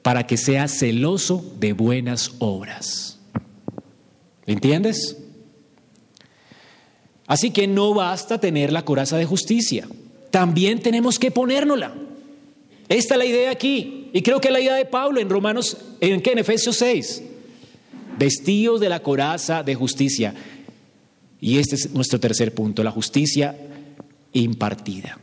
para 0.03 0.25
que 0.25 0.37
seas 0.37 0.71
celoso 0.71 1.45
de 1.59 1.73
buenas 1.73 2.37
obras. 2.39 3.19
¿Entiendes? 4.47 5.17
Así 7.29 7.51
que 7.53 7.69
no 7.69 7.95
basta 7.95 8.41
tener 8.41 8.73
la 8.73 8.85
coraza 8.85 9.17
de 9.17 9.27
justicia, 9.27 9.87
también 10.31 10.81
tenemos 10.81 11.19
que 11.19 11.31
ponérnosla. 11.31 11.95
Esta 12.89 13.15
es 13.15 13.19
la 13.19 13.27
idea 13.27 13.51
aquí. 13.51 14.09
Y 14.13 14.23
creo 14.23 14.41
que 14.41 14.49
es 14.49 14.53
la 14.53 14.61
idea 14.61 14.75
de 14.75 14.87
Pablo 14.87 15.21
en 15.21 15.29
Romanos, 15.29 15.77
¿en 16.01 16.21
qué? 16.23 16.33
En 16.33 16.39
Efesios 16.39 16.77
6. 16.77 17.23
Vestidos 18.19 18.81
de 18.81 18.89
la 18.89 19.03
coraza 19.03 19.63
de 19.63 19.75
justicia. 19.75 20.35
Y 21.41 21.59
este 21.59 21.77
es 21.77 21.93
nuestro 21.93 22.19
tercer 22.19 22.55
punto, 22.55 22.83
la 22.83 22.91
justicia 22.91 23.55
impartida. 24.33 25.19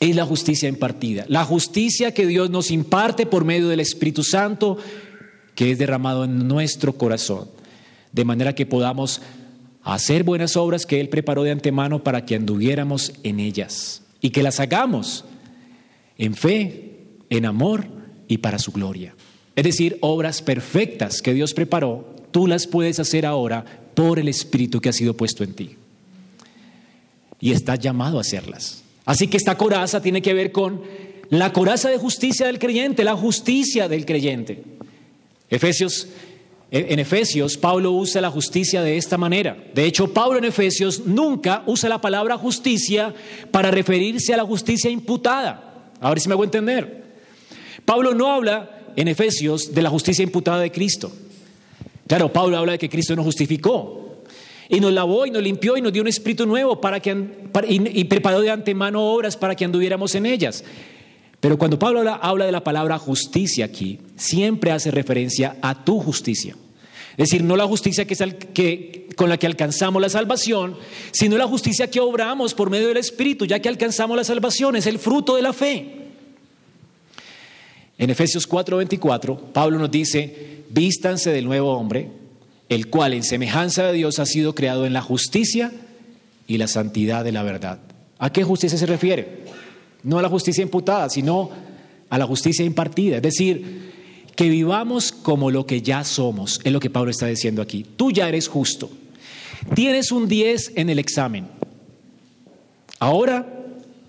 Es 0.00 0.14
la 0.14 0.24
justicia 0.24 0.68
impartida. 0.68 1.24
La 1.28 1.44
justicia 1.44 2.14
que 2.14 2.26
Dios 2.26 2.48
nos 2.50 2.70
imparte 2.70 3.26
por 3.26 3.44
medio 3.44 3.68
del 3.68 3.80
Espíritu 3.80 4.22
Santo 4.22 4.78
que 5.56 5.72
es 5.72 5.78
derramado 5.78 6.22
en 6.22 6.46
nuestro 6.46 6.92
corazón. 6.92 7.48
De 8.12 8.24
manera 8.24 8.54
que 8.54 8.64
podamos 8.64 9.20
hacer 9.94 10.22
buenas 10.22 10.56
obras 10.56 10.86
que 10.86 11.00
Él 11.00 11.08
preparó 11.08 11.44
de 11.44 11.50
antemano 11.50 12.04
para 12.04 12.24
que 12.24 12.34
anduviéramos 12.34 13.12
en 13.22 13.40
ellas. 13.40 14.02
Y 14.20 14.30
que 14.30 14.42
las 14.42 14.60
hagamos 14.60 15.24
en 16.18 16.34
fe, 16.34 16.92
en 17.30 17.46
amor 17.46 17.86
y 18.26 18.38
para 18.38 18.58
su 18.58 18.72
gloria. 18.72 19.14
Es 19.56 19.64
decir, 19.64 19.98
obras 20.00 20.42
perfectas 20.42 21.22
que 21.22 21.34
Dios 21.34 21.54
preparó, 21.54 22.14
tú 22.30 22.46
las 22.46 22.66
puedes 22.66 23.00
hacer 23.00 23.26
ahora 23.26 23.64
por 23.94 24.18
el 24.18 24.28
Espíritu 24.28 24.80
que 24.80 24.88
ha 24.88 24.92
sido 24.92 25.16
puesto 25.16 25.42
en 25.42 25.54
ti. 25.54 25.76
Y 27.40 27.52
estás 27.52 27.78
llamado 27.78 28.18
a 28.18 28.20
hacerlas. 28.20 28.82
Así 29.04 29.28
que 29.28 29.36
esta 29.36 29.56
coraza 29.56 30.02
tiene 30.02 30.22
que 30.22 30.34
ver 30.34 30.52
con 30.52 30.82
la 31.30 31.52
coraza 31.52 31.88
de 31.88 31.98
justicia 31.98 32.46
del 32.46 32.58
creyente, 32.58 33.04
la 33.04 33.16
justicia 33.16 33.88
del 33.88 34.04
creyente. 34.04 34.62
Efesios 35.50 36.08
en 36.70 36.98
Efesios, 36.98 37.56
Pablo 37.56 37.92
usa 37.92 38.20
la 38.20 38.30
justicia 38.30 38.82
de 38.82 38.98
esta 38.98 39.16
manera. 39.16 39.56
De 39.74 39.84
hecho, 39.84 40.12
Pablo 40.12 40.38
en 40.38 40.44
Efesios 40.44 41.06
nunca 41.06 41.62
usa 41.66 41.88
la 41.88 42.00
palabra 42.00 42.36
justicia 42.36 43.14
para 43.50 43.70
referirse 43.70 44.34
a 44.34 44.36
la 44.36 44.44
justicia 44.44 44.90
imputada. 44.90 45.92
A 46.00 46.10
ver 46.10 46.20
si 46.20 46.28
me 46.28 46.34
hago 46.34 46.44
entender. 46.44 47.04
Pablo 47.84 48.12
no 48.12 48.30
habla 48.30 48.78
en 48.96 49.08
Efesios 49.08 49.74
de 49.74 49.80
la 49.80 49.88
justicia 49.88 50.22
imputada 50.22 50.60
de 50.60 50.70
Cristo. 50.70 51.10
Claro, 52.06 52.32
Pablo 52.32 52.58
habla 52.58 52.72
de 52.72 52.78
que 52.78 52.90
Cristo 52.90 53.16
nos 53.16 53.24
justificó 53.24 54.24
y 54.68 54.80
nos 54.80 54.92
lavó 54.92 55.24
y 55.24 55.30
nos 55.30 55.42
limpió 55.42 55.76
y 55.76 55.80
nos 55.80 55.92
dio 55.92 56.02
un 56.02 56.08
espíritu 56.08 56.46
nuevo 56.46 56.80
para 56.80 57.00
que, 57.00 57.16
y, 57.66 58.04
preparó 58.04 58.40
de 58.40 58.50
antemano 58.50 59.02
obras 59.02 59.36
para 59.36 59.54
que 59.54 59.64
anduviéramos 59.64 60.14
en 60.14 60.26
ellas. 60.26 60.64
Pero 61.40 61.56
cuando 61.56 61.78
Pablo 61.78 62.00
habla, 62.20 62.46
de 62.46 62.52
la 62.52 62.64
palabra 62.64 62.98
justicia 62.98 63.66
aquí, 63.66 63.98
siempre 64.16 64.72
hace 64.72 64.90
referencia 64.90 65.56
a 65.62 65.84
tu 65.84 66.00
justicia. 66.00 66.56
Es 67.12 67.30
decir, 67.30 67.42
no 67.42 67.56
la 67.56 67.66
justicia 67.66 68.06
que, 68.06 68.16
que, 68.54 69.08
con 69.16 69.28
la 69.28 69.38
que 69.38 69.46
alcanzamos 69.46 70.02
la 70.02 70.08
salvación, 70.08 70.76
sino 71.12 71.38
la 71.38 71.46
justicia 71.46 71.90
que 71.90 72.00
obramos 72.00 72.54
por 72.54 72.70
medio 72.70 72.88
del 72.88 72.96
Espíritu, 72.96 73.44
ya 73.44 73.60
que 73.60 73.68
alcanzamos 73.68 74.16
la 74.16 74.24
salvación, 74.24 74.76
es 74.76 74.86
el 74.86 74.98
fruto 74.98 75.36
de 75.36 75.42
la 75.42 75.52
fe. 75.52 75.94
En 77.98 78.10
Efesios 78.10 78.48
4:24, 78.48 79.52
Pablo 79.52 79.78
nos 79.78 79.90
dice, 79.90 80.64
vístanse 80.70 81.30
del 81.30 81.44
nuevo 81.44 81.72
hombre, 81.72 82.08
el 82.68 82.88
cual 82.88 83.14
en 83.14 83.24
semejanza 83.24 83.84
de 83.86 83.92
Dios 83.94 84.18
ha 84.18 84.26
sido 84.26 84.54
creado 84.54 84.86
en 84.86 84.92
la 84.92 85.02
justicia 85.02 85.72
y 86.46 86.58
la 86.58 86.68
santidad 86.68 87.24
de 87.24 87.32
la 87.32 87.42
verdad. 87.42 87.80
¿A 88.18 88.32
qué 88.32 88.44
justicia 88.44 88.78
se 88.78 88.86
refiere? 88.86 89.38
No 90.02 90.18
a 90.18 90.22
la 90.22 90.28
justicia 90.28 90.62
imputada, 90.62 91.08
sino 91.10 91.50
a 92.10 92.18
la 92.18 92.26
justicia 92.26 92.64
impartida. 92.64 93.16
Es 93.16 93.22
decir, 93.22 93.88
que 94.34 94.48
vivamos 94.48 95.10
como 95.10 95.50
lo 95.50 95.66
que 95.66 95.82
ya 95.82 96.04
somos, 96.04 96.60
es 96.62 96.72
lo 96.72 96.80
que 96.80 96.90
Pablo 96.90 97.10
está 97.10 97.26
diciendo 97.26 97.60
aquí. 97.60 97.84
Tú 97.96 98.12
ya 98.12 98.28
eres 98.28 98.46
justo. 98.46 98.90
Tienes 99.74 100.12
un 100.12 100.28
10 100.28 100.72
en 100.76 100.90
el 100.90 100.98
examen. 100.98 101.48
Ahora 103.00 103.46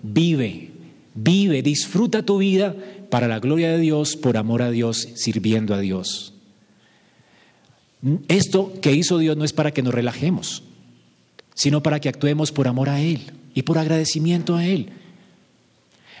vive, 0.02 0.70
vive, 1.14 1.62
disfruta 1.62 2.24
tu 2.24 2.38
vida 2.38 2.74
para 3.10 3.28
la 3.28 3.40
gloria 3.40 3.72
de 3.72 3.78
Dios, 3.78 4.16
por 4.16 4.36
amor 4.36 4.62
a 4.62 4.70
Dios, 4.70 5.08
sirviendo 5.14 5.74
a 5.74 5.80
Dios. 5.80 6.32
Esto 8.28 8.72
que 8.80 8.92
hizo 8.92 9.18
Dios 9.18 9.36
no 9.36 9.44
es 9.44 9.52
para 9.52 9.72
que 9.72 9.82
nos 9.82 9.92
relajemos, 9.92 10.62
sino 11.54 11.82
para 11.82 12.00
que 12.00 12.08
actuemos 12.08 12.52
por 12.52 12.68
amor 12.68 12.88
a 12.88 13.00
Él 13.00 13.20
y 13.52 13.62
por 13.62 13.78
agradecimiento 13.78 14.56
a 14.56 14.64
Él. 14.64 14.90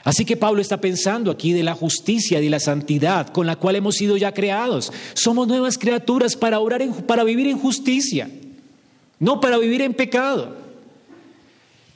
Así 0.02 0.24
que 0.24 0.36
Pablo 0.36 0.62
está 0.62 0.80
pensando 0.80 1.30
aquí 1.30 1.52
de 1.52 1.62
la 1.62 1.74
justicia 1.74 2.40
y 2.40 2.44
de 2.44 2.50
la 2.50 2.60
santidad 2.60 3.28
con 3.28 3.46
la 3.46 3.56
cual 3.56 3.76
hemos 3.76 3.96
sido 3.96 4.16
ya 4.16 4.32
creados. 4.32 4.92
Somos 5.14 5.46
nuevas 5.46 5.76
criaturas 5.76 6.36
para 6.36 6.58
orar 6.60 6.82
para 7.06 7.24
vivir 7.24 7.46
en 7.48 7.58
justicia, 7.58 8.30
no 9.18 9.40
para 9.40 9.58
vivir 9.58 9.82
en 9.82 9.94
pecado. 9.94 10.56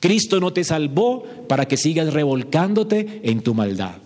Cristo 0.01 0.39
no 0.39 0.53
te 0.53 0.65
salvó 0.65 1.25
para 1.49 1.67
que 1.67 1.79
sigas 1.79 2.13
revolcándote 2.13 3.23
en 3.25 3.41
tu 3.41 3.55
maldad. 3.55 3.97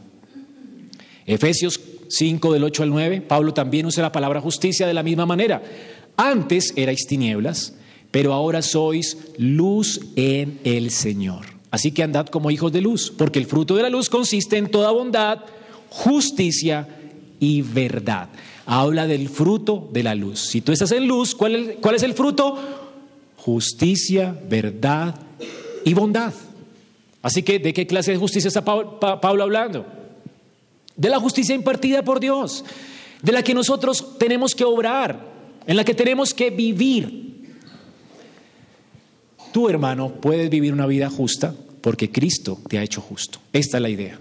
Efesios 1.27 1.81
5 2.09 2.53
del 2.53 2.65
8 2.65 2.85
al 2.85 2.91
9, 2.91 3.21
Pablo 3.23 3.53
también 3.53 3.85
usa 3.85 4.03
la 4.03 4.13
palabra 4.13 4.41
justicia 4.41 4.87
de 4.87 4.95
la 4.95 5.03
misma 5.03 5.27
manera. 5.27 5.61
Antes 6.17 6.73
erais 6.77 7.07
tinieblas, 7.07 7.75
pero 8.13 8.33
ahora 8.33 8.63
sois 8.63 9.19
luz 9.39 10.01
en 10.15 10.61
el 10.63 10.91
Señor. 10.91 11.58
Así 11.71 11.93
que 11.93 12.03
andad 12.03 12.27
como 12.27 12.51
hijos 12.51 12.73
de 12.73 12.81
luz, 12.81 13.13
porque 13.17 13.39
el 13.39 13.47
fruto 13.47 13.77
de 13.77 13.83
la 13.83 13.91
luz 13.91 14.09
consiste 14.09 14.57
en 14.57 14.71
toda 14.71 14.91
bondad, 14.91 15.41
justicia 15.91 16.89
y 17.41 17.63
verdad. 17.63 18.29
Habla 18.67 19.07
del 19.07 19.29
fruto 19.29 19.89
de 19.93 20.03
la 20.03 20.15
luz. 20.15 20.41
Si 20.41 20.61
tú 20.61 20.73
estás 20.73 20.93
en 20.93 21.07
luz, 21.07 21.35
¿cuál 21.35 21.55
es, 21.95 22.03
el 22.03 22.15
fruto? 22.15 22.59
Justicia, 23.37 24.39
verdad 24.49 25.15
y 25.85 25.95
bondad. 25.95 26.33
Así 27.23 27.43
que, 27.43 27.59
¿de 27.59 27.73
qué 27.73 27.87
clase 27.87 28.13
de 28.13 28.19
justicia 28.19 28.49
está 28.49 28.65
Pablo 28.65 29.43
hablando? 29.43 29.87
De 30.97 31.09
la 31.09 31.21
justicia 31.21 31.55
impartida 31.55 32.03
por 32.03 32.21
Dios, 32.21 32.65
de 33.23 33.33
la 33.33 33.43
que 33.43 33.55
nosotros 33.55 34.19
tenemos 34.19 34.55
que 34.55 34.65
obrar, 34.65 35.21
en 35.67 35.77
la 35.77 35.85
que 35.85 35.95
tenemos 35.95 36.33
que 36.33 36.51
vivir. 36.51 37.28
Tú, 39.53 39.69
hermano, 39.69 40.21
puedes 40.21 40.51
vivir 40.51 40.73
una 40.73 40.87
vida 40.87 41.09
justa 41.11 41.55
porque 41.81 42.11
Cristo 42.11 42.59
te 42.69 42.79
ha 42.79 42.83
hecho 42.83 43.01
justo. 43.01 43.39
Esta 43.53 43.79
es 43.79 43.83
la 43.83 43.89
idea. 43.89 44.19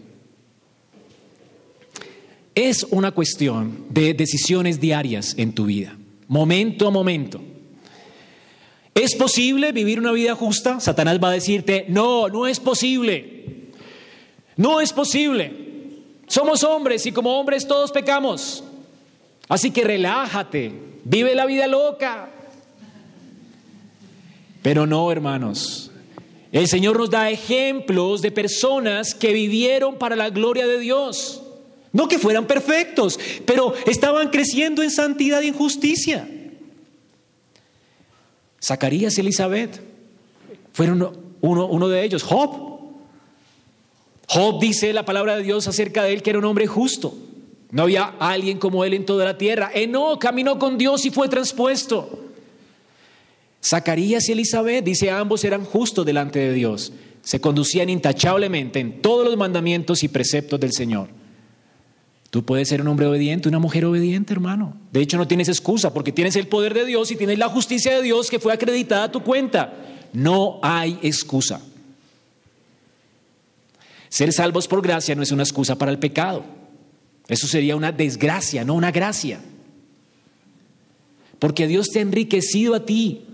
Es 2.55 2.87
una 2.89 3.11
cuestión 3.11 3.85
de 3.89 4.13
decisiones 4.13 4.79
diarias 4.79 5.35
en 5.37 5.53
tu 5.53 5.65
vida, 5.65 5.95
momento 6.27 6.87
a 6.87 6.91
momento. 6.91 7.41
¿Es 8.95 9.15
posible 9.15 9.71
vivir 9.71 9.99
una 9.99 10.11
vida 10.11 10.33
justa? 10.33 10.79
Satanás 10.79 11.19
va 11.23 11.29
a 11.29 11.33
decirte, 11.33 11.85
no, 11.87 12.29
no 12.29 12.47
es 12.47 12.59
posible. 12.59 13.67
No 14.55 14.81
es 14.81 14.91
posible. 14.91 15.53
Somos 16.25 16.63
hombres 16.63 17.05
y 17.05 17.11
como 17.11 17.39
hombres 17.39 17.67
todos 17.67 17.91
pecamos. 17.91 18.63
Así 19.47 19.69
que 19.69 19.83
relájate, 19.83 20.71
vive 21.03 21.35
la 21.35 21.45
vida 21.45 21.67
loca, 21.67 22.31
pero 24.61 24.85
no, 24.85 25.11
hermanos. 25.11 25.91
El 26.51 26.67
Señor 26.67 26.97
nos 26.97 27.09
da 27.09 27.29
ejemplos 27.29 28.21
de 28.21 28.31
personas 28.31 29.13
que 29.13 29.33
vivieron 29.33 29.97
para 29.97 30.15
la 30.15 30.29
gloria 30.29 30.65
de 30.65 30.79
Dios. 30.79 31.43
No 31.91 32.07
que 32.07 32.19
fueran 32.19 32.47
perfectos, 32.47 33.19
pero 33.45 33.73
estaban 33.85 34.29
creciendo 34.29 34.83
en 34.83 34.91
santidad 34.91 35.41
y 35.41 35.47
en 35.47 35.53
justicia. 35.53 36.27
Zacarías 38.63 39.17
y 39.17 39.21
Elizabeth 39.21 39.81
fueron 40.73 41.35
uno, 41.41 41.87
de 41.87 42.03
ellos, 42.03 42.23
Job. 42.23 42.67
Dice 44.59 44.93
la 44.93 45.05
palabra 45.05 45.37
de 45.37 45.43
Dios 45.43 45.67
acerca 45.67 46.03
de 46.03 46.13
él 46.13 46.21
que 46.21 46.31
era 46.31 46.39
un 46.39 46.45
hombre 46.45 46.67
justo. 46.67 47.13
No 47.71 47.83
había 47.83 48.15
alguien 48.19 48.59
como 48.59 48.83
él 48.83 48.93
en 48.93 49.05
toda 49.05 49.25
la 49.25 49.37
tierra. 49.37 49.71
no 49.89 50.19
caminó 50.19 50.59
con 50.59 50.77
Dios 50.77 51.05
y 51.05 51.11
fue 51.11 51.29
transpuesto. 51.29 52.26
Zacarías 53.63 54.27
y 54.29 54.33
Elizabeth, 54.33 54.83
dice, 54.83 55.09
ambos 55.11 55.43
eran 55.43 55.65
justos 55.65 56.05
delante 56.05 56.39
de 56.39 56.53
Dios. 56.53 56.93
Se 57.21 57.41
conducían 57.41 57.89
intachablemente 57.89 58.79
en 58.79 59.01
todos 59.01 59.25
los 59.25 59.37
mandamientos 59.37 60.03
y 60.03 60.07
preceptos 60.07 60.59
del 60.59 60.71
Señor. 60.71 61.09
Tú 62.29 62.43
puedes 62.43 62.69
ser 62.69 62.81
un 62.81 62.87
hombre 62.87 63.07
obediente, 63.07 63.49
una 63.49 63.59
mujer 63.59 63.85
obediente, 63.85 64.33
hermano. 64.33 64.77
De 64.91 65.01
hecho, 65.01 65.17
no 65.17 65.27
tienes 65.27 65.47
excusa 65.47 65.93
porque 65.93 66.11
tienes 66.11 66.35
el 66.35 66.47
poder 66.47 66.73
de 66.73 66.85
Dios 66.85 67.11
y 67.11 67.15
tienes 67.15 67.37
la 67.37 67.49
justicia 67.49 67.95
de 67.95 68.01
Dios 68.01 68.29
que 68.29 68.39
fue 68.39 68.53
acreditada 68.53 69.05
a 69.05 69.11
tu 69.11 69.23
cuenta. 69.23 69.73
No 70.13 70.59
hay 70.61 70.99
excusa. 71.01 71.61
Ser 74.09 74.31
salvos 74.33 74.67
por 74.67 74.81
gracia 74.81 75.15
no 75.15 75.23
es 75.23 75.31
una 75.31 75.43
excusa 75.43 75.77
para 75.77 75.91
el 75.91 75.99
pecado. 75.99 76.45
Eso 77.27 77.47
sería 77.47 77.75
una 77.75 77.91
desgracia, 77.91 78.63
no 78.63 78.73
una 78.73 78.91
gracia. 78.91 79.39
Porque 81.39 81.67
Dios 81.67 81.89
te 81.89 81.99
ha 81.99 82.01
enriquecido 82.01 82.75
a 82.75 82.85
ti 82.85 83.26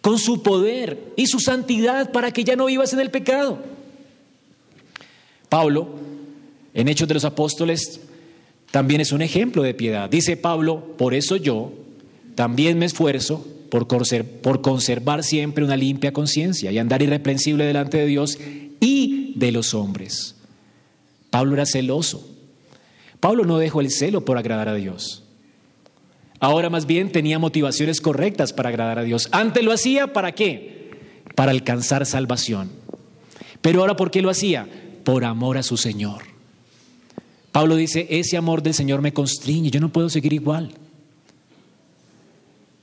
con 0.00 0.18
su 0.18 0.42
poder 0.42 1.12
y 1.16 1.26
su 1.26 1.40
santidad 1.40 2.12
para 2.12 2.30
que 2.32 2.44
ya 2.44 2.56
no 2.56 2.66
vivas 2.66 2.92
en 2.92 3.00
el 3.00 3.10
pecado. 3.10 3.58
Pablo, 5.48 5.88
en 6.74 6.88
Hechos 6.88 7.08
de 7.08 7.14
los 7.14 7.24
Apóstoles, 7.24 8.00
también 8.70 9.00
es 9.00 9.12
un 9.12 9.22
ejemplo 9.22 9.62
de 9.62 9.74
piedad. 9.74 10.10
Dice 10.10 10.36
Pablo, 10.36 10.94
por 10.96 11.14
eso 11.14 11.36
yo 11.36 11.72
también 12.34 12.78
me 12.78 12.86
esfuerzo 12.86 13.44
por, 13.70 13.86
conservar 14.60 15.24
siempre 15.24 15.64
una 15.64 15.76
limpia 15.76 16.12
conciencia 16.12 16.70
y 16.70 16.78
andar 16.78 17.02
irreprensible 17.02 17.64
delante 17.64 17.98
de 17.98 18.06
Dios 18.06 18.38
y 18.80 19.32
de 19.36 19.52
los 19.52 19.74
hombres. 19.74 20.36
Pablo 21.30 21.54
era 21.54 21.66
celoso. 21.66 22.26
Pablo 23.20 23.44
no 23.44 23.58
dejó 23.58 23.80
el 23.80 23.90
celo 23.90 24.24
por 24.24 24.38
agradar 24.38 24.68
a 24.68 24.74
Dios. 24.74 25.24
Ahora 26.40 26.70
más 26.70 26.86
bien 26.86 27.10
tenía 27.10 27.38
motivaciones 27.38 28.00
correctas 28.00 28.52
para 28.52 28.68
agradar 28.68 28.98
a 28.98 29.04
Dios. 29.04 29.28
Antes 29.32 29.64
lo 29.64 29.72
hacía 29.72 30.12
para 30.12 30.32
qué? 30.32 30.90
Para 31.34 31.50
alcanzar 31.50 32.06
salvación. 32.06 32.70
Pero 33.60 33.80
ahora 33.80 33.96
¿por 33.96 34.10
qué 34.10 34.22
lo 34.22 34.30
hacía? 34.30 34.68
Por 35.04 35.24
amor 35.24 35.58
a 35.58 35.62
su 35.62 35.76
Señor. 35.76 36.22
Pablo 37.50 37.76
dice, 37.76 38.06
ese 38.10 38.36
amor 38.36 38.62
del 38.62 38.74
Señor 38.74 39.00
me 39.00 39.12
constriñe, 39.12 39.70
yo 39.70 39.80
no 39.80 39.92
puedo 39.92 40.08
seguir 40.08 40.32
igual. 40.32 40.70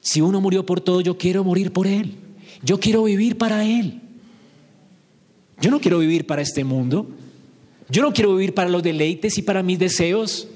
Si 0.01 0.21
uno 0.21 0.41
murió 0.41 0.65
por 0.65 0.81
todo, 0.81 1.01
yo 1.01 1.17
quiero 1.17 1.43
morir 1.43 1.71
por 1.71 1.87
Él. 1.87 2.15
Yo 2.61 2.79
quiero 2.79 3.03
vivir 3.03 3.37
para 3.37 3.65
Él. 3.65 4.01
Yo 5.61 5.71
no 5.71 5.79
quiero 5.79 5.99
vivir 5.99 6.27
para 6.27 6.41
este 6.41 6.63
mundo. 6.63 7.07
Yo 7.89 8.01
no 8.01 8.13
quiero 8.13 8.35
vivir 8.35 8.53
para 8.53 8.69
los 8.69 8.83
deleites 8.83 9.37
y 9.37 9.41
para 9.41 9.63
mis 9.63 9.79
deseos. 9.79 10.47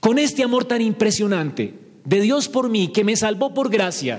Con 0.00 0.18
este 0.18 0.42
amor 0.42 0.64
tan 0.64 0.80
impresionante 0.80 1.74
de 2.04 2.20
Dios 2.20 2.48
por 2.48 2.70
mí, 2.70 2.88
que 2.88 3.04
me 3.04 3.16
salvó 3.16 3.52
por 3.52 3.70
gracia, 3.70 4.18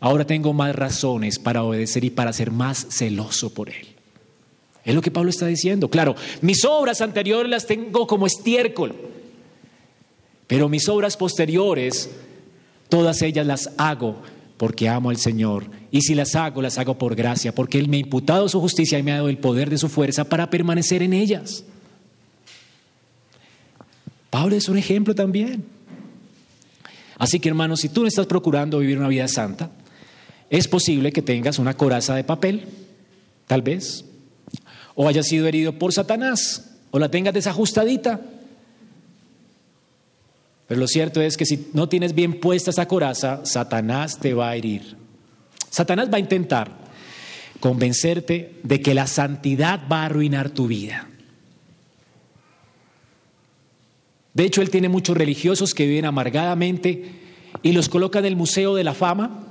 ahora 0.00 0.24
tengo 0.24 0.52
más 0.52 0.74
razones 0.74 1.38
para 1.38 1.64
obedecer 1.64 2.04
y 2.04 2.10
para 2.10 2.32
ser 2.32 2.50
más 2.50 2.86
celoso 2.90 3.52
por 3.52 3.68
Él. 3.68 3.88
Es 4.84 4.94
lo 4.94 5.02
que 5.02 5.10
Pablo 5.10 5.30
está 5.30 5.46
diciendo. 5.46 5.88
Claro, 5.88 6.14
mis 6.40 6.64
obras 6.64 7.00
anteriores 7.00 7.50
las 7.50 7.66
tengo 7.66 8.06
como 8.06 8.26
estiércol, 8.26 8.94
pero 10.46 10.68
mis 10.68 10.88
obras 10.88 11.16
posteriores, 11.16 12.10
todas 12.88 13.22
ellas 13.22 13.46
las 13.46 13.70
hago 13.76 14.22
porque 14.56 14.88
amo 14.88 15.10
al 15.10 15.16
Señor. 15.16 15.66
Y 15.90 16.02
si 16.02 16.14
las 16.14 16.34
hago, 16.34 16.62
las 16.62 16.78
hago 16.78 16.96
por 16.96 17.14
gracia, 17.14 17.54
porque 17.54 17.78
Él 17.78 17.88
me 17.88 17.96
ha 17.96 18.00
imputado 18.00 18.48
su 18.48 18.60
justicia 18.60 18.98
y 18.98 19.02
me 19.02 19.12
ha 19.12 19.16
dado 19.16 19.28
el 19.28 19.38
poder 19.38 19.70
de 19.70 19.78
su 19.78 19.88
fuerza 19.88 20.24
para 20.24 20.50
permanecer 20.50 21.02
en 21.02 21.12
ellas. 21.12 21.64
Pablo 24.34 24.56
es 24.56 24.68
un 24.68 24.76
ejemplo 24.76 25.14
también. 25.14 25.64
Así 27.18 27.38
que 27.38 27.48
hermanos, 27.48 27.78
si 27.78 27.88
tú 27.88 28.00
no 28.00 28.08
estás 28.08 28.26
procurando 28.26 28.80
vivir 28.80 28.98
una 28.98 29.06
vida 29.06 29.28
santa, 29.28 29.70
es 30.50 30.66
posible 30.66 31.12
que 31.12 31.22
tengas 31.22 31.60
una 31.60 31.76
coraza 31.76 32.16
de 32.16 32.24
papel, 32.24 32.64
tal 33.46 33.62
vez, 33.62 34.04
o 34.96 35.06
hayas 35.06 35.28
sido 35.28 35.46
herido 35.46 35.78
por 35.78 35.92
Satanás, 35.92 36.68
o 36.90 36.98
la 36.98 37.12
tengas 37.12 37.32
desajustadita. 37.32 38.22
Pero 40.66 40.80
lo 40.80 40.88
cierto 40.88 41.20
es 41.20 41.36
que 41.36 41.46
si 41.46 41.68
no 41.72 41.88
tienes 41.88 42.12
bien 42.12 42.40
puesta 42.40 42.72
esa 42.72 42.88
coraza, 42.88 43.46
Satanás 43.46 44.18
te 44.18 44.34
va 44.34 44.48
a 44.48 44.56
herir. 44.56 44.96
Satanás 45.70 46.08
va 46.12 46.16
a 46.16 46.20
intentar 46.20 46.72
convencerte 47.60 48.56
de 48.64 48.80
que 48.80 48.94
la 48.94 49.06
santidad 49.06 49.82
va 49.88 50.02
a 50.02 50.06
arruinar 50.06 50.50
tu 50.50 50.66
vida. 50.66 51.06
De 54.34 54.44
hecho, 54.44 54.60
él 54.60 54.70
tiene 54.70 54.88
muchos 54.88 55.16
religiosos 55.16 55.74
que 55.74 55.86
viven 55.86 56.04
amargadamente 56.04 57.04
y 57.62 57.72
los 57.72 57.88
coloca 57.88 58.18
en 58.18 58.26
el 58.26 58.36
Museo 58.36 58.74
de 58.74 58.84
la 58.84 58.92
Fama 58.92 59.46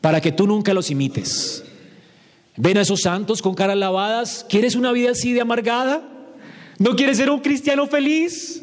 para 0.00 0.20
que 0.20 0.32
tú 0.32 0.46
nunca 0.46 0.72
los 0.72 0.90
imites. 0.90 1.64
Ven 2.56 2.78
a 2.78 2.82
esos 2.82 3.02
santos 3.02 3.42
con 3.42 3.54
caras 3.54 3.76
lavadas. 3.76 4.46
¿Quieres 4.48 4.76
una 4.76 4.92
vida 4.92 5.10
así 5.10 5.32
de 5.32 5.40
amargada? 5.40 6.02
¿No 6.78 6.94
quieres 6.94 7.16
ser 7.16 7.30
un 7.30 7.40
cristiano 7.40 7.86
feliz? 7.88 8.62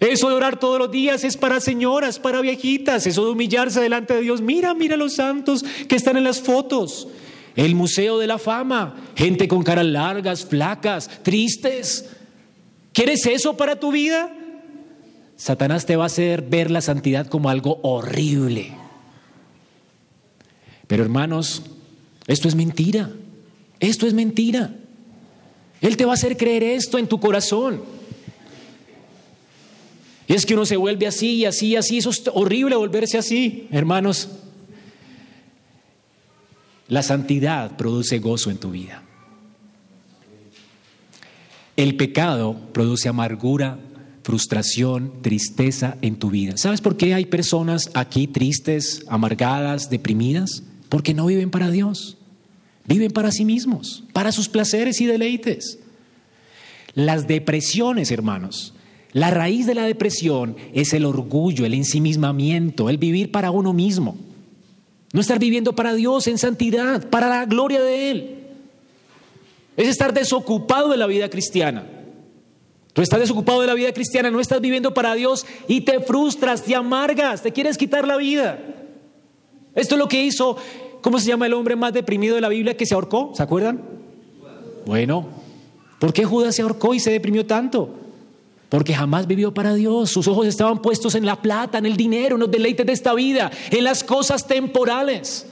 Eso 0.00 0.28
de 0.30 0.34
orar 0.34 0.58
todos 0.58 0.78
los 0.78 0.90
días 0.90 1.22
es 1.24 1.36
para 1.36 1.60
señoras, 1.60 2.18
para 2.18 2.40
viejitas. 2.40 3.06
Eso 3.06 3.26
de 3.26 3.32
humillarse 3.32 3.80
delante 3.80 4.14
de 4.14 4.22
Dios. 4.22 4.40
Mira, 4.40 4.74
mira 4.74 4.96
los 4.96 5.14
santos 5.14 5.62
que 5.88 5.96
están 5.96 6.16
en 6.16 6.24
las 6.24 6.40
fotos. 6.40 7.06
El 7.54 7.74
Museo 7.74 8.18
de 8.18 8.26
la 8.26 8.38
Fama. 8.38 8.96
Gente 9.14 9.46
con 9.46 9.62
caras 9.62 9.86
largas, 9.86 10.44
flacas, 10.44 11.22
tristes. 11.22 12.08
¿Quieres 12.92 13.26
eso 13.26 13.56
para 13.56 13.80
tu 13.80 13.92
vida? 13.92 14.32
Satanás 15.36 15.86
te 15.86 15.96
va 15.96 16.04
a 16.04 16.06
hacer 16.06 16.42
ver 16.42 16.70
la 16.70 16.80
santidad 16.80 17.26
como 17.26 17.48
algo 17.48 17.80
horrible. 17.82 18.72
Pero 20.86 21.02
hermanos, 21.02 21.62
esto 22.26 22.48
es 22.48 22.54
mentira. 22.54 23.10
Esto 23.80 24.06
es 24.06 24.14
mentira. 24.14 24.74
Él 25.80 25.96
te 25.96 26.04
va 26.04 26.12
a 26.12 26.14
hacer 26.14 26.36
creer 26.36 26.62
esto 26.62 26.98
en 26.98 27.08
tu 27.08 27.18
corazón. 27.18 27.82
Y 30.28 30.34
es 30.34 30.46
que 30.46 30.54
uno 30.54 30.64
se 30.64 30.76
vuelve 30.76 31.06
así 31.06 31.36
y 31.36 31.44
así 31.44 31.68
y 31.68 31.76
así. 31.76 31.98
Eso 31.98 32.10
es 32.10 32.22
horrible 32.32 32.76
volverse 32.76 33.18
así, 33.18 33.66
hermanos. 33.72 34.28
La 36.88 37.02
santidad 37.02 37.76
produce 37.76 38.18
gozo 38.18 38.50
en 38.50 38.58
tu 38.58 38.70
vida. 38.70 39.02
El 41.76 41.96
pecado 41.96 42.56
produce 42.72 43.08
amargura, 43.08 43.78
frustración, 44.22 45.12
tristeza 45.22 45.96
en 46.02 46.16
tu 46.16 46.30
vida. 46.30 46.56
¿Sabes 46.56 46.80
por 46.80 46.96
qué 46.96 47.14
hay 47.14 47.26
personas 47.26 47.90
aquí 47.94 48.26
tristes, 48.26 49.04
amargadas, 49.08 49.88
deprimidas? 49.88 50.62
Porque 50.88 51.14
no 51.14 51.26
viven 51.26 51.50
para 51.50 51.70
Dios. 51.70 52.18
Viven 52.84 53.12
para 53.12 53.32
sí 53.32 53.44
mismos, 53.44 54.04
para 54.12 54.32
sus 54.32 54.48
placeres 54.48 55.00
y 55.00 55.06
deleites. 55.06 55.78
Las 56.94 57.26
depresiones, 57.26 58.10
hermanos, 58.10 58.74
la 59.12 59.30
raíz 59.30 59.66
de 59.66 59.74
la 59.74 59.84
depresión 59.84 60.56
es 60.74 60.92
el 60.92 61.04
orgullo, 61.04 61.64
el 61.64 61.74
ensimismamiento, 61.74 62.90
el 62.90 62.98
vivir 62.98 63.30
para 63.30 63.50
uno 63.50 63.72
mismo. 63.72 64.16
No 65.12 65.20
estar 65.20 65.38
viviendo 65.38 65.74
para 65.74 65.94
Dios 65.94 66.26
en 66.26 66.38
santidad, 66.38 67.08
para 67.08 67.28
la 67.28 67.44
gloria 67.46 67.82
de 67.82 68.10
Él. 68.10 68.41
Es 69.76 69.88
estar 69.88 70.12
desocupado 70.12 70.88
de 70.88 70.96
la 70.96 71.06
vida 71.06 71.28
cristiana. 71.28 71.86
Tú 72.92 73.00
estás 73.00 73.20
desocupado 73.20 73.62
de 73.62 73.66
la 73.66 73.74
vida 73.74 73.92
cristiana, 73.92 74.30
no 74.30 74.38
estás 74.38 74.60
viviendo 74.60 74.92
para 74.92 75.14
Dios 75.14 75.46
y 75.66 75.80
te 75.80 76.00
frustras, 76.00 76.62
te 76.62 76.74
amargas, 76.74 77.42
te 77.42 77.52
quieres 77.52 77.78
quitar 77.78 78.06
la 78.06 78.18
vida. 78.18 78.58
Esto 79.74 79.94
es 79.94 79.98
lo 79.98 80.08
que 80.08 80.22
hizo, 80.22 80.58
¿cómo 81.00 81.18
se 81.18 81.28
llama 81.28 81.46
el 81.46 81.54
hombre 81.54 81.74
más 81.74 81.94
deprimido 81.94 82.34
de 82.34 82.42
la 82.42 82.50
Biblia 82.50 82.76
que 82.76 82.84
se 82.84 82.94
ahorcó? 82.94 83.32
¿Se 83.34 83.42
acuerdan? 83.42 83.80
Bueno, 84.84 85.26
¿por 85.98 86.12
qué 86.12 86.24
Judas 86.24 86.54
se 86.54 86.62
ahorcó 86.62 86.92
y 86.92 87.00
se 87.00 87.10
deprimió 87.10 87.46
tanto? 87.46 87.94
Porque 88.68 88.94
jamás 88.94 89.26
vivió 89.26 89.54
para 89.54 89.74
Dios. 89.74 90.10
Sus 90.10 90.28
ojos 90.28 90.46
estaban 90.46 90.82
puestos 90.82 91.14
en 91.14 91.24
la 91.24 91.40
plata, 91.40 91.78
en 91.78 91.86
el 91.86 91.96
dinero, 91.96 92.36
en 92.36 92.40
los 92.40 92.50
deleites 92.50 92.84
de 92.84 92.92
esta 92.92 93.14
vida, 93.14 93.50
en 93.70 93.84
las 93.84 94.04
cosas 94.04 94.46
temporales. 94.46 95.46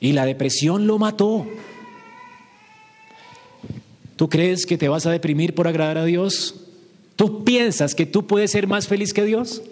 Y 0.00 0.12
la 0.12 0.26
depresión 0.26 0.86
lo 0.86 0.98
mató. 0.98 1.46
¿Tú 4.16 4.28
crees 4.28 4.66
que 4.66 4.78
te 4.78 4.88
vas 4.88 5.06
a 5.06 5.10
deprimir 5.10 5.54
por 5.54 5.68
agradar 5.68 5.98
a 5.98 6.04
Dios? 6.04 6.54
¿Tú 7.16 7.44
piensas 7.44 7.94
que 7.94 8.06
tú 8.06 8.26
puedes 8.26 8.50
ser 8.50 8.66
más 8.66 8.88
feliz 8.88 9.12
que 9.12 9.24
Dios? 9.24 9.62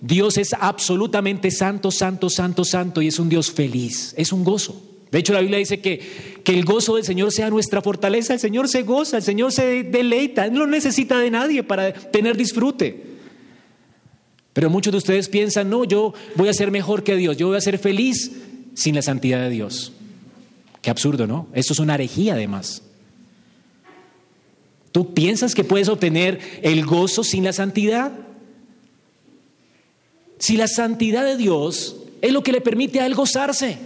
Dios 0.00 0.36
es 0.36 0.52
absolutamente 0.52 1.50
santo, 1.52 1.92
santo, 1.92 2.28
santo, 2.28 2.64
santo 2.64 3.02
y 3.02 3.06
es 3.06 3.20
un 3.20 3.28
Dios 3.28 3.52
feliz, 3.52 4.14
es 4.16 4.32
un 4.32 4.42
gozo. 4.42 4.82
De 5.12 5.18
hecho, 5.18 5.32
la 5.32 5.40
Biblia 5.40 5.58
dice 5.58 5.80
que, 5.80 6.00
que 6.42 6.54
el 6.54 6.64
gozo 6.64 6.96
del 6.96 7.04
Señor 7.04 7.32
sea 7.32 7.50
nuestra 7.50 7.82
fortaleza. 7.82 8.32
El 8.32 8.40
Señor 8.40 8.68
se 8.68 8.82
goza, 8.82 9.18
el 9.18 9.22
Señor 9.22 9.52
se 9.52 9.84
deleita, 9.84 10.48
no 10.48 10.66
necesita 10.66 11.18
de 11.18 11.30
nadie 11.30 11.62
para 11.62 11.92
tener 11.92 12.36
disfrute. 12.36 13.12
Pero 14.54 14.70
muchos 14.70 14.90
de 14.90 14.98
ustedes 14.98 15.28
piensan, 15.28 15.70
no, 15.70 15.84
yo 15.84 16.14
voy 16.34 16.48
a 16.48 16.54
ser 16.54 16.70
mejor 16.70 17.04
que 17.04 17.16
Dios, 17.16 17.36
yo 17.36 17.48
voy 17.48 17.58
a 17.58 17.60
ser 17.60 17.78
feliz 17.78 18.32
sin 18.74 18.94
la 18.94 19.02
santidad 19.02 19.40
de 19.40 19.50
Dios. 19.50 19.92
Qué 20.80 20.90
absurdo, 20.90 21.26
¿no? 21.26 21.48
Esto 21.54 21.72
es 21.72 21.78
una 21.78 21.94
herejía 21.94 22.34
además. 22.34 22.82
¿Tú 24.90 25.14
piensas 25.14 25.54
que 25.54 25.64
puedes 25.64 25.88
obtener 25.88 26.40
el 26.62 26.84
gozo 26.84 27.24
sin 27.24 27.44
la 27.44 27.52
santidad? 27.52 28.12
Si 30.38 30.56
la 30.56 30.68
santidad 30.68 31.24
de 31.24 31.36
Dios 31.36 31.96
es 32.20 32.32
lo 32.32 32.42
que 32.42 32.52
le 32.52 32.60
permite 32.60 33.00
a 33.00 33.06
Él 33.06 33.14
gozarse. 33.14 33.78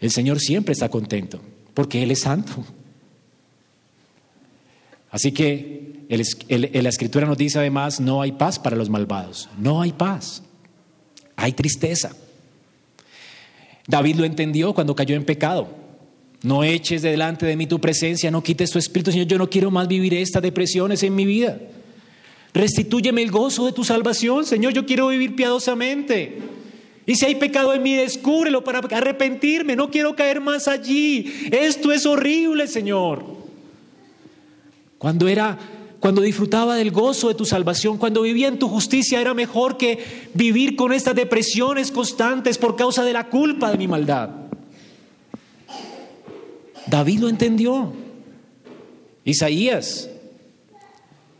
El 0.00 0.10
Señor 0.10 0.40
siempre 0.40 0.72
está 0.72 0.88
contento 0.88 1.40
porque 1.74 2.02
Él 2.02 2.10
es 2.10 2.20
santo. 2.20 2.64
Así 5.10 5.32
que 5.32 6.06
la 6.08 6.88
escritura 6.88 7.26
nos 7.26 7.38
dice 7.38 7.58
además, 7.58 8.00
no 8.00 8.22
hay 8.22 8.32
paz 8.32 8.58
para 8.58 8.76
los 8.76 8.90
malvados, 8.90 9.48
no 9.58 9.82
hay 9.82 9.92
paz, 9.92 10.42
hay 11.36 11.52
tristeza. 11.52 12.14
David 13.86 14.16
lo 14.16 14.24
entendió 14.24 14.74
cuando 14.74 14.94
cayó 14.94 15.16
en 15.16 15.24
pecado. 15.24 15.68
No 16.42 16.64
eches 16.64 17.02
delante 17.02 17.46
de 17.46 17.56
mí 17.56 17.66
tu 17.66 17.80
presencia, 17.80 18.30
no 18.30 18.42
quites 18.42 18.70
tu 18.70 18.78
espíritu, 18.78 19.12
Señor, 19.12 19.28
yo 19.28 19.38
no 19.38 19.48
quiero 19.48 19.70
más 19.70 19.86
vivir 19.86 20.14
estas 20.14 20.42
depresiones 20.42 21.02
en 21.02 21.14
mi 21.14 21.24
vida. 21.24 21.58
Restitúyeme 22.52 23.22
el 23.22 23.30
gozo 23.30 23.64
de 23.66 23.72
tu 23.72 23.84
salvación, 23.84 24.44
Señor, 24.44 24.72
yo 24.72 24.84
quiero 24.84 25.08
vivir 25.08 25.36
piadosamente. 25.36 26.38
Y 27.06 27.14
si 27.14 27.26
hay 27.26 27.36
pecado 27.36 27.72
en 27.74 27.82
mí, 27.82 27.94
descúbrelo 27.94 28.62
para 28.62 28.80
arrepentirme, 28.80 29.76
no 29.76 29.90
quiero 29.90 30.14
caer 30.14 30.40
más 30.40 30.68
allí. 30.68 31.48
Esto 31.50 31.92
es 31.92 32.06
horrible, 32.06 32.66
Señor. 32.66 33.24
Cuando 34.98 35.28
era 35.28 35.58
cuando 36.02 36.20
disfrutaba 36.20 36.74
del 36.74 36.90
gozo 36.90 37.28
de 37.28 37.36
tu 37.36 37.44
salvación, 37.44 37.96
cuando 37.96 38.22
vivía 38.22 38.48
en 38.48 38.58
tu 38.58 38.68
justicia, 38.68 39.20
era 39.20 39.34
mejor 39.34 39.76
que 39.76 40.00
vivir 40.34 40.74
con 40.74 40.92
estas 40.92 41.14
depresiones 41.14 41.92
constantes 41.92 42.58
por 42.58 42.74
causa 42.74 43.04
de 43.04 43.12
la 43.12 43.28
culpa 43.28 43.70
de 43.70 43.78
mi 43.78 43.86
maldad. 43.86 44.30
David 46.88 47.20
lo 47.20 47.28
entendió. 47.28 47.92
Isaías 49.22 50.10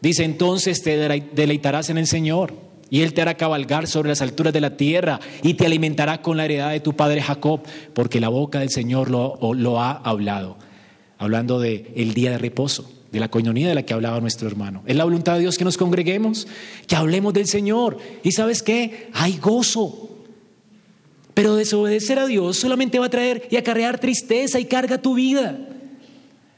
dice, 0.00 0.22
entonces 0.22 0.80
te 0.80 0.96
deleitarás 0.96 1.90
en 1.90 1.98
el 1.98 2.06
Señor 2.06 2.54
y 2.88 3.00
Él 3.00 3.14
te 3.14 3.22
hará 3.22 3.36
cabalgar 3.36 3.88
sobre 3.88 4.10
las 4.10 4.22
alturas 4.22 4.52
de 4.52 4.60
la 4.60 4.76
tierra 4.76 5.18
y 5.42 5.54
te 5.54 5.66
alimentará 5.66 6.22
con 6.22 6.36
la 6.36 6.44
heredad 6.44 6.70
de 6.70 6.78
tu 6.78 6.92
padre 6.94 7.20
Jacob, 7.20 7.62
porque 7.94 8.20
la 8.20 8.28
boca 8.28 8.60
del 8.60 8.70
Señor 8.70 9.10
lo, 9.10 9.80
ha 9.80 9.90
hablado, 9.90 10.56
hablando 11.18 11.58
de 11.58 11.90
el 11.96 12.14
día 12.14 12.30
de 12.30 12.38
reposo 12.38 13.01
de 13.12 13.20
la 13.20 13.30
coinonía 13.30 13.68
de 13.68 13.74
la 13.74 13.84
que 13.84 13.92
hablaba 13.92 14.20
nuestro 14.20 14.48
hermano. 14.48 14.82
Es 14.86 14.96
la 14.96 15.04
voluntad 15.04 15.34
de 15.34 15.40
Dios 15.40 15.58
que 15.58 15.64
nos 15.64 15.76
congreguemos, 15.76 16.48
que 16.86 16.96
hablemos 16.96 17.34
del 17.34 17.46
Señor. 17.46 17.98
Y 18.22 18.32
sabes 18.32 18.62
qué? 18.62 19.10
Hay 19.12 19.36
gozo. 19.36 20.08
Pero 21.34 21.56
desobedecer 21.56 22.18
a 22.18 22.26
Dios 22.26 22.56
solamente 22.56 22.98
va 22.98 23.06
a 23.06 23.10
traer 23.10 23.46
y 23.50 23.56
acarrear 23.56 24.00
tristeza 24.00 24.58
y 24.58 24.64
carga 24.64 25.00
tu 25.00 25.14
vida. 25.14 25.58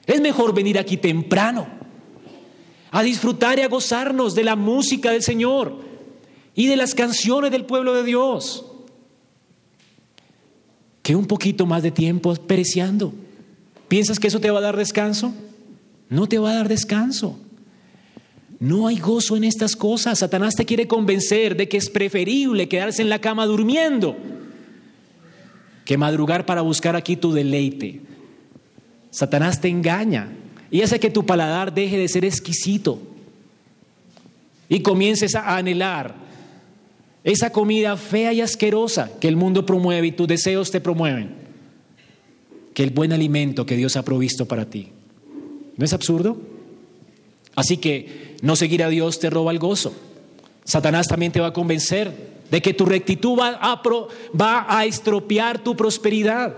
Es 0.07 0.21
mejor 0.21 0.55
venir 0.55 0.79
aquí 0.79 0.97
temprano 0.97 1.67
a 2.91 3.03
disfrutar 3.03 3.59
y 3.59 3.63
a 3.63 3.69
gozarnos 3.69 4.35
de 4.35 4.45
la 4.45 4.55
música 4.55 5.11
del 5.11 5.23
Señor 5.23 5.77
y 6.55 6.69
de 6.69 6.77
las 6.77 6.95
canciones 6.95 7.51
del 7.51 7.65
pueblo 7.65 7.95
de 7.95 8.05
Dios 8.05 8.65
que 11.03 11.15
un 11.15 11.27
poquito 11.27 11.67
más 11.67 11.83
de 11.83 11.91
tiempo 11.91 12.35
pereciendo. 12.35 13.13
¿Piensas 13.89 14.19
que 14.19 14.29
eso 14.29 14.41
te 14.41 14.51
va 14.51 14.59
a 14.59 14.63
dar 14.63 14.77
descanso? 14.77 15.35
No 16.09 16.27
te 16.27 16.39
va 16.39 16.51
a 16.51 16.55
dar 16.55 16.69
descanso. 16.69 17.39
No 18.61 18.87
hay 18.87 18.99
gozo 18.99 19.37
en 19.37 19.45
estas 19.45 19.77
cosas. 19.77 20.21
Satanás 20.21 20.55
te 20.55 20.65
quiere 20.65 20.87
convencer 20.87 21.57
de 21.57 21.69
que 21.69 21.77
es 21.77 21.91
preferible 21.91 22.69
quedarse 22.69 23.03
en 23.03 23.09
la 23.09 23.21
cama 23.21 23.47
durmiendo 23.47 24.17
que 25.85 25.99
madrugar 25.99 26.47
para 26.47 26.63
buscar 26.63 26.97
aquí 26.97 27.17
tu 27.17 27.33
deleite. 27.33 28.01
Satanás 29.11 29.61
te 29.61 29.69
engaña 29.69 30.33
y 30.71 30.83
hace 30.83 30.99
que 30.99 31.11
tu 31.11 31.27
paladar 31.27 31.75
deje 31.75 31.99
de 31.99 32.09
ser 32.09 32.25
exquisito 32.25 33.01
y 34.69 34.81
comiences 34.81 35.35
a 35.35 35.57
anhelar 35.57 36.15
esa 37.23 37.51
comida 37.51 37.97
fea 37.97 38.33
y 38.33 38.41
asquerosa 38.41 39.11
que 39.21 39.29
el 39.29 39.37
mundo 39.37 39.65
promueve 39.65 40.09
y 40.09 40.13
tus 40.13 40.29
deseos 40.29 40.71
te 40.71 40.81
promueven, 40.81 41.35
que 42.75 42.83
el 42.83 42.91
buen 42.91 43.13
alimento 43.13 43.65
que 43.67 43.77
Dios 43.77 43.97
ha 43.97 44.05
provisto 44.05 44.47
para 44.47 44.69
ti. 44.69 44.89
¿No 45.77 45.85
es 45.85 45.93
absurdo? 45.93 46.37
Así 47.55 47.77
que 47.77 48.37
no 48.43 48.57
seguir 48.57 48.83
a 48.83 48.89
Dios 48.89 49.19
te 49.19 49.31
roba 49.31 49.53
el 49.53 49.59
gozo. 49.59 49.95
Satanás 50.65 51.07
también 51.07 51.33
te 51.33 51.41
va 51.41 51.49
a 51.49 51.53
convencer 51.53 52.35
de 52.51 52.63
que 52.63 52.75
tu 52.75 52.85
rectitud 52.85 53.39
va 53.39 53.59
a, 53.61 53.83
va 54.41 54.67
a 54.69 54.85
estropear 54.85 55.63
tu 55.63 55.77
prosperidad. 55.77 56.55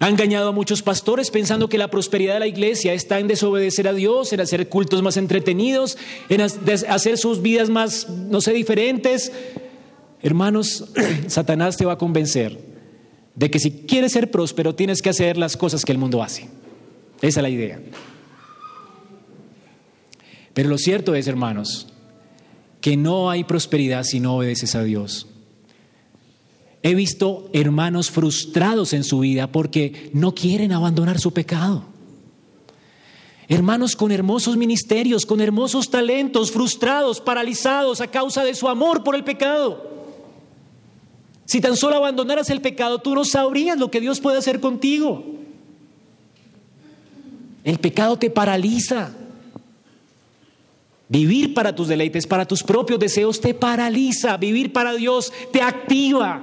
Ha 0.00 0.08
engañado 0.08 0.48
a 0.48 0.52
muchos 0.52 0.82
pastores 0.82 1.30
pensando 1.30 1.68
que 1.68 1.78
la 1.78 1.88
prosperidad 1.88 2.34
de 2.34 2.40
la 2.40 2.46
iglesia 2.46 2.92
está 2.94 3.20
en 3.20 3.28
desobedecer 3.28 3.88
a 3.88 3.92
Dios, 3.92 4.32
en 4.32 4.40
hacer 4.40 4.68
cultos 4.68 5.02
más 5.02 5.16
entretenidos, 5.16 5.96
en 6.28 6.40
hacer 6.40 7.16
sus 7.16 7.40
vidas 7.40 7.70
más, 7.70 8.08
no 8.08 8.40
sé, 8.40 8.52
diferentes. 8.52 9.32
Hermanos, 10.22 10.84
Satanás 11.28 11.76
te 11.76 11.84
va 11.84 11.92
a 11.92 11.98
convencer 11.98 12.58
de 13.34 13.50
que 13.50 13.58
si 13.58 13.70
quieres 13.70 14.12
ser 14.12 14.30
próspero 14.30 14.74
tienes 14.74 15.00
que 15.00 15.10
hacer 15.10 15.36
las 15.36 15.56
cosas 15.56 15.84
que 15.84 15.92
el 15.92 15.98
mundo 15.98 16.22
hace. 16.22 16.48
Esa 17.20 17.40
es 17.40 17.42
la 17.42 17.48
idea. 17.48 17.80
Pero 20.52 20.68
lo 20.68 20.78
cierto 20.78 21.14
es, 21.14 21.26
hermanos, 21.26 21.88
que 22.80 22.96
no 22.96 23.30
hay 23.30 23.44
prosperidad 23.44 24.04
si 24.04 24.20
no 24.20 24.36
obedeces 24.36 24.74
a 24.74 24.84
Dios. 24.84 25.26
He 26.82 26.94
visto 26.94 27.48
hermanos 27.52 28.10
frustrados 28.10 28.92
en 28.92 29.04
su 29.04 29.20
vida 29.20 29.50
porque 29.50 30.10
no 30.12 30.34
quieren 30.34 30.70
abandonar 30.70 31.18
su 31.18 31.32
pecado. 31.32 31.86
Hermanos 33.48 33.96
con 33.96 34.12
hermosos 34.12 34.56
ministerios, 34.56 35.26
con 35.26 35.40
hermosos 35.40 35.90
talentos, 35.90 36.50
frustrados, 36.50 37.20
paralizados 37.20 38.00
a 38.00 38.06
causa 38.06 38.44
de 38.44 38.54
su 38.54 38.68
amor 38.68 39.02
por 39.02 39.14
el 39.14 39.24
pecado. 39.24 39.92
Si 41.46 41.60
tan 41.60 41.76
solo 41.76 41.96
abandonaras 41.96 42.48
el 42.50 42.60
pecado, 42.60 42.98
tú 42.98 43.14
no 43.14 43.24
sabrías 43.24 43.78
lo 43.78 43.90
que 43.90 44.00
Dios 44.00 44.20
puede 44.20 44.38
hacer 44.38 44.60
contigo. 44.60 45.33
El 47.64 47.78
pecado 47.78 48.18
te 48.18 48.30
paraliza. 48.30 49.10
Vivir 51.08 51.54
para 51.54 51.74
tus 51.74 51.88
deleites, 51.88 52.26
para 52.26 52.46
tus 52.46 52.62
propios 52.62 53.00
deseos, 53.00 53.40
te 53.40 53.54
paraliza. 53.54 54.36
Vivir 54.36 54.72
para 54.72 54.94
Dios 54.94 55.32
te 55.50 55.62
activa. 55.62 56.42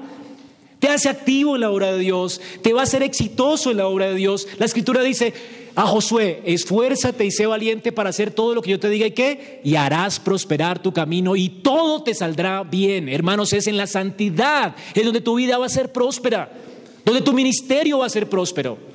Te 0.80 0.90
hace 0.90 1.10
activo 1.10 1.56
en 1.56 1.62
la 1.62 1.70
obra 1.70 1.92
de 1.92 2.00
Dios. 2.00 2.42
Te 2.64 2.74
va 2.74 2.82
a 2.82 2.84
hacer 2.84 3.04
exitoso 3.04 3.70
en 3.70 3.78
la 3.78 3.88
obra 3.88 4.08
de 4.08 4.16
Dios. 4.16 4.48
La 4.58 4.66
escritura 4.66 5.04
dice 5.04 5.34
a 5.76 5.84
Josué, 5.84 6.42
esfuérzate 6.44 7.24
y 7.24 7.32
sé 7.32 7.46
valiente 7.46 7.92
para 7.92 8.10
hacer 8.10 8.32
todo 8.32 8.56
lo 8.56 8.64
que 8.64 8.72
yo 8.72 8.80
te 8.80 8.90
diga 8.90 9.06
y 9.06 9.12
qué. 9.12 9.62
Y 9.64 9.76
harás 9.76 10.20
prosperar 10.20 10.82
tu 10.82 10.92
camino 10.92 11.36
y 11.36 11.50
todo 11.50 12.02
te 12.02 12.16
saldrá 12.16 12.64
bien. 12.64 13.10
Hermanos, 13.10 13.54
es 13.54 13.68
en 13.68 13.78
la 13.78 13.86
santidad, 13.86 14.76
en 14.96 15.06
donde 15.06 15.22
tu 15.22 15.36
vida 15.36 15.60
va 15.60 15.68
a 15.68 15.70
ser 15.70 15.92
próspera. 15.92 16.52
Donde 17.06 17.22
tu 17.22 17.34
ministerio 17.34 18.00
va 18.00 18.08
a 18.08 18.10
ser 18.10 18.28
próspero. 18.28 18.91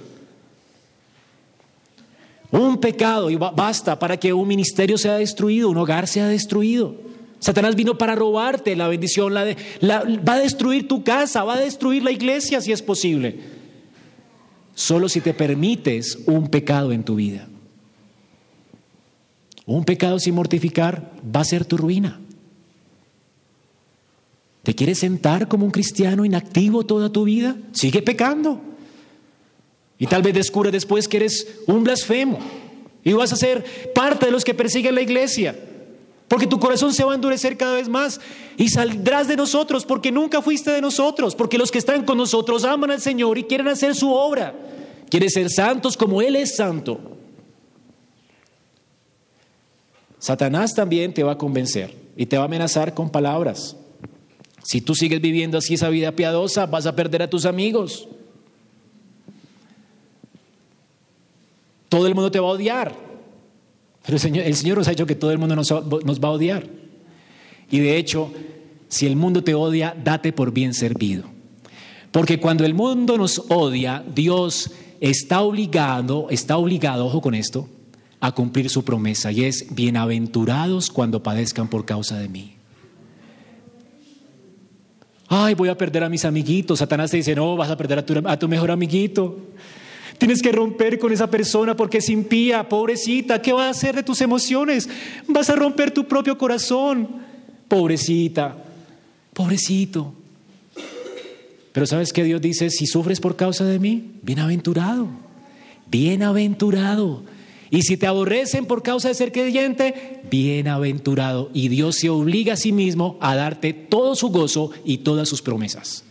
Un 2.50 2.78
pecado 2.78 3.30
y 3.30 3.36
basta 3.36 3.98
para 3.98 4.16
que 4.16 4.32
un 4.32 4.46
ministerio 4.46 4.98
sea 4.98 5.14
destruido, 5.14 5.68
un 5.68 5.76
hogar 5.78 6.06
sea 6.06 6.28
destruido. 6.28 6.94
Satanás 7.38 7.76
vino 7.76 7.98
para 7.98 8.14
robarte 8.14 8.76
la 8.76 8.88
bendición, 8.88 9.34
la 9.34 9.44
va 9.44 10.32
a 10.34 10.38
destruir 10.38 10.88
tu 10.88 11.04
casa, 11.04 11.44
va 11.44 11.54
a 11.54 11.60
destruir 11.60 12.02
la 12.02 12.10
iglesia 12.10 12.60
si 12.60 12.72
es 12.72 12.82
posible. 12.82 13.38
Solo 14.74 15.08
si 15.08 15.20
te 15.20 15.34
permites 15.34 16.18
un 16.26 16.48
pecado 16.48 16.92
en 16.92 17.02
tu 17.02 17.16
vida. 17.16 17.48
Un 19.66 19.84
pecado 19.84 20.18
sin 20.18 20.34
mortificar 20.34 21.12
va 21.34 21.40
a 21.40 21.44
ser 21.44 21.64
tu 21.64 21.76
ruina. 21.76 22.20
¿Te 24.62 24.74
quieres 24.74 24.98
sentar 24.98 25.48
como 25.48 25.64
un 25.64 25.70
cristiano 25.70 26.24
inactivo 26.24 26.84
toda 26.84 27.10
tu 27.10 27.24
vida? 27.24 27.56
Sigue 27.72 28.02
pecando. 28.02 28.60
Y 29.98 30.06
tal 30.06 30.22
vez 30.22 30.34
descubra 30.34 30.70
después 30.70 31.08
que 31.08 31.18
eres 31.18 31.46
un 31.66 31.84
blasfemo 31.84 32.38
y 33.02 33.12
vas 33.12 33.32
a 33.32 33.36
ser 33.36 33.92
parte 33.94 34.26
de 34.26 34.32
los 34.32 34.44
que 34.44 34.52
persiguen 34.52 34.94
la 34.94 35.00
iglesia. 35.00 35.56
Porque 36.28 36.46
tu 36.46 36.58
corazón 36.58 36.92
se 36.92 37.04
va 37.04 37.12
a 37.12 37.14
endurecer 37.14 37.56
cada 37.56 37.76
vez 37.76 37.88
más 37.88 38.20
y 38.56 38.68
saldrás 38.68 39.28
de 39.28 39.36
nosotros 39.36 39.86
porque 39.86 40.10
nunca 40.10 40.42
fuiste 40.42 40.72
de 40.72 40.80
nosotros, 40.80 41.36
porque 41.36 41.56
los 41.56 41.70
que 41.70 41.78
están 41.78 42.04
con 42.04 42.18
nosotros 42.18 42.64
aman 42.64 42.90
al 42.90 43.00
Señor 43.00 43.38
y 43.38 43.44
quieren 43.44 43.68
hacer 43.68 43.94
su 43.94 44.12
obra. 44.12 44.54
Quieren 45.08 45.30
ser 45.30 45.48
santos 45.50 45.96
como 45.96 46.20
Él 46.20 46.34
es 46.34 46.56
santo. 46.56 47.00
Satanás 50.18 50.74
también 50.74 51.14
te 51.14 51.22
va 51.22 51.32
a 51.32 51.38
convencer 51.38 51.94
y 52.16 52.26
te 52.26 52.36
va 52.36 52.42
a 52.42 52.46
amenazar 52.46 52.92
con 52.92 53.10
palabras. 53.10 53.76
Si 54.64 54.80
tú 54.80 54.96
sigues 54.96 55.20
viviendo 55.20 55.58
así 55.58 55.74
esa 55.74 55.90
vida 55.90 56.10
piadosa, 56.10 56.66
vas 56.66 56.86
a 56.86 56.96
perder 56.96 57.22
a 57.22 57.30
tus 57.30 57.46
amigos. 57.46 58.08
Todo 61.88 62.06
el 62.06 62.14
mundo 62.14 62.30
te 62.30 62.40
va 62.40 62.48
a 62.48 62.52
odiar. 62.52 63.06
Pero 64.06 64.16
el 64.16 64.54
Señor, 64.54 64.78
nos 64.78 64.86
ha 64.86 64.90
dicho 64.90 65.06
que 65.06 65.16
todo 65.16 65.32
el 65.32 65.38
mundo 65.38 65.56
nos, 65.56 65.70
va 65.70 66.28
a 66.28 66.30
odiar. 66.30 66.64
Y 67.70 67.80
de 67.80 67.96
hecho, 67.96 68.32
si 68.88 69.06
el 69.06 69.16
mundo 69.16 69.42
te 69.42 69.54
odia, 69.54 69.96
date 70.02 70.32
por 70.32 70.52
bien 70.52 70.74
servido. 70.74 71.24
Porque 72.12 72.38
cuando 72.38 72.64
el 72.64 72.72
mundo 72.72 73.18
nos 73.18 73.42
odia, 73.48 74.04
Dios 74.14 74.70
está 75.00 75.40
obligado, 75.40 76.28
está 76.30 76.56
obligado, 76.56 77.06
ojo 77.06 77.20
con 77.20 77.34
esto, 77.34 77.68
a 78.20 78.32
cumplir 78.32 78.70
su 78.70 78.84
promesa 78.84 79.32
y 79.32 79.44
es 79.44 79.74
bienaventurados 79.74 80.90
cuando 80.90 81.22
padezcan 81.22 81.68
por 81.68 81.84
causa 81.84 82.16
de 82.18 82.28
mí. 82.28 82.54
Ay, 85.28 85.54
voy 85.54 85.68
a 85.68 85.76
perder 85.76 86.04
a 86.04 86.08
mis 86.08 86.24
amiguitos. 86.24 86.78
Satanás 86.78 87.10
te 87.10 87.16
dice, 87.16 87.34
no, 87.34 87.56
vas 87.56 87.70
a 87.70 87.76
perder 87.76 87.98
a 88.24 88.38
tu 88.38 88.48
mejor 88.48 88.70
amiguito. 88.70 89.36
Tienes 90.18 90.40
que 90.40 90.52
romper 90.52 90.98
con 90.98 91.12
esa 91.12 91.30
persona 91.30 91.76
porque 91.76 91.98
es 91.98 92.08
impía, 92.08 92.68
pobrecita. 92.68 93.42
¿Qué 93.42 93.52
va 93.52 93.66
a 93.66 93.70
hacer 93.70 93.94
de 93.94 94.02
tus 94.02 94.20
emociones? 94.20 94.88
Vas 95.28 95.50
a 95.50 95.56
romper 95.56 95.90
tu 95.90 96.04
propio 96.06 96.38
corazón. 96.38 97.08
Pobrecita, 97.68 98.56
pobrecito. 99.34 100.14
Pero 101.72 101.86
¿sabes 101.86 102.12
qué 102.14 102.24
Dios 102.24 102.40
dice? 102.40 102.70
Si 102.70 102.86
sufres 102.86 103.20
por 103.20 103.36
causa 103.36 103.64
de 103.64 103.78
mí, 103.78 104.12
bienaventurado, 104.22 105.08
bienaventurado. 105.90 107.22
Y 107.68 107.82
si 107.82 107.98
te 107.98 108.06
aborrecen 108.06 108.64
por 108.64 108.82
causa 108.82 109.08
de 109.08 109.14
ser 109.14 109.30
creyente, 109.30 110.22
bienaventurado. 110.30 111.50
Y 111.52 111.68
Dios 111.68 111.96
se 111.96 112.08
obliga 112.08 112.54
a 112.54 112.56
sí 112.56 112.72
mismo 112.72 113.18
a 113.20 113.36
darte 113.36 113.74
todo 113.74 114.14
su 114.14 114.28
gozo 114.28 114.70
y 114.86 114.98
todas 114.98 115.28
sus 115.28 115.42
promesas. 115.42 116.05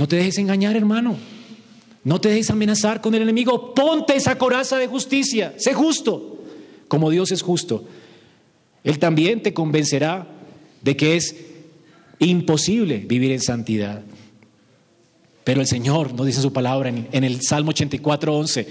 No 0.00 0.08
te 0.08 0.16
dejes 0.16 0.38
engañar, 0.38 0.76
hermano. 0.76 1.14
No 2.04 2.22
te 2.22 2.30
dejes 2.30 2.48
amenazar 2.48 3.02
con 3.02 3.14
el 3.14 3.20
enemigo. 3.20 3.74
Ponte 3.74 4.16
esa 4.16 4.38
coraza 4.38 4.78
de 4.78 4.86
justicia. 4.86 5.52
Sé 5.58 5.74
justo, 5.74 6.42
como 6.88 7.10
Dios 7.10 7.32
es 7.32 7.42
justo. 7.42 7.84
Él 8.82 8.98
también 8.98 9.42
te 9.42 9.52
convencerá 9.52 10.26
de 10.80 10.96
que 10.96 11.16
es 11.16 11.36
imposible 12.18 13.04
vivir 13.06 13.30
en 13.32 13.42
santidad. 13.42 14.00
Pero 15.44 15.60
el 15.60 15.66
Señor 15.66 16.14
nos 16.14 16.24
dice 16.24 16.40
su 16.40 16.54
palabra 16.54 16.88
en, 16.88 17.22
el 17.22 17.42
Salmo 17.42 17.72
84, 17.72 18.34
11, 18.34 18.68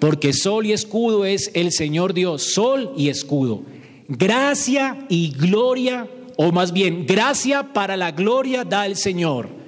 porque 0.00 0.32
sol 0.32 0.66
y 0.66 0.72
escudo 0.72 1.24
es 1.24 1.52
el 1.54 1.70
Señor 1.70 2.14
Dios, 2.14 2.52
sol 2.52 2.94
y 2.96 3.10
escudo. 3.10 3.62
Gracia 4.08 5.06
y 5.08 5.30
gloria, 5.30 6.08
o 6.36 6.50
más 6.50 6.72
bien, 6.72 7.06
gracia 7.06 7.72
para 7.72 7.96
la 7.96 8.10
gloria 8.10 8.64
da 8.64 8.86
el 8.86 8.96
Señor. 8.96 9.62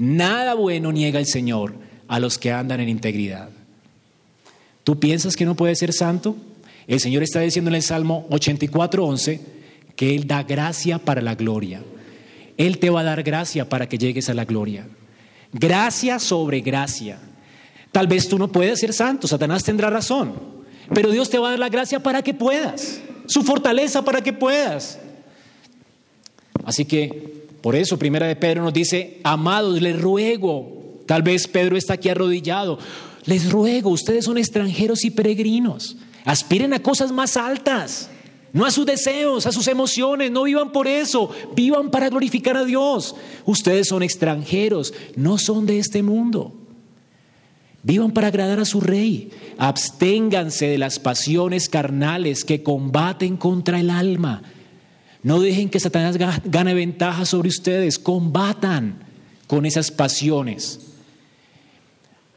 Nada 0.00 0.54
bueno 0.54 0.92
niega 0.92 1.18
el 1.18 1.26
Señor 1.26 1.74
a 2.08 2.18
los 2.18 2.38
que 2.38 2.50
andan 2.50 2.80
en 2.80 2.88
integridad. 2.88 3.50
¿Tú 4.82 4.98
piensas 4.98 5.36
que 5.36 5.44
no 5.44 5.54
puedes 5.54 5.78
ser 5.78 5.92
santo? 5.92 6.38
El 6.86 7.00
Señor 7.00 7.22
está 7.22 7.40
diciendo 7.40 7.68
en 7.68 7.74
el 7.74 7.82
Salmo 7.82 8.26
84, 8.30 9.04
11 9.04 9.40
que 9.94 10.14
Él 10.16 10.26
da 10.26 10.42
gracia 10.42 10.98
para 10.98 11.20
la 11.20 11.34
gloria. 11.34 11.82
Él 12.56 12.78
te 12.78 12.88
va 12.88 13.00
a 13.00 13.04
dar 13.04 13.22
gracia 13.22 13.68
para 13.68 13.90
que 13.90 13.98
llegues 13.98 14.30
a 14.30 14.34
la 14.34 14.46
gloria. 14.46 14.88
Gracia 15.52 16.18
sobre 16.18 16.62
gracia. 16.62 17.18
Tal 17.92 18.06
vez 18.06 18.26
tú 18.26 18.38
no 18.38 18.50
puedes 18.50 18.80
ser 18.80 18.94
santo, 18.94 19.28
Satanás 19.28 19.64
tendrá 19.64 19.90
razón, 19.90 20.32
pero 20.94 21.10
Dios 21.10 21.28
te 21.28 21.38
va 21.38 21.48
a 21.48 21.50
dar 21.50 21.58
la 21.58 21.68
gracia 21.68 22.02
para 22.02 22.22
que 22.22 22.32
puedas, 22.32 23.02
su 23.26 23.42
fortaleza 23.42 24.02
para 24.02 24.22
que 24.22 24.32
puedas. 24.32 24.98
Así 26.64 26.86
que 26.86 27.39
por 27.60 27.76
eso 27.76 27.98
Primera 27.98 28.26
de 28.26 28.36
Pedro 28.36 28.62
nos 28.62 28.72
dice, 28.72 29.20
amados, 29.24 29.80
les 29.80 30.00
ruego, 30.00 31.02
tal 31.06 31.22
vez 31.22 31.46
Pedro 31.46 31.76
está 31.76 31.94
aquí 31.94 32.08
arrodillado, 32.08 32.78
les 33.26 33.50
ruego, 33.50 33.90
ustedes 33.90 34.24
son 34.24 34.38
extranjeros 34.38 35.04
y 35.04 35.10
peregrinos, 35.10 35.96
aspiren 36.24 36.72
a 36.72 36.82
cosas 36.82 37.12
más 37.12 37.36
altas 37.36 38.10
no 38.52 38.66
a 38.66 38.70
sus 38.70 38.84
deseos, 38.84 39.46
a 39.46 39.52
sus 39.52 39.68
emociones, 39.68 40.30
no 40.30 40.44
vivan 40.44 40.72
por 40.72 40.88
eso, 40.88 41.30
vivan 41.54 41.90
para 41.90 42.08
glorificar 42.08 42.56
a 42.56 42.64
Dios. 42.64 43.14
Ustedes 43.44 43.88
son 43.88 44.02
extranjeros, 44.02 44.92
no 45.14 45.38
son 45.38 45.66
de 45.66 45.78
este 45.78 46.02
mundo. 46.02 46.54
Vivan 47.82 48.10
para 48.10 48.26
agradar 48.26 48.58
a 48.60 48.64
su 48.64 48.80
rey. 48.80 49.30
Absténganse 49.56 50.66
de 50.66 50.78
las 50.78 50.98
pasiones 50.98 51.68
carnales 51.68 52.44
que 52.44 52.62
combaten 52.62 53.36
contra 53.36 53.78
el 53.80 53.88
alma. 53.88 54.42
No 55.22 55.40
dejen 55.40 55.68
que 55.68 55.80
Satanás 55.80 56.16
gane 56.44 56.74
ventaja 56.74 57.24
sobre 57.24 57.48
ustedes. 57.48 57.98
Combatan 57.98 59.04
con 59.46 59.66
esas 59.66 59.90
pasiones. 59.90 60.80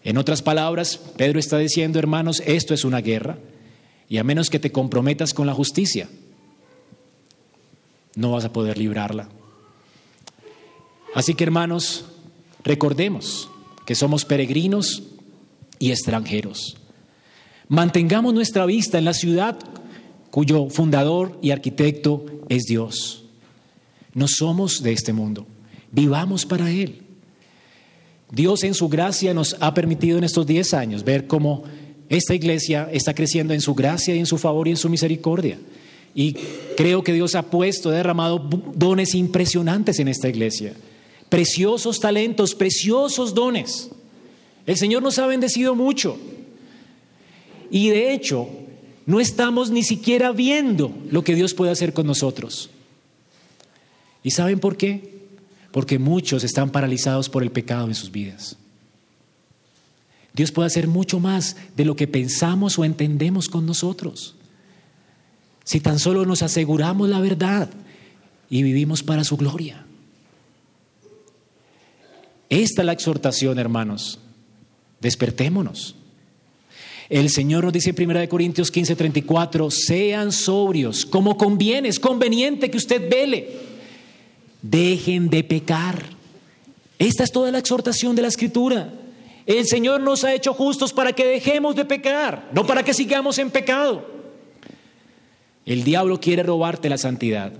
En 0.03 0.17
otras 0.17 0.41
palabras, 0.41 0.97
Pedro 0.97 1.39
está 1.39 1.57
diciendo, 1.57 1.97
hermanos, 1.99 2.41
esto 2.45 2.73
es 2.73 2.83
una 2.83 2.99
guerra. 2.99 3.37
Y 4.09 4.17
a 4.17 4.23
menos 4.23 4.49
que 4.49 4.59
te 4.59 4.71
comprometas 4.71 5.33
con 5.33 5.47
la 5.47 5.53
justicia, 5.53 6.09
no 8.15 8.31
vas 8.31 8.45
a 8.45 8.53
poder 8.53 8.77
librarla. 8.77 9.29
Así 11.15 11.35
que 11.35 11.43
hermanos, 11.43 12.05
recordemos 12.63 13.49
que 13.85 13.95
somos 13.95 14.25
peregrinos 14.25 15.03
y 15.79 15.91
extranjeros. 15.91 16.77
Mantengamos 17.69 18.33
nuestra 18.33 18.65
vista 18.65 18.97
en 18.97 19.05
la 19.05 19.13
ciudad 19.13 19.57
cuyo 20.33 20.67
fundador 20.67 21.37
y 21.43 21.51
arquitecto 21.51 22.25
es 22.49 22.63
Dios. 22.63 23.23
No 24.15 24.27
somos 24.27 24.81
de 24.81 24.91
este 24.91 25.13
mundo, 25.13 25.45
vivamos 25.91 26.43
para 26.43 26.71
Él. 26.71 27.03
Dios 28.31 28.63
en 28.63 28.73
su 28.73 28.89
gracia 28.89 29.35
nos 29.35 29.55
ha 29.59 29.75
permitido 29.75 30.17
en 30.17 30.23
estos 30.23 30.47
10 30.47 30.73
años 30.73 31.03
ver 31.03 31.27
cómo 31.27 31.65
esta 32.09 32.33
iglesia 32.33 32.89
está 32.91 33.13
creciendo 33.13 33.53
en 33.53 33.61
su 33.61 33.75
gracia 33.75 34.15
y 34.15 34.17
en 34.17 34.25
su 34.25 34.39
favor 34.39 34.67
y 34.67 34.71
en 34.71 34.77
su 34.77 34.89
misericordia. 34.89 35.59
Y 36.15 36.33
creo 36.77 37.03
que 37.03 37.13
Dios 37.13 37.35
ha 37.35 37.43
puesto, 37.43 37.89
ha 37.89 37.93
derramado 37.93 38.39
dones 38.73 39.13
impresionantes 39.13 39.99
en 39.99 40.07
esta 40.07 40.29
iglesia. 40.29 40.73
Preciosos 41.29 41.99
talentos, 41.99 42.55
preciosos 42.55 43.35
dones. 43.35 43.91
El 44.65 44.77
Señor 44.77 45.03
nos 45.03 45.19
ha 45.19 45.27
bendecido 45.27 45.75
mucho. 45.75 46.17
Y 47.69 47.89
de 47.89 48.15
hecho, 48.15 48.62
no 49.05 49.19
estamos 49.19 49.69
ni 49.69 49.83
siquiera 49.83 50.31
viendo 50.31 50.95
lo 51.11 51.23
que 51.23 51.35
Dios 51.35 51.53
puede 51.53 51.71
hacer 51.71 51.93
con 51.93 52.07
nosotros. 52.07 52.69
¿Y 54.23 54.31
saben 54.31 54.59
por 54.59 54.77
qué? 54.77 55.13
Porque 55.71 55.99
muchos 55.99 56.43
están 56.43 56.71
paralizados 56.71 57.29
por 57.29 57.43
el 57.43 57.51
pecado 57.51 57.87
en 57.87 57.95
sus 57.95 58.11
vidas. 58.11 58.57
Dios 60.33 60.51
puede 60.51 60.67
hacer 60.67 60.87
mucho 60.87 61.19
más 61.19 61.57
de 61.75 61.85
lo 61.85 61.95
que 61.95 62.07
pensamos 62.07 62.79
o 62.79 62.85
entendemos 62.85 63.49
con 63.49 63.65
nosotros. 63.65 64.35
Si 65.63 65.79
tan 65.79 65.99
solo 65.99 66.25
nos 66.25 66.41
aseguramos 66.41 67.09
la 67.09 67.19
verdad 67.19 67.69
y 68.49 68.63
vivimos 68.63 69.03
para 69.03 69.23
su 69.23 69.37
gloria. 69.37 69.85
Esta 72.49 72.81
es 72.81 72.85
la 72.85 72.93
exhortación, 72.93 73.59
hermanos. 73.59 74.19
Despertémonos. 75.01 75.95
El 77.13 77.29
Señor 77.29 77.63
nos 77.63 77.73
dice 77.73 77.93
en 77.95 78.09
1 78.09 78.27
Corintios 78.27 78.71
15, 78.71 78.95
34, 78.95 79.69
sean 79.69 80.31
sobrios, 80.31 81.05
como 81.05 81.37
conviene, 81.37 81.87
es 81.87 81.99
conveniente 81.99 82.71
que 82.71 82.77
usted 82.77 83.07
vele. 83.07 83.51
Dejen 84.63 85.29
de 85.29 85.43
pecar. 85.43 86.05
Esta 86.97 87.23
es 87.23 87.31
toda 87.31 87.51
la 87.51 87.59
exhortación 87.59 88.15
de 88.15 88.23
la 88.23 88.29
Escritura. 88.29 88.91
El 89.45 89.67
Señor 89.67 90.01
nos 90.01 90.23
ha 90.23 90.33
hecho 90.33 90.55
justos 90.55 90.91
para 90.91 91.13
que 91.13 91.23
dejemos 91.23 91.75
de 91.75 91.85
pecar, 91.85 92.49
no 92.51 92.65
para 92.65 92.81
que 92.81 92.95
sigamos 92.95 93.37
en 93.37 93.51
pecado. 93.51 94.03
El 95.67 95.83
diablo 95.83 96.19
quiere 96.19 96.41
robarte 96.41 96.89
la 96.89 96.97
santidad. 96.97 97.53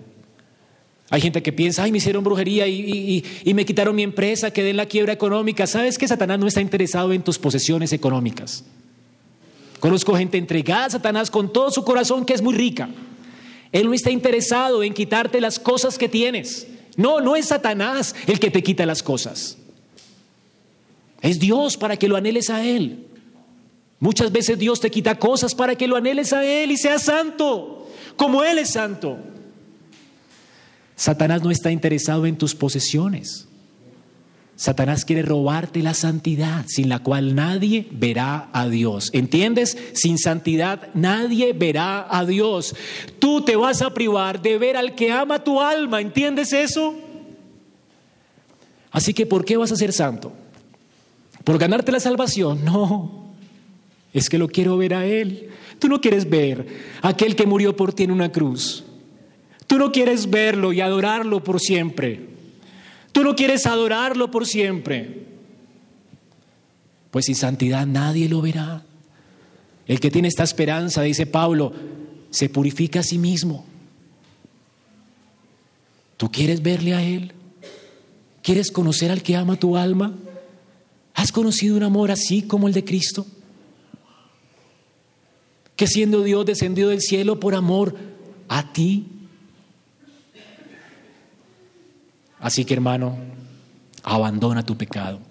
Hay 1.11 1.21
gente 1.21 1.43
que 1.43 1.53
piensa, 1.53 1.83
ay, 1.83 1.91
me 1.91 1.99
hicieron 1.99 2.23
brujería 2.23 2.67
y, 2.67 3.23
me 3.53 3.65
quitaron 3.65 3.95
mi 3.95 4.01
empresa, 4.01 4.49
quedé 4.49 4.71
en 4.71 4.77
la 4.77 4.87
quiebra 4.87 5.13
económica. 5.13 5.67
¿Sabes 5.67 5.99
que 5.99 6.07
Satanás 6.07 6.39
no 6.39 6.47
está 6.47 6.59
interesado 6.59 7.13
en 7.13 7.21
tus 7.21 7.37
posesiones 7.37 7.93
económicas? 7.93 8.65
Conozco 9.83 10.15
gente 10.15 10.37
entregada 10.37 10.85
a 10.85 10.89
Satanás 10.91 11.29
con 11.29 11.51
todo 11.51 11.69
su 11.69 11.83
corazón 11.83 12.23
que 12.23 12.33
es 12.33 12.41
muy 12.41 12.55
rica. 12.55 12.87
Él 13.69 13.87
no 13.87 13.93
está 13.93 14.11
interesado 14.11 14.81
en 14.81 14.93
quitarte 14.93 15.41
las 15.41 15.59
cosas 15.59 15.97
que 15.97 16.07
tienes. 16.07 16.67
No, 16.95 17.19
no 17.19 17.35
es 17.35 17.47
Satanás 17.47 18.15
el 18.25 18.39
que 18.39 18.49
te 18.49 18.63
quita 18.63 18.85
las 18.85 19.03
cosas. 19.03 19.57
Es 21.21 21.37
Dios 21.37 21.75
para 21.75 21.97
que 21.97 22.07
lo 22.07 22.15
anheles 22.15 22.49
a 22.49 22.63
Él. 22.63 23.07
Muchas 23.99 24.31
veces 24.31 24.57
Dios 24.57 24.79
te 24.79 24.89
quita 24.89 25.19
cosas 25.19 25.53
para 25.53 25.75
que 25.75 25.89
lo 25.89 25.97
anheles 25.97 26.31
a 26.31 26.45
Él 26.45 26.71
y 26.71 26.77
seas 26.77 27.03
santo, 27.03 27.89
como 28.15 28.41
Él 28.41 28.59
es 28.59 28.71
santo. 28.71 29.17
Satanás 30.95 31.43
no 31.43 31.51
está 31.51 31.73
interesado 31.73 32.25
en 32.25 32.37
tus 32.37 32.55
posesiones. 32.55 33.49
Satanás 34.55 35.03
quiere 35.03 35.23
robarte 35.23 35.81
la 35.81 35.93
santidad, 35.93 36.65
sin 36.67 36.87
la 36.87 36.99
cual 36.99 37.33
nadie 37.33 37.87
verá 37.91 38.49
a 38.53 38.69
Dios. 38.69 39.09
¿Entiendes? 39.13 39.77
Sin 39.93 40.17
santidad 40.19 40.89
nadie 40.93 41.53
verá 41.53 42.05
a 42.09 42.23
Dios. 42.25 42.75
Tú 43.19 43.41
te 43.41 43.55
vas 43.55 43.81
a 43.81 43.93
privar 43.93 44.41
de 44.41 44.57
ver 44.59 44.77
al 44.77 44.93
que 44.93 45.11
ama 45.11 45.43
tu 45.43 45.59
alma. 45.59 46.01
¿Entiendes 46.01 46.53
eso? 46.53 46.95
Así 48.91 49.13
que, 49.13 49.25
¿por 49.25 49.43
qué 49.43 49.57
vas 49.57 49.71
a 49.71 49.75
ser 49.75 49.91
santo? 49.91 50.31
¿Por 51.43 51.57
ganarte 51.57 51.91
la 51.91 51.99
salvación? 51.99 52.63
No. 52.63 53.23
Es 54.13 54.29
que 54.29 54.37
lo 54.37 54.47
quiero 54.47 54.77
ver 54.77 54.93
a 54.93 55.05
Él. 55.07 55.49
Tú 55.79 55.87
no 55.87 55.99
quieres 55.99 56.29
ver 56.29 56.67
a 57.01 57.09
aquel 57.09 57.35
que 57.35 57.47
murió 57.47 57.75
por 57.75 57.93
ti 57.93 58.03
en 58.03 58.11
una 58.11 58.31
cruz. 58.31 58.83
Tú 59.65 59.79
no 59.79 59.91
quieres 59.91 60.29
verlo 60.29 60.71
y 60.71 60.81
adorarlo 60.81 61.43
por 61.43 61.59
siempre. 61.59 62.32
Tú 63.13 63.23
no 63.23 63.35
quieres 63.35 63.65
adorarlo 63.65 64.29
por 64.29 64.45
siempre. 64.45 65.27
Pues 67.11 67.25
sin 67.25 67.35
santidad 67.35 67.85
nadie 67.85 68.27
lo 68.27 68.41
verá. 68.41 68.83
El 69.87 69.99
que 69.99 70.11
tiene 70.11 70.27
esta 70.27 70.43
esperanza, 70.43 71.03
dice 71.03 71.25
Pablo, 71.25 71.71
se 72.31 72.49
purifica 72.49 73.01
a 73.01 73.03
sí 73.03 73.19
mismo. 73.19 73.65
¿Tú 76.17 76.31
quieres 76.31 76.63
verle 76.63 76.95
a 76.95 77.03
Él? 77.03 77.33
¿Quieres 78.41 78.71
conocer 78.71 79.11
al 79.11 79.21
que 79.21 79.35
ama 79.35 79.57
tu 79.57 79.77
alma? 79.77 80.15
¿Has 81.13 81.31
conocido 81.31 81.77
un 81.77 81.83
amor 81.83 82.09
así 82.09 82.41
como 82.41 82.67
el 82.67 82.73
de 82.73 82.83
Cristo? 82.83 83.27
Que 85.75 85.85
siendo 85.85 86.23
Dios 86.23 86.45
descendió 86.45 86.89
del 86.89 87.01
cielo 87.01 87.39
por 87.39 87.53
amor 87.53 87.95
a 88.47 88.73
ti. 88.73 89.12
Así 92.43 92.65
que 92.65 92.73
hermano, 92.73 93.15
abandona 94.03 94.65
tu 94.65 94.75
pecado. 94.75 95.21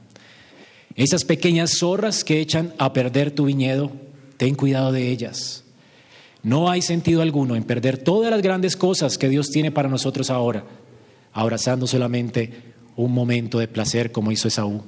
Esas 0.97 1.25
pequeñas 1.25 1.77
zorras 1.79 2.25
que 2.25 2.41
echan 2.41 2.73
a 2.79 2.95
perder 2.95 3.33
tu 3.33 3.45
viñedo, 3.45 3.93
ten 4.39 4.55
cuidado 4.55 4.93
de 4.93 5.11
ellas. 5.11 5.63
No 6.43 6.71
hay 6.71 6.81
sentido 6.81 7.21
alguno 7.21 7.55
en 7.55 7.65
perder 7.65 7.99
todas 7.99 8.31
las 8.31 8.41
grandes 8.41 8.77
cosas 8.77 9.19
que 9.19 9.29
Dios 9.29 9.51
tiene 9.51 9.71
para 9.71 9.91
nosotros 9.91 10.31
ahora, 10.31 10.65
abrazando 11.35 11.87
solamente 11.87 12.73
un 12.97 13.13
momento 13.13 13.59
de 13.59 13.69
placer 13.69 14.11
como 14.11 14.33
hizo 14.33 14.49
Esaú. 14.49 14.83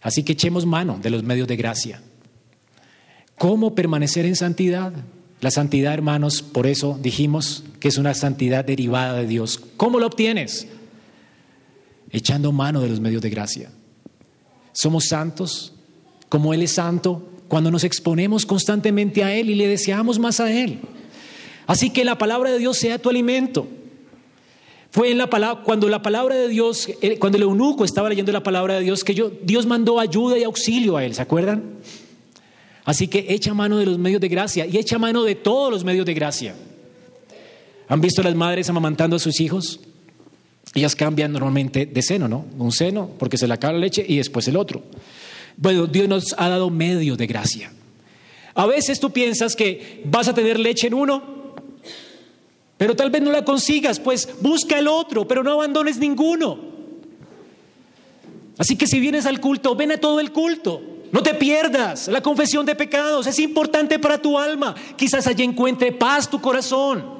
Así 0.00 0.22
que 0.22 0.32
echemos 0.32 0.64
mano 0.64 0.98
de 1.02 1.10
los 1.10 1.22
medios 1.22 1.46
de 1.48 1.56
gracia. 1.56 2.00
¿Cómo 3.36 3.74
permanecer 3.74 4.24
en 4.24 4.36
santidad? 4.36 4.94
La 5.40 5.50
santidad, 5.50 5.94
hermanos, 5.94 6.42
por 6.42 6.66
eso 6.66 6.98
dijimos 7.00 7.62
que 7.78 7.88
es 7.88 7.96
una 7.96 8.14
santidad 8.14 8.64
derivada 8.64 9.14
de 9.14 9.26
Dios. 9.26 9.60
¿Cómo 9.76 10.00
lo 10.00 10.06
obtienes? 10.06 10.66
Echando 12.10 12.50
mano 12.50 12.80
de 12.80 12.88
los 12.88 13.00
medios 13.00 13.22
de 13.22 13.30
gracia. 13.30 13.70
Somos 14.72 15.06
santos, 15.06 15.74
como 16.28 16.54
Él 16.54 16.62
es 16.62 16.72
santo, 16.72 17.28
cuando 17.46 17.70
nos 17.70 17.84
exponemos 17.84 18.46
constantemente 18.46 19.22
a 19.22 19.34
Él 19.34 19.50
y 19.50 19.54
le 19.54 19.68
deseamos 19.68 20.18
más 20.18 20.40
a 20.40 20.52
Él. 20.52 20.80
Así 21.66 21.90
que 21.90 22.04
la 22.04 22.18
palabra 22.18 22.50
de 22.50 22.58
Dios 22.58 22.78
sea 22.78 22.98
tu 22.98 23.08
alimento. 23.08 23.68
Fue 24.90 25.10
en 25.10 25.18
la 25.18 25.28
palabra, 25.28 25.62
cuando 25.64 25.88
la 25.88 26.02
palabra 26.02 26.34
de 26.34 26.48
Dios, 26.48 26.88
eh, 27.02 27.18
cuando 27.18 27.36
el 27.36 27.42
eunuco 27.42 27.84
estaba 27.84 28.08
leyendo 28.08 28.32
la 28.32 28.42
palabra 28.42 28.74
de 28.74 28.80
Dios, 28.80 29.04
que 29.04 29.14
yo, 29.14 29.30
Dios 29.42 29.66
mandó 29.66 30.00
ayuda 30.00 30.38
y 30.38 30.44
auxilio 30.44 30.96
a 30.96 31.04
él, 31.04 31.14
¿se 31.14 31.22
acuerdan? 31.22 31.62
Así 32.88 33.06
que 33.06 33.26
echa 33.28 33.52
mano 33.52 33.76
de 33.76 33.84
los 33.84 33.98
medios 33.98 34.18
de 34.18 34.28
gracia 34.28 34.64
y 34.64 34.78
echa 34.78 34.98
mano 34.98 35.22
de 35.22 35.34
todos 35.34 35.70
los 35.70 35.84
medios 35.84 36.06
de 36.06 36.14
gracia. 36.14 36.54
¿Han 37.86 38.00
visto 38.00 38.22
las 38.22 38.34
madres 38.34 38.70
amamantando 38.70 39.16
a 39.16 39.18
sus 39.18 39.42
hijos? 39.42 39.78
Ellas 40.72 40.96
cambian 40.96 41.30
normalmente 41.30 41.84
de 41.84 42.00
seno, 42.00 42.28
¿no? 42.28 42.46
Un 42.56 42.72
seno 42.72 43.10
porque 43.18 43.36
se 43.36 43.46
le 43.46 43.52
acaba 43.52 43.74
la 43.74 43.80
leche 43.80 44.02
y 44.08 44.16
después 44.16 44.48
el 44.48 44.56
otro. 44.56 44.84
Bueno, 45.58 45.86
Dios 45.86 46.08
nos 46.08 46.34
ha 46.38 46.48
dado 46.48 46.70
medio 46.70 47.14
de 47.14 47.26
gracia. 47.26 47.70
A 48.54 48.64
veces 48.64 48.98
tú 48.98 49.10
piensas 49.10 49.54
que 49.54 50.00
vas 50.06 50.26
a 50.28 50.32
tener 50.32 50.58
leche 50.58 50.86
en 50.86 50.94
uno, 50.94 51.22
pero 52.78 52.96
tal 52.96 53.10
vez 53.10 53.20
no 53.20 53.32
la 53.32 53.44
consigas, 53.44 54.00
pues 54.00 54.30
busca 54.40 54.78
el 54.78 54.88
otro, 54.88 55.28
pero 55.28 55.42
no 55.42 55.52
abandones 55.52 55.98
ninguno. 55.98 56.58
Así 58.56 58.76
que 58.76 58.86
si 58.86 58.98
vienes 58.98 59.26
al 59.26 59.42
culto, 59.42 59.76
ven 59.76 59.92
a 59.92 59.98
todo 59.98 60.20
el 60.20 60.32
culto. 60.32 60.94
No 61.10 61.22
te 61.22 61.34
pierdas 61.34 62.08
la 62.08 62.20
confesión 62.20 62.66
de 62.66 62.74
pecados, 62.74 63.26
es 63.26 63.38
importante 63.38 63.98
para 63.98 64.20
tu 64.20 64.38
alma. 64.38 64.74
Quizás 64.96 65.26
allí 65.26 65.42
encuentre 65.42 65.92
paz 65.92 66.28
tu 66.28 66.40
corazón. 66.40 67.18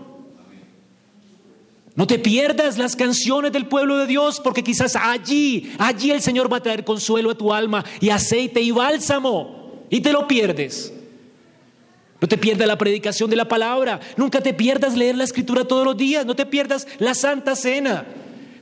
No 1.95 2.07
te 2.07 2.19
pierdas 2.19 2.79
las 2.79 2.95
canciones 2.95 3.51
del 3.51 3.67
pueblo 3.67 3.97
de 3.97 4.07
Dios, 4.07 4.41
porque 4.41 4.63
quizás 4.63 4.95
allí, 4.95 5.73
allí 5.79 6.13
el 6.13 6.23
Señor 6.23 6.53
va 6.53 6.59
a 6.59 6.63
traer 6.63 6.85
consuelo 6.85 7.31
a 7.31 7.35
tu 7.35 7.53
alma 7.53 7.85
y 8.01 8.11
aceite 8.11 8.61
y 8.61 8.71
bálsamo, 8.71 9.85
y 9.91 10.01
te 10.01 10.13
lo 10.13 10.29
pierdes. 10.29 10.93
No 12.21 12.29
te 12.29 12.39
pierdas 12.39 12.69
la 12.69 12.79
predicación 12.79 13.31
de 13.31 13.37
la 13.37 13.49
palabra, 13.49 13.99
nunca 14.17 14.41
te 14.41 14.55
pierdas 14.55 14.97
leer 14.97 15.17
la 15.17 15.25
escritura 15.25 15.65
todos 15.65 15.85
los 15.85 15.97
días, 15.97 16.25
no 16.25 16.37
te 16.37 16.47
pierdas 16.47 16.87
la 16.99 17.15
santa 17.15 17.57
cena. 17.57 18.07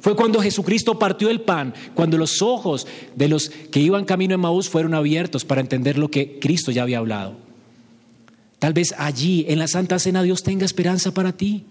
Fue 0.07 0.15
cuando 0.15 0.41
Jesucristo 0.41 1.01
partió 1.01 1.31
el 1.31 1.41
pan, 1.41 1.75
cuando 1.93 2.17
los 2.17 2.41
ojos 2.41 2.87
de 3.17 3.27
los 3.27 3.49
que 3.49 3.81
iban 3.81 4.05
camino 4.05 4.37
en 4.37 4.41
Maús 4.41 4.69
fueron 4.69 4.95
abiertos 4.95 5.45
para 5.45 5.61
entender 5.61 5.99
lo 5.99 6.13
que 6.13 6.39
Cristo 6.39 6.71
ya 6.71 6.85
había 6.85 6.99
hablado. 6.99 7.35
Tal 8.61 8.73
vez 8.73 8.95
allí, 8.99 9.47
en 9.49 9.59
la 9.59 9.67
Santa 9.67 9.99
Cena, 9.99 10.23
Dios 10.23 10.45
tenga 10.45 10.65
esperanza 10.65 11.13
para 11.13 11.33
ti. 11.33 11.65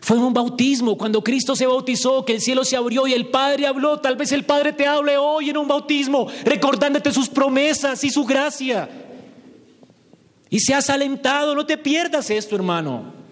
Fue 0.00 0.16
un 0.16 0.32
bautismo, 0.32 0.96
cuando 0.96 1.24
Cristo 1.24 1.56
se 1.56 1.66
bautizó, 1.66 2.24
que 2.24 2.34
el 2.34 2.40
cielo 2.40 2.64
se 2.64 2.76
abrió 2.76 3.08
y 3.08 3.14
el 3.14 3.30
Padre 3.30 3.66
habló. 3.66 3.98
Tal 3.98 4.14
vez 4.14 4.30
el 4.30 4.44
Padre 4.44 4.72
te 4.72 4.86
hable 4.86 5.16
hoy 5.16 5.50
en 5.50 5.56
un 5.56 5.66
bautismo, 5.66 6.28
recordándote 6.44 7.10
sus 7.10 7.28
promesas 7.28 8.04
y 8.04 8.10
su 8.10 8.24
gracia. 8.24 8.88
Y 10.50 10.60
seas 10.60 10.88
alentado, 10.88 11.52
no 11.56 11.66
te 11.66 11.76
pierdas 11.76 12.30
esto, 12.30 12.54
hermano. 12.54 13.25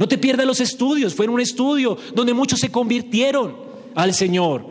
No 0.00 0.08
te 0.08 0.16
pierdas 0.16 0.46
los 0.46 0.60
estudios. 0.60 1.14
Fue 1.14 1.28
un 1.28 1.40
estudio 1.40 1.98
donde 2.14 2.32
muchos 2.32 2.58
se 2.58 2.72
convirtieron 2.72 3.54
al 3.94 4.14
Señor, 4.14 4.64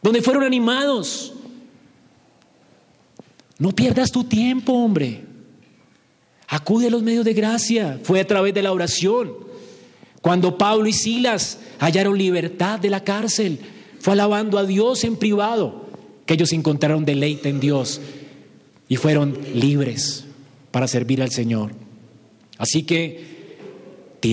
donde 0.00 0.22
fueron 0.22 0.44
animados. 0.44 1.34
No 3.58 3.72
pierdas 3.72 4.12
tu 4.12 4.22
tiempo, 4.22 4.74
hombre. 4.74 5.24
Acude 6.46 6.86
a 6.86 6.90
los 6.90 7.02
medios 7.02 7.24
de 7.24 7.34
gracia. 7.34 7.98
Fue 8.04 8.20
a 8.20 8.26
través 8.28 8.54
de 8.54 8.62
la 8.62 8.72
oración. 8.72 9.32
Cuando 10.22 10.56
Pablo 10.56 10.86
y 10.86 10.92
Silas 10.92 11.58
hallaron 11.80 12.16
libertad 12.16 12.78
de 12.78 12.90
la 12.90 13.02
cárcel, 13.02 13.58
fue 13.98 14.12
alabando 14.12 14.56
a 14.58 14.64
Dios 14.64 15.02
en 15.02 15.16
privado, 15.16 15.84
que 16.26 16.34
ellos 16.34 16.52
encontraron 16.52 17.04
deleite 17.04 17.48
en 17.48 17.58
Dios 17.58 18.00
y 18.88 18.94
fueron 18.96 19.36
libres 19.52 20.26
para 20.70 20.86
servir 20.86 21.22
al 21.22 21.32
Señor. 21.32 21.72
Así 22.56 22.84
que 22.84 23.35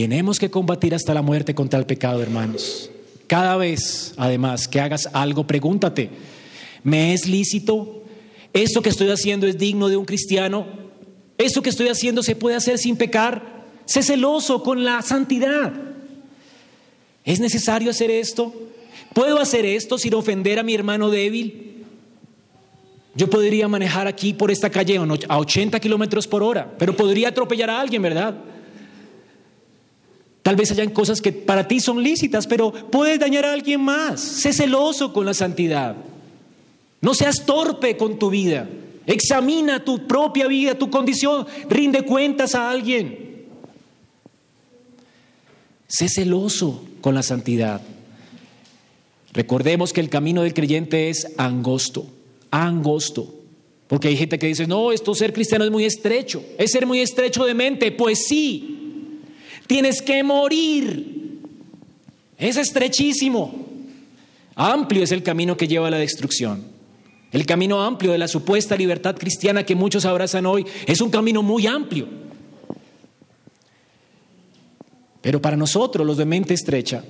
tenemos 0.01 0.39
que 0.39 0.49
combatir 0.49 0.95
hasta 0.95 1.13
la 1.13 1.21
muerte 1.21 1.53
contra 1.53 1.77
el 1.77 1.85
pecado, 1.85 2.21
hermanos. 2.23 2.89
Cada 3.27 3.55
vez, 3.57 4.13
además, 4.17 4.67
que 4.67 4.81
hagas 4.81 5.07
algo, 5.13 5.45
pregúntate, 5.45 6.09
¿me 6.83 7.13
es 7.13 7.27
lícito? 7.27 8.03
¿Esto 8.53 8.81
que 8.81 8.89
estoy 8.89 9.11
haciendo 9.11 9.45
es 9.45 9.57
digno 9.59 9.89
de 9.89 9.97
un 9.97 10.05
cristiano? 10.05 10.65
¿Esto 11.37 11.61
que 11.61 11.69
estoy 11.69 11.89
haciendo 11.89 12.23
se 12.23 12.35
puede 12.35 12.55
hacer 12.55 12.79
sin 12.79 12.97
pecar? 12.97 13.63
Sé 13.85 14.01
celoso 14.01 14.63
con 14.63 14.83
la 14.83 15.01
santidad. 15.03 15.71
¿Es 17.23 17.39
necesario 17.39 17.91
hacer 17.91 18.09
esto? 18.09 18.51
¿Puedo 19.13 19.39
hacer 19.39 19.63
esto 19.63 19.99
sin 19.99 20.15
ofender 20.15 20.57
a 20.57 20.63
mi 20.63 20.73
hermano 20.73 21.11
débil? 21.11 21.85
Yo 23.15 23.29
podría 23.29 23.67
manejar 23.67 24.07
aquí 24.07 24.33
por 24.33 24.49
esta 24.49 24.71
calle 24.71 24.99
a 25.29 25.39
80 25.39 25.79
kilómetros 25.79 26.27
por 26.27 26.41
hora, 26.41 26.73
pero 26.79 26.95
podría 26.95 27.29
atropellar 27.29 27.69
a 27.69 27.79
alguien, 27.79 28.01
¿verdad? 28.01 28.35
Tal 30.43 30.57
vez 30.57 30.71
hayan 30.71 30.89
cosas 30.89 31.21
que 31.21 31.31
para 31.31 31.67
ti 31.69 31.79
son 31.79 32.03
lícitas, 32.03 32.47
pero 32.47 32.71
puedes 32.71 33.17
dañar 33.17 33.45
a 33.45 33.53
alguien 33.53 33.81
más. 33.81 34.19
Sé 34.19 34.51
celoso 34.51 35.13
con 35.13 35.25
la 35.25 35.33
santidad. 35.33 35.95
No 36.99 37.13
seas 37.13 37.45
torpe 37.45 37.95
con 37.95 38.19
tu 38.19 38.29
vida. 38.29 38.69
Examina 39.05 39.83
tu 39.83 40.05
propia 40.05 40.47
vida, 40.47 40.77
tu 40.77 40.89
condición. 40.89 41.47
Rinde 41.69 42.03
cuentas 42.03 42.55
a 42.55 42.69
alguien. 42.69 43.45
Sé 45.87 46.09
celoso 46.09 46.83
con 46.99 47.15
la 47.15 47.23
santidad. 47.23 47.81
Recordemos 49.31 49.93
que 49.93 50.01
el 50.01 50.09
camino 50.09 50.43
del 50.43 50.53
creyente 50.53 51.09
es 51.09 51.33
angosto, 51.37 52.05
angosto. 52.51 53.33
Porque 53.87 54.07
hay 54.09 54.17
gente 54.17 54.39
que 54.39 54.47
dice, 54.47 54.67
no, 54.67 54.91
esto 54.91 55.13
ser 55.15 55.33
cristiano 55.33 55.65
es 55.65 55.71
muy 55.71 55.85
estrecho, 55.85 56.43
es 56.57 56.71
ser 56.71 56.85
muy 56.85 56.99
estrecho 56.99 57.45
de 57.45 57.53
mente. 57.53 57.91
Pues 57.91 58.25
sí, 58.27 58.72
tienes 59.67 60.01
que 60.01 60.23
morir. 60.23 61.39
Es 62.37 62.57
estrechísimo. 62.57 63.67
Amplio 64.55 65.03
es 65.03 65.11
el 65.11 65.23
camino 65.23 65.57
que 65.57 65.67
lleva 65.67 65.87
a 65.87 65.91
la 65.91 65.97
destrucción. 65.97 66.63
El 67.31 67.45
camino 67.45 67.83
amplio 67.83 68.11
de 68.11 68.19
la 68.19 68.27
supuesta 68.27 68.75
libertad 68.75 69.15
cristiana 69.17 69.65
que 69.65 69.75
muchos 69.75 70.05
abrazan 70.05 70.45
hoy 70.45 70.65
es 70.85 71.01
un 71.01 71.09
camino 71.09 71.41
muy 71.41 71.65
amplio. 71.65 72.07
Pero 75.21 75.41
para 75.41 75.57
nosotros, 75.57 76.05
los 76.05 76.17
de 76.17 76.25
mente 76.25 76.53
estrecha, 76.53 77.03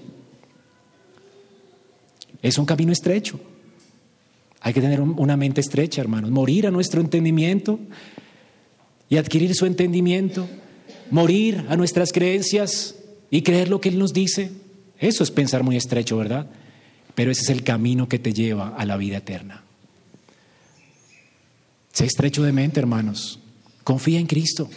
es 2.41 2.57
un 2.57 2.65
camino 2.65 2.91
estrecho. 2.91 3.39
Hay 4.61 4.73
que 4.73 4.79
tener 4.79 5.01
una 5.01 5.35
mente 5.35 5.59
estrecha, 5.59 5.99
hermanos. 5.99 6.31
Morir 6.31 6.67
a 6.67 6.71
nuestro 6.71 7.01
entendimiento 7.01 7.79
y 9.09 9.17
adquirir 9.17 9.53
su 9.55 9.65
entendimiento. 9.65 10.47
Morir 11.11 11.65
a 11.69 11.75
nuestras 11.75 12.11
creencias 12.11 12.95
y 13.29 13.41
creer 13.41 13.69
lo 13.69 13.81
que 13.81 13.89
Él 13.89 13.99
nos 13.99 14.13
dice. 14.13 14.51
Eso 14.99 15.23
es 15.23 15.31
pensar 15.31 15.63
muy 15.63 15.75
estrecho, 15.75 16.17
¿verdad? 16.17 16.47
Pero 17.15 17.31
ese 17.31 17.41
es 17.41 17.49
el 17.49 17.63
camino 17.63 18.07
que 18.07 18.19
te 18.19 18.33
lleva 18.33 18.69
a 18.69 18.85
la 18.85 18.97
vida 18.97 19.17
eterna. 19.17 19.63
Sé 21.91 22.05
estrecho 22.05 22.43
de 22.43 22.51
mente, 22.51 22.79
hermanos. 22.79 23.39
Confía 23.83 24.19
en 24.19 24.25
Cristo, 24.25 24.69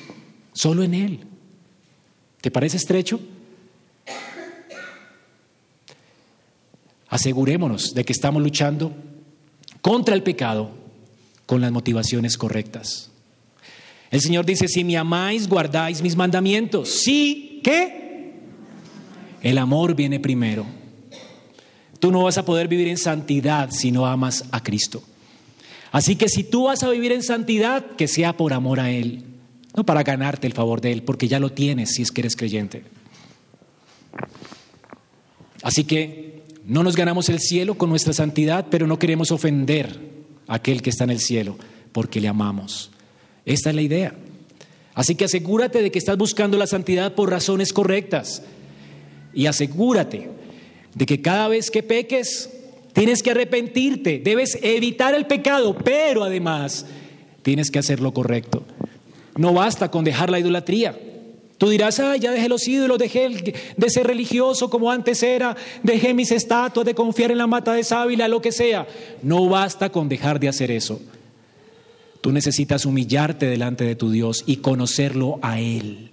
solo 0.52 0.82
en 0.82 0.94
Él. 0.94 1.20
¿Te 2.40 2.50
parece 2.50 2.76
estrecho? 2.76 3.20
Asegurémonos 7.08 7.94
de 7.94 8.04
que 8.04 8.12
estamos 8.12 8.42
luchando 8.42 8.92
contra 9.80 10.14
el 10.14 10.22
pecado 10.22 10.70
con 11.46 11.60
las 11.60 11.72
motivaciones 11.72 12.36
correctas. 12.36 13.10
El 14.10 14.20
Señor 14.20 14.46
dice, 14.46 14.68
si 14.68 14.84
me 14.84 14.96
amáis, 14.96 15.48
guardáis 15.48 16.02
mis 16.02 16.16
mandamientos. 16.16 16.88
Sí, 16.90 17.60
¿qué? 17.62 18.34
El 19.42 19.58
amor 19.58 19.94
viene 19.94 20.20
primero. 20.20 20.66
Tú 21.98 22.10
no 22.10 22.24
vas 22.24 22.38
a 22.38 22.44
poder 22.44 22.68
vivir 22.68 22.88
en 22.88 22.98
santidad 22.98 23.70
si 23.70 23.90
no 23.90 24.06
amas 24.06 24.44
a 24.52 24.62
Cristo. 24.62 25.02
Así 25.92 26.16
que 26.16 26.28
si 26.28 26.44
tú 26.44 26.64
vas 26.64 26.82
a 26.82 26.90
vivir 26.90 27.12
en 27.12 27.22
santidad, 27.22 27.84
que 27.96 28.08
sea 28.08 28.36
por 28.36 28.52
amor 28.52 28.80
a 28.80 28.90
Él, 28.90 29.24
no 29.74 29.84
para 29.84 30.02
ganarte 30.02 30.46
el 30.46 30.52
favor 30.52 30.80
de 30.80 30.92
Él, 30.92 31.02
porque 31.02 31.28
ya 31.28 31.40
lo 31.40 31.52
tienes 31.52 31.94
si 31.94 32.02
es 32.02 32.10
que 32.10 32.22
eres 32.22 32.36
creyente. 32.36 32.84
Así 35.62 35.84
que 35.84 36.44
no 36.64 36.82
nos 36.82 36.96
ganamos 36.96 37.28
el 37.28 37.40
cielo 37.40 37.76
con 37.76 37.90
nuestra 37.90 38.12
santidad, 38.12 38.66
pero 38.70 38.86
no 38.86 38.98
queremos 38.98 39.30
ofender 39.30 39.98
a 40.46 40.56
aquel 40.56 40.82
que 40.82 40.90
está 40.90 41.04
en 41.04 41.10
el 41.10 41.20
cielo, 41.20 41.56
porque 41.92 42.20
le 42.20 42.28
amamos. 42.28 42.90
Esta 43.46 43.70
es 43.70 43.76
la 43.76 43.82
idea. 43.82 44.14
Así 44.94 45.14
que 45.14 45.26
asegúrate 45.26 45.80
de 45.80 45.90
que 45.90 45.98
estás 45.98 46.18
buscando 46.18 46.58
la 46.58 46.66
santidad 46.66 47.14
por 47.14 47.30
razones 47.30 47.72
correctas. 47.72 48.42
Y 49.32 49.46
asegúrate 49.46 50.28
de 50.94 51.06
que 51.06 51.22
cada 51.22 51.48
vez 51.48 51.70
que 51.70 51.82
peques, 51.82 52.50
tienes 52.92 53.22
que 53.22 53.30
arrepentirte, 53.30 54.18
debes 54.18 54.58
evitar 54.62 55.14
el 55.14 55.26
pecado, 55.26 55.76
pero 55.76 56.24
además 56.24 56.86
tienes 57.42 57.70
que 57.70 57.78
hacer 57.78 58.00
lo 58.00 58.12
correcto. 58.12 58.64
No 59.36 59.52
basta 59.52 59.90
con 59.90 60.04
dejar 60.04 60.30
la 60.30 60.40
idolatría. 60.40 60.98
Tú 61.58 61.68
dirás, 61.68 62.00
ah, 62.00 62.16
ya 62.16 62.32
dejé 62.32 62.48
los 62.48 62.66
ídolos, 62.66 62.98
dejé 62.98 63.54
de 63.76 63.90
ser 63.90 64.06
religioso 64.06 64.68
como 64.68 64.90
antes 64.90 65.22
era, 65.22 65.56
dejé 65.82 66.12
mis 66.14 66.32
estatuas, 66.32 66.84
de 66.84 66.94
confiar 66.94 67.30
en 67.30 67.38
la 67.38 67.46
mata 67.46 67.72
de 67.74 67.84
sábila, 67.84 68.28
lo 68.28 68.42
que 68.42 68.52
sea. 68.52 68.86
No 69.22 69.48
basta 69.48 69.90
con 69.90 70.08
dejar 70.08 70.40
de 70.40 70.48
hacer 70.48 70.70
eso. 70.70 71.00
Tú 72.26 72.32
necesitas 72.32 72.84
humillarte 72.86 73.46
delante 73.46 73.84
de 73.84 73.94
tu 73.94 74.10
Dios 74.10 74.42
y 74.48 74.56
conocerlo 74.56 75.38
a 75.42 75.60
Él. 75.60 76.10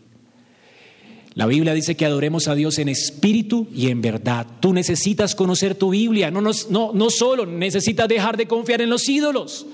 La 1.34 1.48
Biblia 1.48 1.74
dice 1.74 1.96
que 1.96 2.06
adoremos 2.06 2.48
a 2.48 2.54
Dios 2.54 2.78
en 2.78 2.88
espíritu 2.88 3.68
y 3.74 3.88
en 3.88 4.00
verdad. 4.00 4.46
Tú 4.60 4.76
necesitas 4.76 5.34
conocer 5.34 5.74
tu 5.74 5.90
Biblia, 5.90 6.30
no, 6.30 6.40
no, 6.40 6.92
no 6.94 7.10
solo 7.10 7.48
necesitas 7.48 8.08
dejar 8.08 8.38
de 8.38 8.46
confiar 8.46 8.82
en 8.82 8.92
los 8.92 9.10
ídolos, 9.10 9.66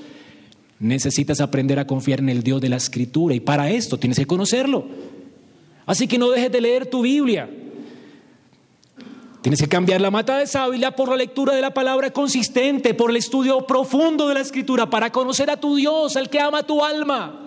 necesitas 0.80 1.42
aprender 1.42 1.78
a 1.78 1.86
confiar 1.86 2.20
en 2.20 2.30
el 2.30 2.42
Dios 2.42 2.62
de 2.62 2.70
la 2.70 2.78
Escritura 2.78 3.36
y 3.36 3.42
para 3.42 3.70
esto 3.70 4.00
tienes 4.00 4.18
que 4.18 4.26
conocerlo. 4.26 4.86
Así 5.86 6.08
que 6.08 6.18
no 6.18 6.30
dejes 6.30 6.54
de 6.54 6.62
leer 6.62 6.86
tu 6.86 7.02
Biblia. 7.02 7.50
Tienes 9.42 9.62
que 9.62 9.70
cambiar 9.70 10.02
la 10.02 10.12
mata 10.12 10.38
de 10.38 10.48
sábila 10.48 10.92
por 10.92 11.10
la 11.10 11.16
lectura 11.16 11.56
de 11.56 11.62
la 11.62 11.74
palabra 11.74 12.12
consistente, 12.12 12.94
por 12.94 13.10
el 13.10 13.16
estudio 13.16 13.66
profundo 13.66 14.28
de 14.28 14.34
la 14.34 14.42
escritura, 14.42 14.90
para 14.90 15.12
conocer 15.12 15.50
a 15.50 15.58
tu 15.58 15.76
Dios, 15.76 16.18
al 16.18 16.30
que 16.30 16.42
ama 16.42 16.64
tu 16.64 16.84
alma. 16.84 17.40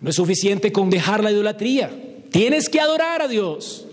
No 0.00 0.10
es 0.10 0.16
suficiente 0.16 0.70
con 0.70 0.90
dejar 0.90 1.24
la 1.24 1.32
idolatría. 1.32 1.90
Tienes 2.30 2.68
que 2.68 2.78
adorar 2.78 3.22
a 3.22 3.28
Dios. 3.28 3.86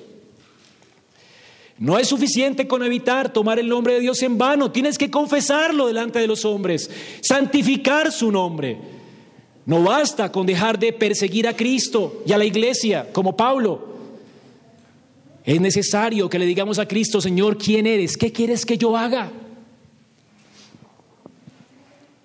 No 1.78 1.98
es 1.98 2.10
suficiente 2.10 2.68
con 2.68 2.84
evitar 2.84 3.32
tomar 3.32 3.58
el 3.58 3.70
nombre 3.70 3.94
de 3.94 4.02
Dios 4.02 4.22
en 4.24 4.38
vano. 4.38 4.72
Tienes 4.72 4.98
que 4.98 5.10
confesarlo 5.10 5.88
delante 5.88 6.20
de 6.20 6.28
los 6.28 6.44
hombres, 6.44 6.90
santificar 7.22 8.12
su 8.12 8.30
nombre. 8.30 8.78
No 9.66 9.84
basta 9.84 10.32
con 10.32 10.46
dejar 10.46 10.78
de 10.78 10.92
perseguir 10.92 11.48
a 11.48 11.56
Cristo 11.56 12.24
y 12.26 12.34
a 12.34 12.38
la 12.38 12.46
iglesia, 12.46 13.08
como 13.14 13.36
Pablo. 13.38 13.95
Es 15.46 15.62
necesario 15.62 16.28
que 16.28 16.40
le 16.40 16.46
digamos 16.46 16.80
a 16.80 16.88
Cristo, 16.88 17.22
Señor, 17.22 17.58
¿quién 17.58 17.86
eres? 17.86 18.18
¿Qué 18.18 18.32
quieres 18.32 18.66
que 18.66 18.78
yo 18.78 18.98
haga? 18.98 19.32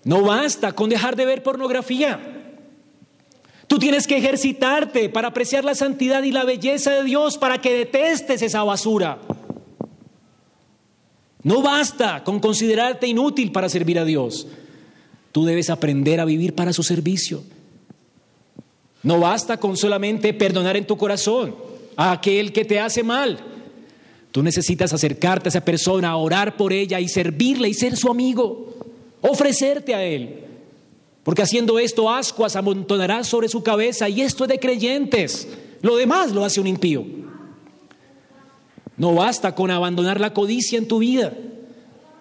No 0.04 0.22
basta 0.22 0.72
con 0.72 0.88
dejar 0.88 1.16
de 1.16 1.26
ver 1.26 1.42
pornografía. 1.42 2.18
Tú 3.66 3.78
tienes 3.78 4.06
que 4.06 4.16
ejercitarte 4.16 5.10
para 5.10 5.28
apreciar 5.28 5.64
la 5.64 5.74
santidad 5.74 6.22
y 6.22 6.32
la 6.32 6.44
belleza 6.44 6.92
de 6.92 7.04
Dios, 7.04 7.36
para 7.36 7.60
que 7.60 7.74
detestes 7.74 8.40
esa 8.40 8.64
basura. 8.64 9.18
No 11.42 11.60
basta 11.60 12.24
con 12.24 12.40
considerarte 12.40 13.06
inútil 13.06 13.52
para 13.52 13.68
servir 13.68 13.98
a 13.98 14.06
Dios. 14.06 14.46
Tú 15.30 15.44
debes 15.44 15.68
aprender 15.68 16.20
a 16.20 16.24
vivir 16.24 16.54
para 16.54 16.72
su 16.72 16.82
servicio. 16.82 17.44
No 19.02 19.20
basta 19.20 19.58
con 19.58 19.76
solamente 19.76 20.32
perdonar 20.32 20.76
en 20.78 20.86
tu 20.86 20.96
corazón 20.96 21.69
aquel 22.00 22.52
que 22.52 22.64
te 22.64 22.80
hace 22.80 23.02
mal. 23.02 23.38
Tú 24.32 24.42
necesitas 24.42 24.92
acercarte 24.92 25.48
a 25.48 25.50
esa 25.50 25.64
persona, 25.64 26.16
orar 26.16 26.56
por 26.56 26.72
ella 26.72 26.98
y 26.98 27.08
servirle 27.08 27.68
y 27.68 27.74
ser 27.74 27.96
su 27.96 28.10
amigo, 28.10 28.74
ofrecerte 29.20 29.94
a 29.94 30.02
él. 30.02 30.44
Porque 31.22 31.42
haciendo 31.42 31.78
esto, 31.78 32.10
ascuas 32.10 32.56
amontonarás 32.56 33.28
sobre 33.28 33.48
su 33.48 33.62
cabeza 33.62 34.08
y 34.08 34.22
esto 34.22 34.44
es 34.44 34.48
de 34.48 34.58
creyentes. 34.58 35.48
Lo 35.82 35.96
demás 35.96 36.32
lo 36.32 36.44
hace 36.44 36.60
un 36.60 36.68
impío. 36.68 37.04
No 38.96 39.14
basta 39.14 39.54
con 39.54 39.70
abandonar 39.70 40.20
la 40.20 40.32
codicia 40.32 40.78
en 40.78 40.88
tu 40.88 41.00
vida 41.00 41.34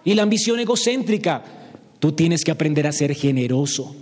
y 0.04 0.14
la 0.14 0.24
ambición 0.24 0.60
egocéntrica. 0.60 1.44
Tú 2.00 2.12
tienes 2.12 2.44
que 2.44 2.52
aprender 2.52 2.88
a 2.88 2.92
ser 2.92 3.14
generoso, 3.14 3.96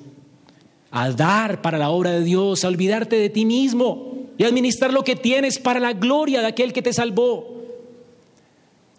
a 0.90 1.12
dar 1.12 1.62
para 1.62 1.78
la 1.78 1.90
obra 1.90 2.12
de 2.12 2.24
Dios, 2.24 2.64
a 2.64 2.68
olvidarte 2.68 3.18
de 3.18 3.30
ti 3.30 3.46
mismo 3.46 4.17
y 4.38 4.44
administrar 4.44 4.94
lo 4.94 5.04
que 5.04 5.16
tienes 5.16 5.60
para 5.60 5.80
la 5.80 5.94
gloria 5.94 6.42
de 6.42 6.48
aquel 6.48 6.74
que 6.74 6.82
te 6.82 6.94
salvó. 6.94 7.58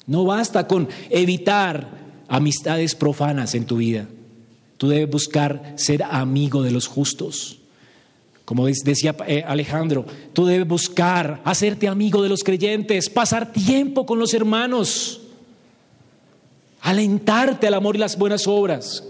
No 0.07 0.24
basta 0.24 0.66
con 0.66 0.89
evitar 1.11 1.99
amistades 2.28 2.95
profanas 2.95 3.55
en 3.55 3.66
tu 3.66 3.76
vida. 3.76 4.09
Tú 4.78 4.89
debes 4.89 5.11
buscar 5.11 5.74
ser 5.76 6.03
amigo 6.03 6.62
de 6.62 6.70
los 6.70 6.86
justos. 6.86 7.59
Como 8.45 8.66
decía 8.66 9.14
eh, 9.26 9.45
Alejandro, 9.47 10.07
tú 10.32 10.47
debes 10.47 10.66
buscar 10.66 11.43
hacerte 11.45 11.86
amigo 11.86 12.22
de 12.22 12.30
los 12.30 12.43
creyentes, 12.43 13.11
pasar 13.11 13.53
tiempo 13.53 14.07
con 14.07 14.18
los 14.18 14.32
hermanos, 14.32 15.20
alentarte 16.80 17.66
al 17.66 17.74
amor 17.74 17.97
y 17.97 17.99
las 17.99 18.16
buenas 18.16 18.47
obras. 18.47 19.05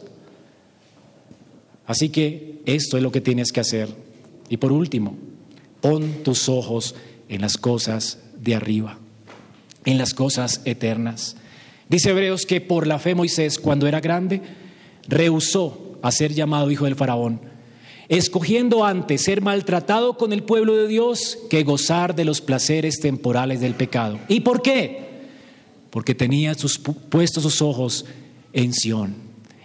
Así 1.86 2.08
que 2.08 2.60
esto 2.66 2.96
es 2.96 3.02
lo 3.02 3.12
que 3.12 3.20
tienes 3.20 3.52
que 3.52 3.60
hacer. 3.60 3.88
Y 4.48 4.56
por 4.56 4.72
último, 4.72 5.16
Pon 5.80 6.22
tus 6.24 6.48
ojos 6.48 6.94
en 7.28 7.40
las 7.40 7.56
cosas 7.56 8.18
de 8.40 8.54
arriba, 8.54 8.98
en 9.84 9.98
las 9.98 10.14
cosas 10.14 10.62
eternas. 10.64 11.36
Dice 11.88 12.10
Hebreos 12.10 12.46
que 12.46 12.60
por 12.60 12.86
la 12.86 12.98
fe 12.98 13.14
Moisés, 13.14 13.58
cuando 13.58 13.86
era 13.86 14.00
grande, 14.00 14.42
rehusó 15.06 15.98
a 16.02 16.12
ser 16.12 16.34
llamado 16.34 16.70
hijo 16.70 16.84
del 16.84 16.96
faraón, 16.96 17.40
escogiendo 18.08 18.84
antes 18.84 19.24
ser 19.24 19.40
maltratado 19.40 20.16
con 20.16 20.32
el 20.32 20.42
pueblo 20.42 20.76
de 20.76 20.86
Dios 20.86 21.38
que 21.50 21.64
gozar 21.64 22.14
de 22.14 22.24
los 22.24 22.40
placeres 22.40 23.00
temporales 23.00 23.60
del 23.60 23.74
pecado. 23.74 24.18
¿Y 24.28 24.40
por 24.40 24.62
qué? 24.62 25.08
Porque 25.90 26.14
tenía 26.14 26.54
sus, 26.54 26.78
puestos 26.78 27.42
sus 27.42 27.62
ojos 27.62 28.04
en 28.52 28.72
Sión, 28.72 29.14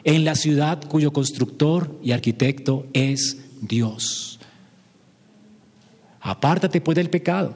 en 0.04 0.26
la 0.26 0.36
ciudad 0.36 0.82
cuyo 0.88 1.12
constructor 1.12 1.98
y 2.02 2.12
arquitecto 2.12 2.86
es 2.94 3.38
Dios. 3.62 4.33
Apártate 6.26 6.80
pues 6.80 6.96
del 6.96 7.10
pecado 7.10 7.54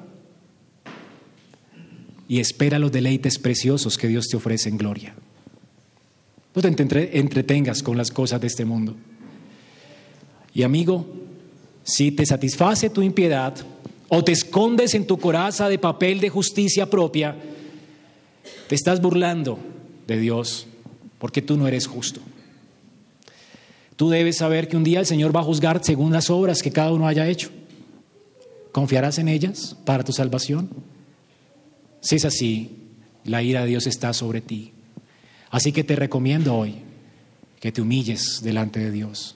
y 2.27 2.41
espera 2.41 2.77
los 2.77 2.91
deleites 2.91 3.39
preciosos 3.39 3.97
que 3.97 4.09
Dios 4.09 4.27
te 4.27 4.35
ofrece 4.35 4.67
en 4.67 4.77
gloria. 4.77 5.15
No 6.53 6.61
te 6.61 6.67
entretengas 6.67 7.81
con 7.81 7.95
las 7.95 8.11
cosas 8.11 8.41
de 8.41 8.47
este 8.47 8.65
mundo. 8.65 8.95
Y 10.53 10.63
amigo, 10.63 11.07
si 11.83 12.11
te 12.11 12.25
satisface 12.25 12.89
tu 12.89 13.01
impiedad 13.01 13.55
o 14.09 14.21
te 14.21 14.33
escondes 14.33 14.95
en 14.95 15.07
tu 15.07 15.17
coraza 15.17 15.69
de 15.69 15.79
papel 15.79 16.19
de 16.19 16.29
justicia 16.29 16.89
propia, 16.89 17.37
te 18.67 18.75
estás 18.75 19.01
burlando 19.01 19.59
de 20.07 20.19
Dios 20.19 20.67
porque 21.19 21.41
tú 21.41 21.55
no 21.55 21.69
eres 21.69 21.87
justo. 21.87 22.19
Tú 23.95 24.09
debes 24.09 24.37
saber 24.37 24.67
que 24.67 24.75
un 24.75 24.83
día 24.83 24.99
el 24.99 25.05
Señor 25.05 25.33
va 25.33 25.39
a 25.39 25.45
juzgar 25.45 25.81
según 25.85 26.11
las 26.11 26.29
obras 26.29 26.61
que 26.61 26.71
cada 26.71 26.91
uno 26.91 27.07
haya 27.07 27.27
hecho. 27.29 27.49
¿Confiarás 28.77 29.17
en 29.17 29.27
ellas 29.27 29.75
para 29.85 30.03
tu 30.03 30.13
salvación? 30.13 30.69
Si 31.99 32.17
es 32.17 32.25
así, 32.25 32.77
la 33.23 33.41
ira 33.41 33.61
de 33.61 33.69
Dios 33.69 33.87
está 33.87 34.13
sobre 34.13 34.39
ti. 34.39 34.71
Así 35.49 35.71
que 35.71 35.83
te 35.83 35.95
recomiendo 35.95 36.55
hoy 36.55 36.75
que 37.59 37.71
te 37.71 37.81
humilles 37.81 38.41
delante 38.43 38.79
de 38.79 38.91
Dios. 38.91 39.35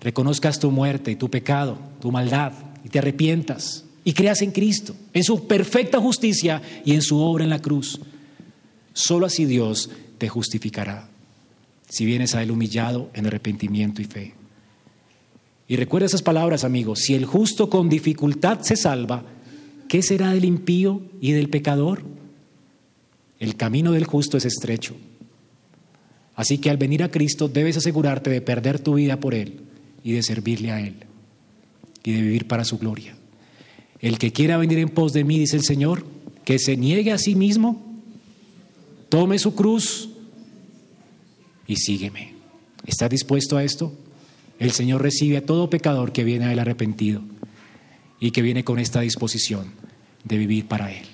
Reconozcas 0.00 0.60
tu 0.60 0.70
muerte 0.70 1.10
y 1.10 1.16
tu 1.16 1.28
pecado, 1.28 1.76
tu 2.00 2.12
maldad, 2.12 2.52
y 2.84 2.88
te 2.88 3.00
arrepientas 3.00 3.84
y 4.04 4.12
creas 4.12 4.40
en 4.42 4.52
Cristo, 4.52 4.94
en 5.12 5.24
su 5.24 5.48
perfecta 5.48 5.98
justicia 6.00 6.62
y 6.84 6.92
en 6.92 7.02
su 7.02 7.18
obra 7.18 7.42
en 7.42 7.50
la 7.50 7.58
cruz. 7.58 7.98
Solo 8.92 9.26
así 9.26 9.44
Dios 9.44 9.90
te 10.18 10.28
justificará. 10.28 11.08
si 11.88 12.04
vienes 12.04 12.36
a 12.36 12.44
Él 12.44 12.52
humillado 12.52 13.10
en 13.12 13.26
arrepentimiento 13.26 14.02
y 14.02 14.04
fe. 14.04 14.35
Y 15.68 15.76
recuerda 15.76 16.06
esas 16.06 16.22
palabras, 16.22 16.64
amigos, 16.64 17.00
si 17.00 17.14
el 17.14 17.24
justo 17.24 17.68
con 17.68 17.88
dificultad 17.88 18.60
se 18.60 18.76
salva, 18.76 19.24
¿qué 19.88 20.02
será 20.02 20.32
del 20.32 20.44
impío 20.44 21.02
y 21.20 21.32
del 21.32 21.48
pecador? 21.48 22.02
El 23.40 23.56
camino 23.56 23.92
del 23.92 24.04
justo 24.04 24.36
es 24.36 24.44
estrecho. 24.44 24.94
Así 26.36 26.58
que 26.58 26.70
al 26.70 26.76
venir 26.76 27.02
a 27.02 27.10
Cristo 27.10 27.48
debes 27.48 27.76
asegurarte 27.76 28.30
de 28.30 28.40
perder 28.40 28.78
tu 28.78 28.94
vida 28.94 29.18
por 29.18 29.34
Él 29.34 29.60
y 30.04 30.12
de 30.12 30.22
servirle 30.22 30.70
a 30.70 30.80
Él 30.80 30.94
y 32.04 32.12
de 32.12 32.22
vivir 32.22 32.46
para 32.46 32.64
su 32.64 32.78
gloria. 32.78 33.16
El 34.00 34.18
que 34.18 34.32
quiera 34.32 34.58
venir 34.58 34.78
en 34.78 34.90
pos 34.90 35.12
de 35.12 35.24
mí, 35.24 35.38
dice 35.38 35.56
el 35.56 35.64
Señor, 35.64 36.04
que 36.44 36.58
se 36.58 36.76
niegue 36.76 37.10
a 37.10 37.18
sí 37.18 37.34
mismo, 37.34 37.82
tome 39.08 39.38
su 39.38 39.54
cruz 39.54 40.10
y 41.66 41.76
sígueme. 41.76 42.34
¿Estás 42.86 43.10
dispuesto 43.10 43.56
a 43.56 43.64
esto? 43.64 43.92
El 44.58 44.72
Señor 44.72 45.02
recibe 45.02 45.36
a 45.36 45.44
todo 45.44 45.70
pecador 45.70 46.12
que 46.12 46.24
viene 46.24 46.46
a 46.46 46.52
Él 46.52 46.58
arrepentido 46.58 47.22
y 48.20 48.30
que 48.30 48.42
viene 48.42 48.64
con 48.64 48.78
esta 48.78 49.00
disposición 49.00 49.72
de 50.24 50.38
vivir 50.38 50.66
para 50.66 50.90
Él. 50.90 51.06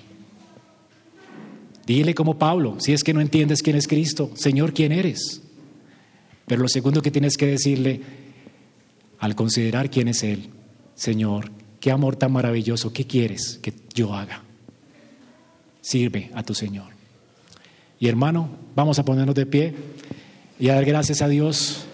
Dile 1.87 2.15
como 2.15 2.39
Pablo, 2.39 2.77
si 2.79 2.93
es 2.93 3.03
que 3.03 3.13
no 3.13 3.21
entiendes 3.21 3.63
quién 3.63 3.77
es 3.77 3.89
Cristo, 3.89 4.31
Señor, 4.35 4.73
¿quién 4.73 4.93
eres? 4.93 5.43
Pero 6.47 6.63
lo 6.63 6.69
segundo 6.69 7.03
que 7.03 7.11
tienes 7.11 7.37
que 7.37 7.47
decirle, 7.47 8.01
al 9.19 9.35
considerar 9.35 9.91
quién 9.91 10.09
es 10.09 10.23
Él, 10.23 10.51
Señor, 10.95 11.51
qué 11.81 11.91
amor 11.91 12.17
tan 12.17 12.33
maravilloso, 12.33 12.93
¿qué 12.93 13.07
quieres 13.07 13.59
que 13.61 13.75
yo 13.95 14.15
haga? 14.15 14.45
Sirve 15.81 16.31
a 16.35 16.45
tu 16.45 16.55
Señor. 16.55 16.93
Y 17.99 18.09
hermano, 18.09 18.49
vamos 18.77 18.99
a 18.99 19.05
ponernos 19.05 19.35
de 19.35 19.47
pie 19.47 19.75
y 20.61 20.69
a 20.69 20.75
dar 20.75 20.85
gracias 20.85 21.23
a 21.23 21.29
Dios 21.29 21.87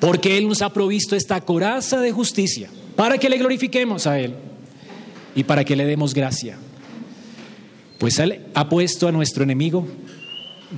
porque 0.00 0.36
Él 0.36 0.48
nos 0.48 0.62
ha 0.62 0.72
provisto 0.72 1.16
esta 1.16 1.40
coraza 1.40 2.00
de 2.00 2.12
justicia 2.12 2.68
para 2.94 3.18
que 3.18 3.28
le 3.28 3.38
glorifiquemos 3.38 4.06
a 4.06 4.18
Él 4.18 4.34
y 5.34 5.44
para 5.44 5.64
que 5.64 5.76
le 5.76 5.84
demos 5.84 6.14
gracia. 6.14 6.56
Pues 7.98 8.18
Él 8.18 8.46
ha 8.54 8.68
puesto 8.68 9.08
a 9.08 9.12
nuestro 9.12 9.44
enemigo 9.44 9.86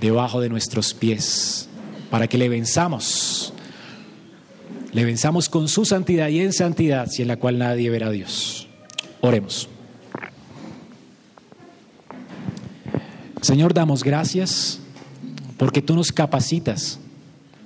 debajo 0.00 0.40
de 0.40 0.48
nuestros 0.48 0.94
pies 0.94 1.68
para 2.10 2.26
que 2.28 2.38
le 2.38 2.48
venzamos. 2.48 3.52
Le 4.92 5.04
venzamos 5.04 5.48
con 5.48 5.68
su 5.68 5.84
santidad 5.84 6.28
y 6.28 6.40
en 6.40 6.52
santidad, 6.52 7.08
en 7.18 7.28
la 7.28 7.36
cual 7.36 7.58
nadie 7.58 7.90
verá 7.90 8.06
a 8.06 8.10
Dios. 8.10 8.68
Oremos. 9.20 9.68
Señor, 13.42 13.74
damos 13.74 14.02
gracias 14.02 14.80
porque 15.56 15.82
tú 15.82 15.94
nos 15.94 16.12
capacitas 16.12 16.98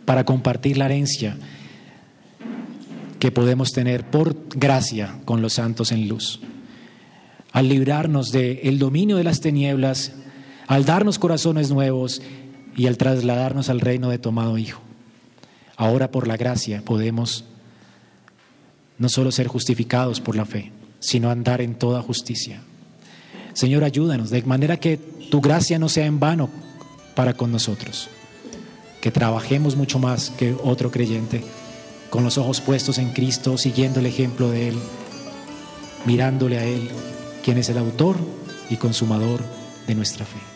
para 0.04 0.24
compartir 0.24 0.78
la 0.78 0.86
herencia 0.86 1.36
que 3.18 3.30
podemos 3.30 3.72
tener 3.72 4.04
por 4.04 4.36
gracia 4.48 5.20
con 5.24 5.42
los 5.42 5.54
santos 5.54 5.92
en 5.92 6.08
luz 6.08 6.40
al 7.52 7.68
librarnos 7.68 8.32
del 8.32 8.78
dominio 8.78 9.16
de 9.18 9.24
las 9.24 9.40
tinieblas, 9.40 10.12
al 10.66 10.84
darnos 10.84 11.18
corazones 11.18 11.70
nuevos 11.70 12.22
y 12.76 12.86
al 12.86 12.96
trasladarnos 12.96 13.68
al 13.68 13.80
reino 13.80 14.08
de 14.08 14.18
tomado 14.18 14.56
Hijo. 14.58 14.80
Ahora 15.76 16.10
por 16.10 16.26
la 16.26 16.36
gracia 16.36 16.82
podemos 16.82 17.44
no 18.98 19.08
solo 19.08 19.30
ser 19.30 19.48
justificados 19.48 20.20
por 20.20 20.34
la 20.34 20.46
fe, 20.46 20.72
sino 21.00 21.30
andar 21.30 21.60
en 21.60 21.74
toda 21.74 22.02
justicia. 22.02 22.62
Señor, 23.52 23.84
ayúdanos 23.84 24.30
de 24.30 24.42
manera 24.42 24.78
que 24.78 24.96
tu 25.30 25.40
gracia 25.40 25.78
no 25.78 25.88
sea 25.88 26.06
en 26.06 26.20
vano 26.20 26.48
para 27.14 27.34
con 27.34 27.52
nosotros, 27.52 28.08
que 29.02 29.10
trabajemos 29.10 29.74
mucho 29.74 29.98
más 29.98 30.30
que 30.30 30.56
otro 30.62 30.92
creyente, 30.92 31.44
con 32.08 32.22
los 32.22 32.38
ojos 32.38 32.60
puestos 32.60 32.98
en 32.98 33.10
Cristo, 33.12 33.58
siguiendo 33.58 33.98
el 33.98 34.06
ejemplo 34.06 34.48
de 34.48 34.68
Él, 34.68 34.78
mirándole 36.06 36.58
a 36.58 36.64
Él, 36.64 36.88
quien 37.42 37.58
es 37.58 37.68
el 37.68 37.78
autor 37.78 38.16
y 38.70 38.76
consumador 38.76 39.42
de 39.88 39.96
nuestra 39.96 40.24
fe. 40.24 40.51